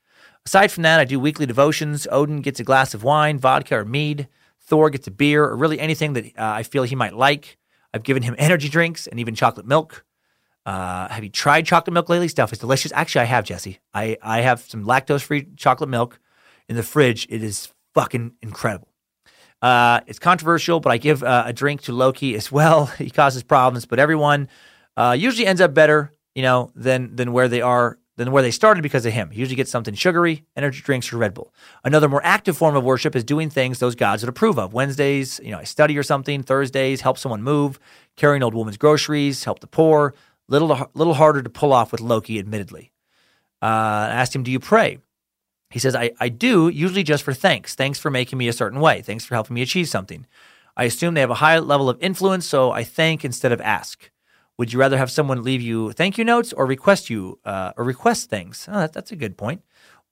[0.45, 2.07] Aside from that, I do weekly devotions.
[2.11, 4.27] Odin gets a glass of wine, vodka, or mead.
[4.59, 7.57] Thor gets a beer, or really anything that uh, I feel he might like.
[7.93, 10.05] I've given him energy drinks and even chocolate milk.
[10.65, 12.27] Uh, have you tried chocolate milk lately?
[12.27, 12.91] Stuff is delicious.
[12.93, 13.79] Actually, I have, Jesse.
[13.93, 16.19] I, I have some lactose free chocolate milk
[16.69, 17.27] in the fridge.
[17.29, 18.87] It is fucking incredible.
[19.61, 22.85] Uh, it's controversial, but I give uh, a drink to Loki as well.
[22.97, 24.49] he causes problems, but everyone
[24.97, 28.51] uh, usually ends up better, you know, than than where they are than where they
[28.51, 29.31] started because of him.
[29.31, 31.53] He usually gets something sugary, energy drinks, or Red Bull.
[31.83, 34.73] Another more active form of worship is doing things those gods would approve of.
[34.73, 36.43] Wednesdays, you know, I study or something.
[36.43, 37.79] Thursdays, help someone move,
[38.15, 40.13] carry an old woman's groceries, help the poor
[40.47, 42.91] little little harder to pull off with Loki, admittedly.
[43.61, 44.99] Uh, I asked him, "Do you pray?"
[45.69, 47.75] He says, I, "I do, usually just for thanks.
[47.75, 49.01] Thanks for making me a certain way.
[49.01, 50.27] Thanks for helping me achieve something.
[50.75, 54.11] I assume they have a high level of influence, so I thank instead of ask.
[54.57, 57.83] Would you rather have someone leave you thank you notes or request you uh, or
[57.83, 58.67] request things?
[58.69, 59.61] Oh, that, that's a good point.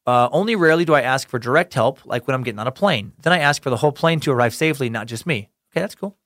[0.07, 2.71] Uh, only rarely do I ask for direct help, like when I'm getting on a
[2.71, 3.13] plane.
[3.21, 5.49] Then I ask for the whole plane to arrive safely, not just me.
[5.71, 6.17] Okay, that's cool.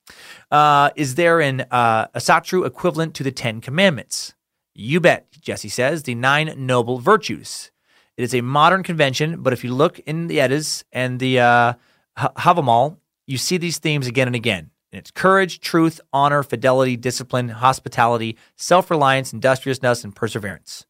[0.50, 4.34] Uh, is there an uh, Asatru equivalent to the Ten Commandments?
[4.74, 7.70] You bet, Jesse says, the nine noble virtues.
[8.16, 11.74] It is a modern convention, but if you look in the Eddas and the uh,
[12.16, 14.70] Havamal, you see these themes again and again.
[14.96, 20.86] It's courage, truth, honor, fidelity, discipline, hospitality, self reliance, industriousness, and perseverance.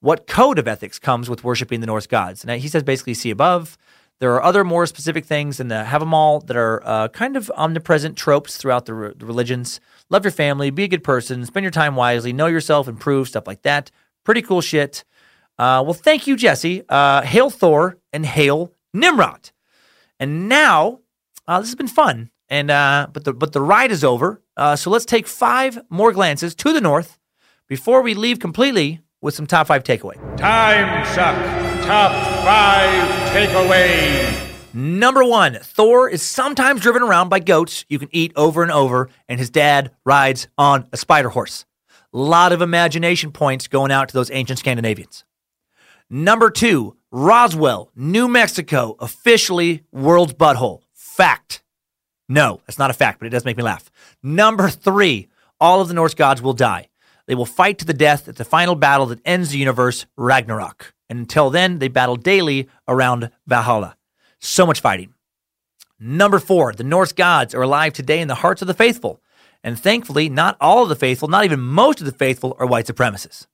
[0.00, 2.42] what code of ethics comes with worshiping the Norse gods.
[2.42, 3.78] He says basically see above.
[4.20, 8.16] There are other more specific things in the Havamal that are uh, kind of omnipresent
[8.16, 9.80] tropes throughout the, re- the religions.
[10.10, 13.46] Love your family, be a good person, spend your time wisely, know yourself, improve, stuff
[13.46, 13.90] like that.
[14.24, 15.04] Pretty cool shit.
[15.58, 16.82] Uh, well, thank you, Jesse.
[16.88, 19.50] Uh, hail Thor and hail Nimrod.
[20.18, 21.00] And now,
[21.46, 22.30] uh, this has been fun.
[22.48, 24.42] And uh, but the but the ride is over.
[24.56, 27.18] Uh, so let's take five more glances to the north
[27.68, 30.14] before we leave completely with some top five takeaway.
[30.36, 31.34] Time suck.
[31.84, 32.12] Top
[32.44, 34.42] five takeaway.
[34.72, 39.08] Number one, Thor is sometimes driven around by goats you can eat over and over,
[39.28, 41.64] and his dad rides on a spider horse.
[42.12, 45.24] A lot of imagination points going out to those ancient Scandinavians.
[46.10, 50.82] Number two, Roswell, New Mexico, officially world's butthole.
[50.92, 51.62] Fact.
[52.28, 53.90] No, that's not a fact, but it does make me laugh.
[54.22, 55.28] Number three,
[55.60, 56.88] all of the Norse gods will die.
[57.26, 60.94] They will fight to the death at the final battle that ends the universe, Ragnarok.
[61.08, 63.96] And until then, they battle daily around Valhalla.
[64.40, 65.14] So much fighting.
[65.98, 69.20] Number four, the Norse gods are alive today in the hearts of the faithful.
[69.64, 72.86] And thankfully, not all of the faithful, not even most of the faithful, are white
[72.86, 73.46] supremacists.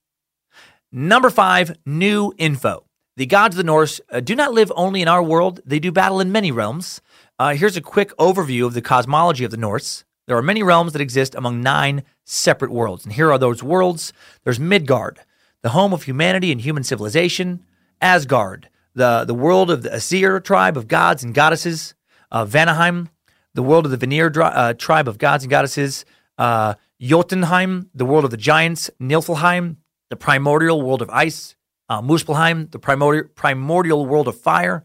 [0.90, 2.84] Number five, new info.
[3.16, 5.92] The gods of the Norse uh, do not live only in our world, they do
[5.92, 7.00] battle in many realms.
[7.38, 10.04] Uh, here's a quick overview of the cosmology of the Norse.
[10.26, 13.04] There are many realms that exist among nine separate worlds.
[13.04, 14.12] And here are those worlds.
[14.44, 15.20] There's Midgard,
[15.62, 17.64] the home of humanity and human civilization,
[18.00, 21.94] Asgard, the, the world of the Aesir tribe of gods and goddesses,
[22.30, 23.08] uh, Vanaheim,
[23.54, 26.04] the world of the Vanir uh, tribe of gods and goddesses,
[26.38, 29.76] uh, Jotunheim, the world of the giants, Niflheim,
[30.10, 31.56] the primordial world of ice,
[31.88, 34.84] uh, Muspelheim, the primordial, primordial world of fire,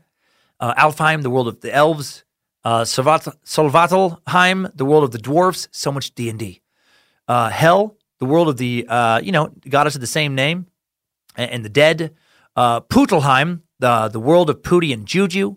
[0.60, 2.24] uh, Alfheim, the world of the elves,
[2.68, 2.84] uh,
[4.76, 6.61] the world of the dwarfs, so much D and D.
[7.27, 10.68] Uh, Hell, the world of the uh, you know goddess of the same name,
[11.38, 12.14] and, and the dead.
[12.56, 15.56] Uh, Putalheim, the the world of Pooty and Juju.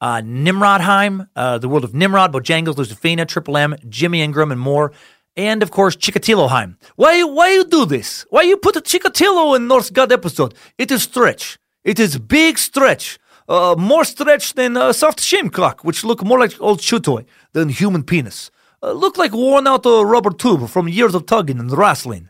[0.00, 4.92] Uh, Nimrodheim, uh, the world of Nimrod, Bojangles, Lucifina, Triple M, Jimmy Ingram, and more.
[5.36, 6.76] And of course, Chikatiloheim.
[6.96, 8.26] Why why you do this?
[8.30, 10.54] Why you put a Chikatilo in Norse God episode?
[10.78, 11.58] It is stretch.
[11.84, 13.18] It is big stretch
[13.48, 17.68] uh, more stretched than a soft shamcock, which look more like old chew toy than
[17.68, 18.50] human penis.
[18.82, 22.28] Uh, look like worn out uh, rubber tube from years of tugging and wrestling.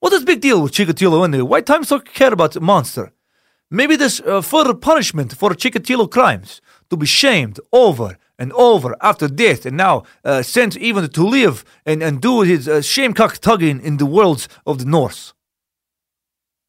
[0.00, 1.42] What is big deal with Chikatilo anyway?
[1.42, 3.12] Why time so care about monster?
[3.70, 9.28] Maybe this uh, further punishment for Chikatilo crimes to be shamed over and over after
[9.28, 13.80] death and now uh, sent even to live and, and do his uh, shamecock tugging
[13.80, 15.34] in the worlds of the Norse.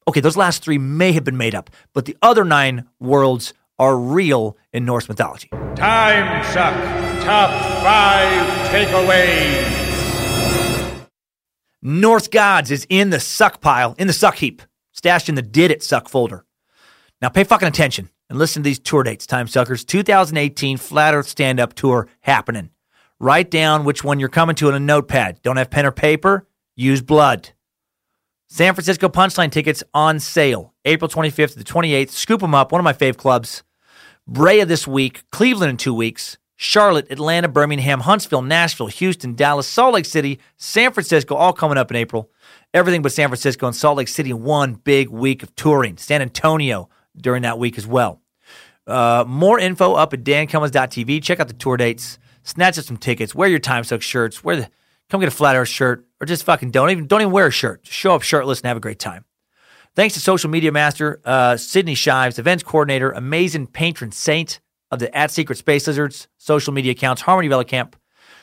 [0.08, 3.98] Okay, those last three may have been made up, but the other nine worlds are
[3.98, 5.48] real in Norse mythology.
[5.74, 6.74] Time suck.
[7.24, 7.50] Top
[7.82, 9.80] five takeaways.
[11.82, 14.60] Norse gods is in the suck pile, in the suck heap,
[14.92, 16.44] stashed in the did it suck folder.
[17.22, 19.84] Now pay fucking attention and listen to these tour dates, time suckers.
[19.84, 22.70] 2018 Flat Earth Stand Up Tour happening.
[23.18, 25.40] Write down which one you're coming to on a notepad.
[25.42, 26.46] Don't have pen or paper?
[26.76, 27.50] Use blood.
[28.48, 32.10] San Francisco Punchline tickets on sale April 25th to the 28th.
[32.10, 33.62] Scoop them up, one of my fave clubs.
[34.30, 39.94] Brea this week, Cleveland in two weeks, Charlotte, Atlanta, Birmingham, Huntsville, Nashville, Houston, Dallas, Salt
[39.94, 42.30] Lake City, San Francisco, all coming up in April.
[42.72, 45.96] Everything but San Francisco and Salt Lake City in one big week of touring.
[45.96, 48.22] San Antonio during that week as well.
[48.86, 51.20] Uh, more info up at dancummins.tv.
[51.24, 52.20] Check out the tour dates.
[52.44, 53.34] Snatch up some tickets.
[53.34, 54.44] Wear your time suck shirts.
[54.44, 54.70] Wear the
[55.08, 57.50] come get a flat earth shirt or just fucking don't even don't even wear a
[57.50, 57.82] shirt.
[57.82, 59.24] Just show up shirtless and have a great time.
[59.96, 64.60] Thanks to social media master uh, Sydney Shives, events coordinator, amazing patron saint
[64.90, 67.94] of the at Secret Space Lizards social media accounts, Harmony Velicamp,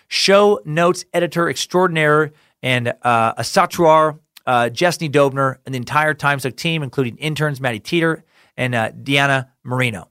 [0.09, 6.57] show notes editor extraordinaire, and uh, a Satuar, uh, Jesse Dobner, and the entire TimeSuck
[6.57, 8.25] team, including interns Maddie Teeter
[8.57, 10.09] and uh, Deanna Marino.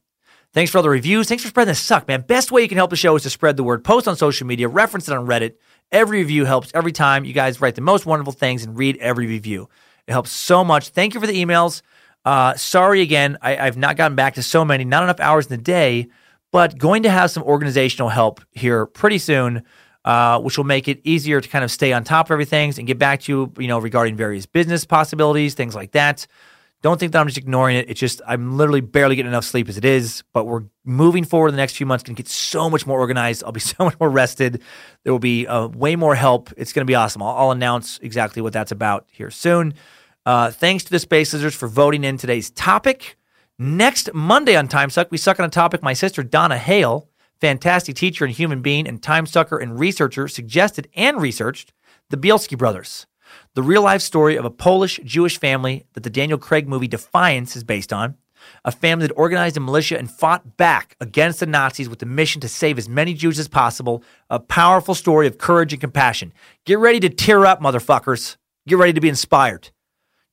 [0.55, 1.29] Thanks for all the reviews.
[1.29, 2.23] Thanks for spreading the suck, man.
[2.23, 3.85] Best way you can help the show is to spread the word.
[3.85, 5.57] Post on social media, reference it on Reddit.
[5.93, 7.27] Every review helps every time.
[7.27, 9.69] You guys write the most wonderful things and read every review.
[10.07, 10.89] It helps so much.
[10.91, 11.83] Thank you for the emails.
[12.25, 15.51] Uh, sorry again, I, have not gotten back to so many, not enough hours in
[15.51, 16.09] the day,
[16.51, 19.63] but going to have some organizational help here pretty soon,
[20.05, 22.87] uh, which will make it easier to kind of stay on top of everything and
[22.87, 26.27] get back to you, you know, regarding various business possibilities, things like that.
[26.83, 27.89] Don't think that I'm just ignoring it.
[27.89, 30.23] It's just I'm literally barely getting enough sleep as it is.
[30.33, 32.05] But we're moving forward the next few months.
[32.05, 33.43] Going to get so much more organized.
[33.45, 34.63] I'll be so much more rested.
[35.05, 36.53] There will be uh, way more help.
[36.57, 37.23] It's going to be awesome.
[37.23, 39.75] I'll, I'll announce exactly what that's about here soon.
[40.27, 43.17] Uh, thanks to the Space Lizards for voting in today's topic.
[43.61, 47.09] Next Monday on Time Suck, we suck on a topic my sister Donna Hale,
[47.41, 51.73] fantastic teacher and human being, and time sucker and researcher, suggested and researched
[52.11, 53.07] the Bielski brothers.
[53.55, 57.57] the real life story of a Polish Jewish family that the Daniel Craig movie Defiance
[57.57, 58.17] is based on.
[58.65, 62.41] A family that organized a militia and fought back against the Nazis with the mission
[62.43, 64.05] to save as many Jews as possible.
[64.31, 66.33] A powerful story of courage and compassion.
[66.65, 68.37] Get ready to tear up, motherfuckers.
[68.69, 69.71] Get ready to be inspired.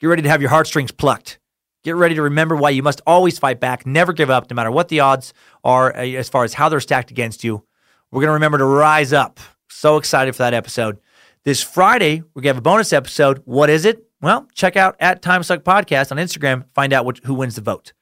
[0.04, 1.40] Get ready to have your heartstrings plucked.
[1.86, 4.70] Get ready to remember why you must always fight back, never give up, no matter
[4.70, 7.64] what the odds are uh, as far as how they're stacked against you.
[8.12, 9.40] We're going to remember to rise up.
[9.70, 11.00] So excited for that episode.
[11.46, 13.44] This Friday, we're going to have a bonus episode.
[13.46, 14.06] What is it?
[14.20, 17.62] Well, check out at Time Suck Podcast on Instagram, find out which, who wins the
[17.62, 17.94] vote.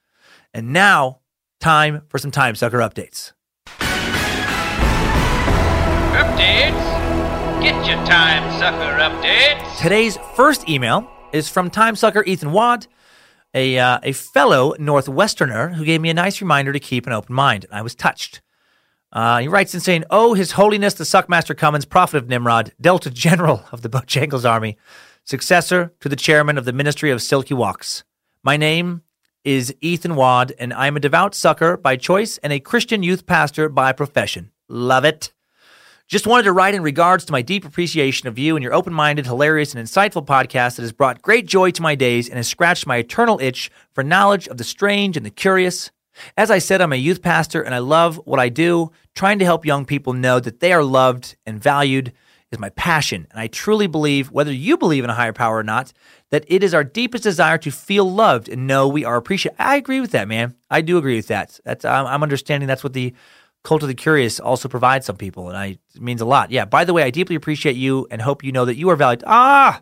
[0.56, 1.20] And now,
[1.60, 3.34] time for some Time Sucker updates.
[6.18, 7.62] Updates?
[7.62, 9.78] Get your time sucker updates.
[9.80, 12.88] Today's first email is from Time Sucker Ethan Wad,
[13.54, 17.36] a, uh, a fellow Northwesterner who gave me a nice reminder to keep an open
[17.36, 17.66] mind.
[17.72, 18.42] I was touched.
[19.12, 23.10] Uh, he writes in saying, Oh, His Holiness the Suckmaster Cummins, Prophet of Nimrod, Delta
[23.10, 24.78] General of the Bojangles Army,
[25.26, 28.04] successor to the chairman of the Ministry of Silky Walks.
[28.44, 29.02] My name
[29.44, 33.70] is Ethan Wad, and I'm a devout sucker by choice and a Christian youth pastor
[33.70, 34.52] by profession.
[34.70, 35.34] Love it.
[36.12, 38.92] Just wanted to write in regards to my deep appreciation of you and your open
[38.92, 42.50] minded, hilarious, and insightful podcast that has brought great joy to my days and has
[42.50, 45.90] scratched my eternal itch for knowledge of the strange and the curious.
[46.36, 48.92] As I said, I'm a youth pastor and I love what I do.
[49.16, 52.12] Trying to help young people know that they are loved and valued
[52.52, 53.26] is my passion.
[53.32, 55.94] And I truly believe, whether you believe in a higher power or not,
[56.30, 59.56] that it is our deepest desire to feel loved and know we are appreciated.
[59.62, 60.56] I agree with that, man.
[60.70, 61.58] I do agree with that.
[61.64, 63.14] That's I'm, I'm understanding that's what the
[63.64, 66.52] Cult of the Curious also provides some people, and I, it means a lot.
[66.52, 66.66] Yeah.
[66.66, 69.24] By the way, I deeply appreciate you and hope you know that you are valued.
[69.28, 69.82] Ah,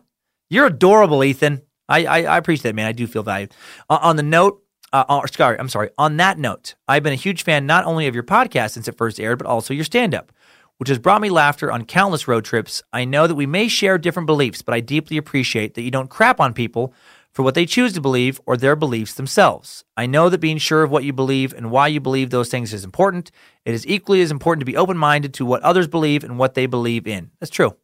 [0.50, 1.62] you're adorable, Ethan.
[1.88, 2.86] I I, I appreciate that, man.
[2.86, 3.52] I do feel valued.
[3.88, 4.62] Uh, on the note,
[4.92, 5.90] uh, uh, sorry, I'm sorry.
[5.96, 8.98] On that note, I've been a huge fan not only of your podcast since it
[8.98, 10.32] first aired, but also your stand up,
[10.78, 12.82] which has brought me laughter on countless road trips.
[12.92, 16.10] I know that we may share different beliefs, but I deeply appreciate that you don't
[16.10, 16.92] crap on people
[17.32, 19.84] for what they choose to believe or their beliefs themselves.
[19.96, 22.72] I know that being sure of what you believe and why you believe those things
[22.72, 23.30] is important.
[23.64, 26.54] It is equally as important to be open minded to what others believe and what
[26.54, 27.30] they believe in.
[27.38, 27.76] That's true.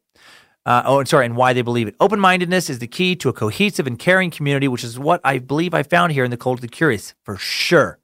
[0.65, 1.95] Uh, oh, sorry, and why they believe it.
[2.01, 5.39] Open mindedness is the key to a cohesive and caring community, which is what I
[5.39, 7.99] believe I found here in the Cult of the Curious, for sure.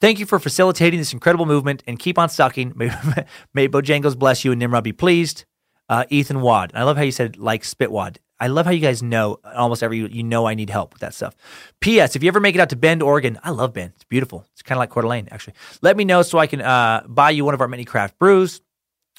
[0.00, 2.72] Thank you for facilitating this incredible movement and keep on sucking.
[2.74, 2.90] May,
[3.54, 5.44] may Bojangles bless you and Nimrod be pleased.
[5.88, 6.72] Uh, Ethan Wad.
[6.74, 8.16] I love how you said like Spitwad.
[8.38, 11.14] I love how you guys know almost every you know I need help with that
[11.14, 11.34] stuff.
[11.80, 12.16] P.S.
[12.16, 13.92] If you ever make it out to Bend, Oregon, I love Bend.
[13.94, 14.44] It's beautiful.
[14.52, 15.54] It's kind of like Coeur d'Alene, actually.
[15.80, 18.60] Let me know so I can uh, buy you one of our many craft brews.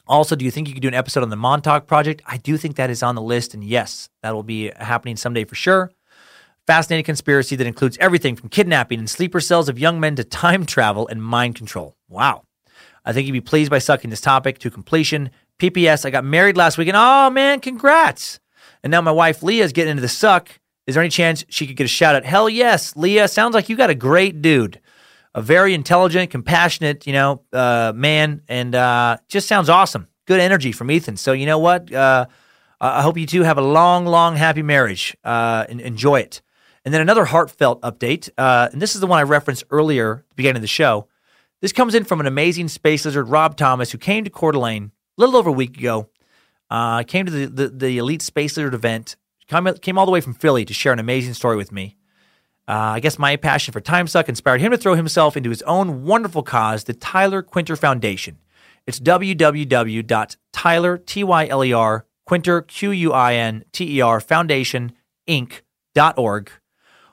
[0.08, 2.22] Also, do you think you could do an episode on the Montauk Project?
[2.26, 5.44] I do think that is on the list, and yes, that will be happening someday
[5.44, 5.92] for sure.
[6.66, 10.66] Fascinating conspiracy that includes everything from kidnapping and sleeper cells of young men to time
[10.68, 11.96] travel and mind control.
[12.08, 12.44] Wow.
[13.04, 15.30] I think you'd be pleased by sucking this topic to completion.
[15.60, 18.40] PPS, I got married last week, and oh man, congrats.
[18.88, 20.48] And now my wife Leah is getting into the suck.
[20.86, 22.24] Is there any chance she could get a shout out?
[22.24, 23.28] Hell yes, Leah.
[23.28, 24.80] Sounds like you got a great dude,
[25.36, 30.08] a very intelligent, compassionate, you know, uh, man, and uh, just sounds awesome.
[30.26, 31.18] Good energy from Ethan.
[31.18, 31.92] So you know what?
[31.92, 32.28] Uh,
[32.80, 35.18] I hope you two have a long, long, happy marriage.
[35.22, 36.42] Uh, and enjoy it.
[36.86, 40.30] And then another heartfelt update, uh, and this is the one I referenced earlier at
[40.30, 41.10] the beginning of the show.
[41.60, 44.94] This comes in from an amazing space lizard, Rob Thomas, who came to Coeur d'Alene
[45.18, 46.08] a little over a week ago
[46.70, 49.16] uh, came to the, the, the Elite Space Lizard event,
[49.48, 51.98] came, came all the way from Philly to share an amazing story with me.
[52.68, 55.62] Uh, I guess my passion for time suck inspired him to throw himself into his
[55.62, 58.40] own wonderful cause, the Tyler Quinter Foundation.
[58.86, 64.92] It's www.tyler, T-Y-L-E-R, Quinter, Q-U-I-N-T-E-R, Foundation.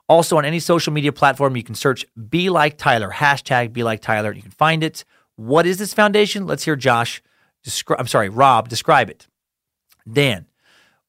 [0.08, 4.02] Also on any social media platform, you can search Be Like Tyler, hashtag Be Like
[4.02, 4.32] Tyler.
[4.32, 5.04] You can find it.
[5.36, 6.46] What is this foundation?
[6.46, 7.22] Let's hear Josh,
[7.62, 9.26] describe, I'm sorry, Rob, describe it.
[10.10, 10.46] Dan,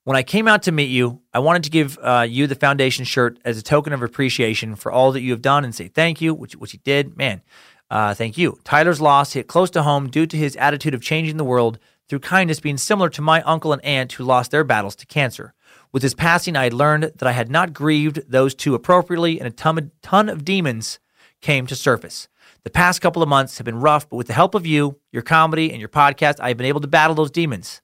[0.03, 3.05] when I came out to meet you, I wanted to give uh, you the foundation
[3.05, 6.21] shirt as a token of appreciation for all that you have done and say thank
[6.21, 7.17] you, which, which he did.
[7.17, 7.41] Man,
[7.89, 8.59] uh, thank you.
[8.63, 12.19] Tyler's loss hit close to home due to his attitude of changing the world through
[12.19, 15.53] kindness being similar to my uncle and aunt who lost their battles to cancer.
[15.91, 19.47] With his passing, I had learned that I had not grieved those two appropriately, and
[19.47, 20.99] a ton, ton of demons
[21.41, 22.27] came to surface.
[22.63, 25.21] The past couple of months have been rough, but with the help of you, your
[25.21, 27.81] comedy, and your podcast, I have been able to battle those demons.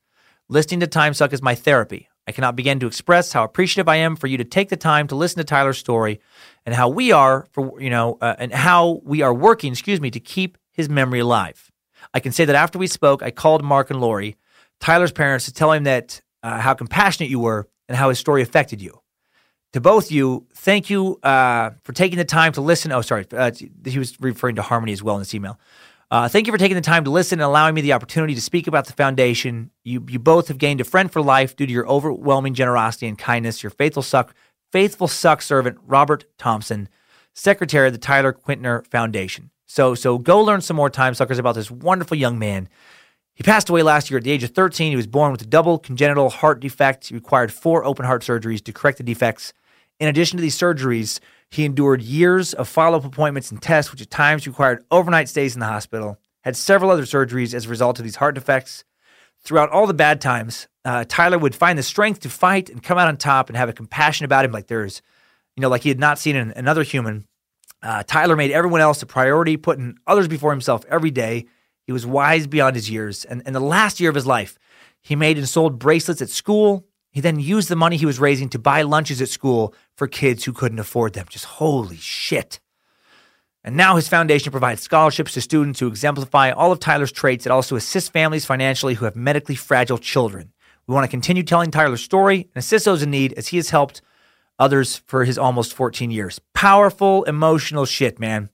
[0.51, 2.09] Listening to Time Suck is my therapy.
[2.27, 5.07] I cannot begin to express how appreciative I am for you to take the time
[5.07, 6.19] to listen to Tyler's story
[6.65, 10.11] and how we are for you know uh, and how we are working, excuse me,
[10.11, 11.71] to keep his memory alive.
[12.13, 14.35] I can say that after we spoke, I called Mark and Lori,
[14.81, 18.41] Tyler's parents, to tell him that uh, how compassionate you were and how his story
[18.41, 18.99] affected you.
[19.71, 22.91] To both you, thank you uh, for taking the time to listen.
[22.91, 23.51] Oh, sorry, uh,
[23.85, 25.57] he was referring to Harmony as well in this email.
[26.11, 28.41] Uh, thank you for taking the time to listen and allowing me the opportunity to
[28.41, 29.71] speak about the foundation.
[29.85, 33.17] You, you both have gained a friend for life due to your overwhelming generosity and
[33.17, 33.63] kindness.
[33.63, 34.35] Your faithful suck,
[34.73, 36.89] faithful suck servant, Robert Thompson,
[37.33, 39.51] secretary of the Tyler Quinter Foundation.
[39.67, 42.67] So, so go learn some more time suckers about this wonderful young man.
[43.33, 44.91] He passed away last year at the age of 13.
[44.91, 47.07] He was born with a double congenital heart defect.
[47.07, 49.53] He required four open heart surgeries to correct the defects.
[49.97, 51.21] In addition to these surgeries,
[51.51, 55.53] he endured years of follow up appointments and tests, which at times required overnight stays
[55.53, 58.85] in the hospital, had several other surgeries as a result of these heart defects.
[59.43, 62.97] Throughout all the bad times, uh, Tyler would find the strength to fight and come
[62.97, 65.01] out on top and have a compassion about him like there's,
[65.55, 67.27] you know, like he had not seen another human.
[67.83, 71.47] Uh, Tyler made everyone else a priority, putting others before himself every day.
[71.85, 73.25] He was wise beyond his years.
[73.25, 74.57] And in the last year of his life,
[75.01, 78.49] he made and sold bracelets at school, he then used the money he was raising
[78.49, 81.27] to buy lunches at school for kids who couldn't afford them.
[81.29, 82.59] Just holy shit.
[83.63, 87.45] And now his foundation provides scholarships to students who exemplify all of Tyler's traits.
[87.45, 90.51] It also assists families financially who have medically fragile children.
[90.87, 93.69] We want to continue telling Tyler's story and assist those in need as he has
[93.69, 94.01] helped
[94.57, 96.39] others for his almost 14 years.
[96.53, 98.49] Powerful, emotional shit, man.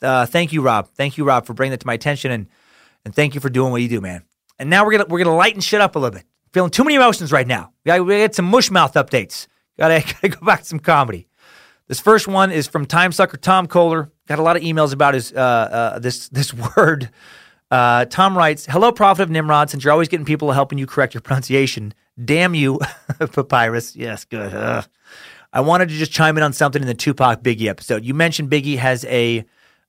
[0.00, 0.88] Uh, thank you, Rob.
[0.94, 2.46] Thank you, Rob, for bringing that to my attention, and
[3.04, 4.24] and thank you for doing what you do, man.
[4.58, 6.26] And now we're gonna we're gonna lighten shit up a little bit.
[6.54, 7.72] Feeling too many emotions right now.
[7.84, 9.48] We got we got some mush mouth updates.
[9.76, 11.26] Gotta, gotta go back to some comedy.
[11.88, 14.12] This first one is from Time Sucker Tom Kohler.
[14.28, 17.10] Got a lot of emails about his uh, uh, this this word.
[17.72, 19.68] Uh, Tom writes, "Hello, Prophet of Nimrod.
[19.68, 21.92] Since you're always getting people helping you correct your pronunciation,
[22.24, 22.78] damn you,
[23.18, 23.96] Papyrus.
[23.96, 24.54] Yes, good.
[24.54, 24.86] Ugh.
[25.52, 28.04] I wanted to just chime in on something in the Tupac Biggie episode.
[28.04, 29.44] You mentioned Biggie has a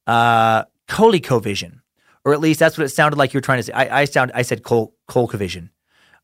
[0.08, 1.82] uh, ColecoVision,
[2.24, 3.74] or at least that's what it sounded like you were trying to say.
[3.74, 5.70] I, I sound I said Col- ColecoVision.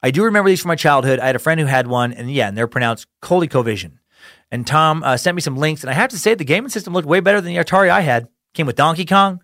[0.03, 1.19] I do remember these from my childhood.
[1.19, 3.93] I had a friend who had one, and yeah, and they're pronounced ColecoVision.
[4.51, 6.93] And Tom uh, sent me some links, and I have to say the gaming system
[6.93, 8.27] looked way better than the Atari I had.
[8.53, 9.41] Came with Donkey Kong.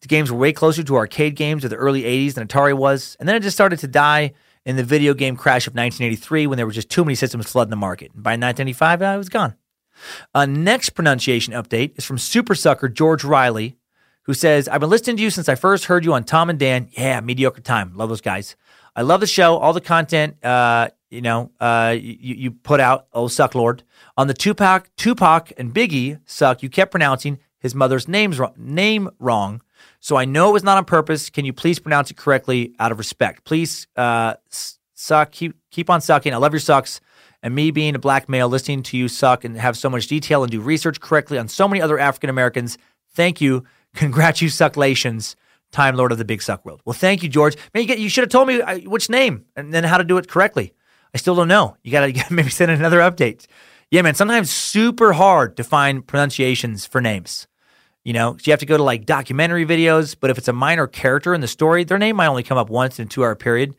[0.00, 3.16] The games were way closer to arcade games of the early 80s than Atari was.
[3.20, 4.32] And then it just started to die
[4.64, 7.70] in the video game crash of 1983 when there were just too many systems flooding
[7.70, 8.12] the market.
[8.14, 9.54] And by 1995, uh, it was gone.
[10.34, 13.76] A next pronunciation update is from Super Sucker George Riley,
[14.22, 16.58] who says, I've been listening to you since I first heard you on Tom and
[16.58, 16.88] Dan.
[16.92, 17.94] Yeah, mediocre time.
[17.94, 18.56] Love those guys.
[18.94, 23.06] I love the show, all the content, uh, you know, uh, you, you put out,
[23.12, 23.82] oh, Suck Lord.
[24.16, 29.10] On the Tupac, Tupac and Biggie Suck, you kept pronouncing his mother's name's wrong, name
[29.18, 29.60] wrong.
[30.00, 31.30] So I know it was not on purpose.
[31.30, 33.44] Can you please pronounce it correctly out of respect?
[33.44, 34.34] Please, uh,
[34.94, 36.32] suck, keep, keep on sucking.
[36.32, 37.00] I love your sucks.
[37.42, 40.42] And me being a black male, listening to you suck and have so much detail
[40.42, 42.76] and do research correctly on so many other African Americans.
[43.14, 43.64] Thank you.
[43.94, 45.36] Congratulations.
[45.72, 46.82] Time Lord of the Big Suck World.
[46.84, 47.56] Well, thank you, George.
[47.74, 50.04] Man, you, get, you should have told me uh, which name and then how to
[50.04, 50.72] do it correctly.
[51.14, 51.76] I still don't know.
[51.82, 53.46] You got to maybe send another update.
[53.90, 57.48] Yeah, man, sometimes super hard to find pronunciations for names.
[58.04, 60.86] You know, you have to go to like documentary videos, but if it's a minor
[60.86, 63.34] character in the story, their name might only come up once in a two hour
[63.34, 63.76] period.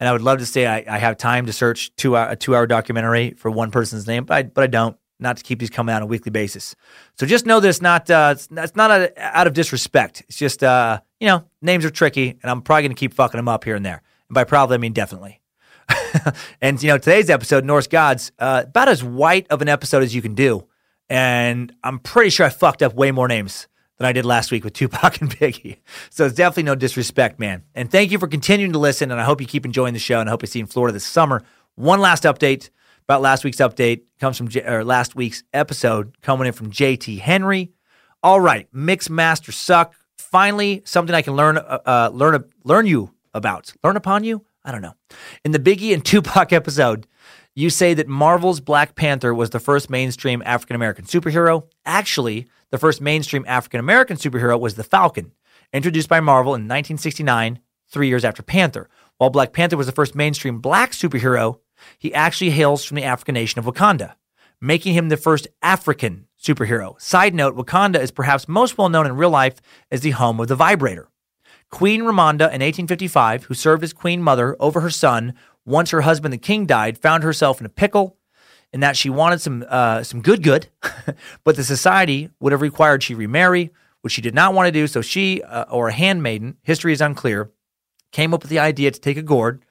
[0.00, 2.36] And I would love to say I, I have time to search two hour, a
[2.36, 5.58] two hour documentary for one person's name, but I, but I don't not to keep
[5.58, 6.74] these coming out on a weekly basis.
[7.16, 10.22] So just know this, not uh, it's, it's not a, out of disrespect.
[10.28, 13.38] It's just uh, you know names are tricky, and I'm probably going to keep fucking
[13.38, 14.02] them up here and there.
[14.28, 15.40] And by probably I mean definitely.
[16.60, 20.14] and you know today's episode, Norse Gods, uh, about as white of an episode as
[20.14, 20.66] you can do,
[21.08, 23.66] and I'm pretty sure I fucked up way more names
[23.98, 25.78] than I did last week with Tupac and Biggie.
[26.08, 27.64] So it's definitely no disrespect, man.
[27.74, 30.20] And thank you for continuing to listen, and I hope you keep enjoying the show,
[30.20, 31.42] and I hope you see you in Florida this summer.
[31.74, 32.70] One last update
[33.10, 37.18] about last week's update comes from J- or last week's episode coming in from JT
[37.18, 37.72] Henry.
[38.22, 39.96] All right, mix master suck.
[40.16, 43.72] Finally, something I can learn uh, uh, learn learn you about.
[43.82, 44.44] Learn upon you.
[44.64, 44.94] I don't know.
[45.44, 47.08] In the Biggie and Tupac episode,
[47.56, 51.64] you say that Marvel's Black Panther was the first mainstream African American superhero.
[51.84, 55.32] Actually, the first mainstream African American superhero was the Falcon,
[55.72, 57.58] introduced by Marvel in 1969,
[57.88, 58.88] three years after Panther.
[59.18, 61.58] While Black Panther was the first mainstream black superhero,
[61.98, 64.14] he actually hails from the African nation of Wakanda,
[64.60, 67.00] making him the first African superhero.
[67.00, 70.48] Side note Wakanda is perhaps most well known in real life as the home of
[70.48, 71.08] the vibrator.
[71.70, 75.34] Queen Ramonda in 1855, who served as queen mother over her son
[75.64, 78.16] once her husband the king died, found herself in a pickle
[78.72, 80.68] in that she wanted some uh, some good good,
[81.44, 83.70] but the society would have required she remarry,
[84.00, 84.86] which she did not want to do.
[84.86, 87.50] So she, uh, or a handmaiden, history is unclear,
[88.12, 89.64] came up with the idea to take a gourd,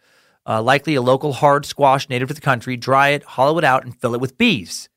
[0.49, 3.85] uh, likely a local hard squash native to the country, dry it, hollow it out,
[3.85, 4.89] and fill it with bees.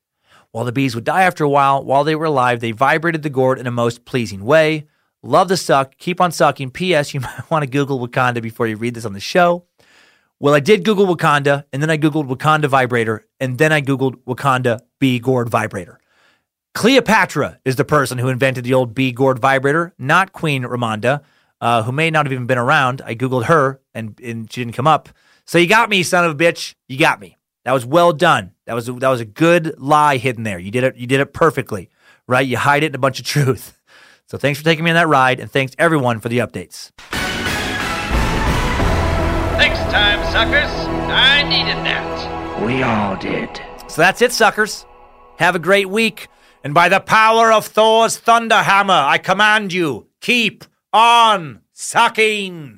[0.51, 3.29] While the bees would die after a while, while they were alive, they vibrated the
[3.29, 4.87] gourd in a most pleasing way.
[5.21, 5.95] Love the suck.
[5.97, 6.71] Keep on sucking.
[6.71, 7.13] P.S.
[7.13, 9.65] You might want to Google Wakanda before you read this on the show.
[10.39, 14.15] Well, I did Google Wakanda, and then I Googled Wakanda vibrator, and then I Googled
[14.25, 15.99] Wakanda bee gourd vibrator.
[16.73, 21.21] Cleopatra is the person who invented the old bee gourd vibrator, not Queen Ramonda.
[21.61, 23.01] uh, who may not have even been around.
[23.05, 25.07] I Googled her and, and she didn't come up.
[25.45, 26.75] So you got me, son of a bitch.
[26.87, 27.37] You got me.
[27.65, 28.51] That was well done.
[28.65, 30.59] That was a, that was a good lie hidden there.
[30.59, 30.95] You did it.
[30.95, 31.89] You did it perfectly,
[32.27, 32.45] right?
[32.45, 33.79] You hide it in a bunch of truth.
[34.27, 36.91] So thanks for taking me on that ride, and thanks everyone for the updates.
[39.57, 40.71] Thanks, time suckers.
[41.09, 42.63] I needed that.
[42.65, 43.49] We all did.
[43.89, 44.85] So that's it, suckers.
[45.37, 46.27] Have a great week.
[46.63, 52.77] And by the power of Thor's thunder hammer, I command you, keep on sucking.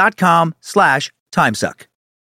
[0.00, 1.86] dot com slash timesuck.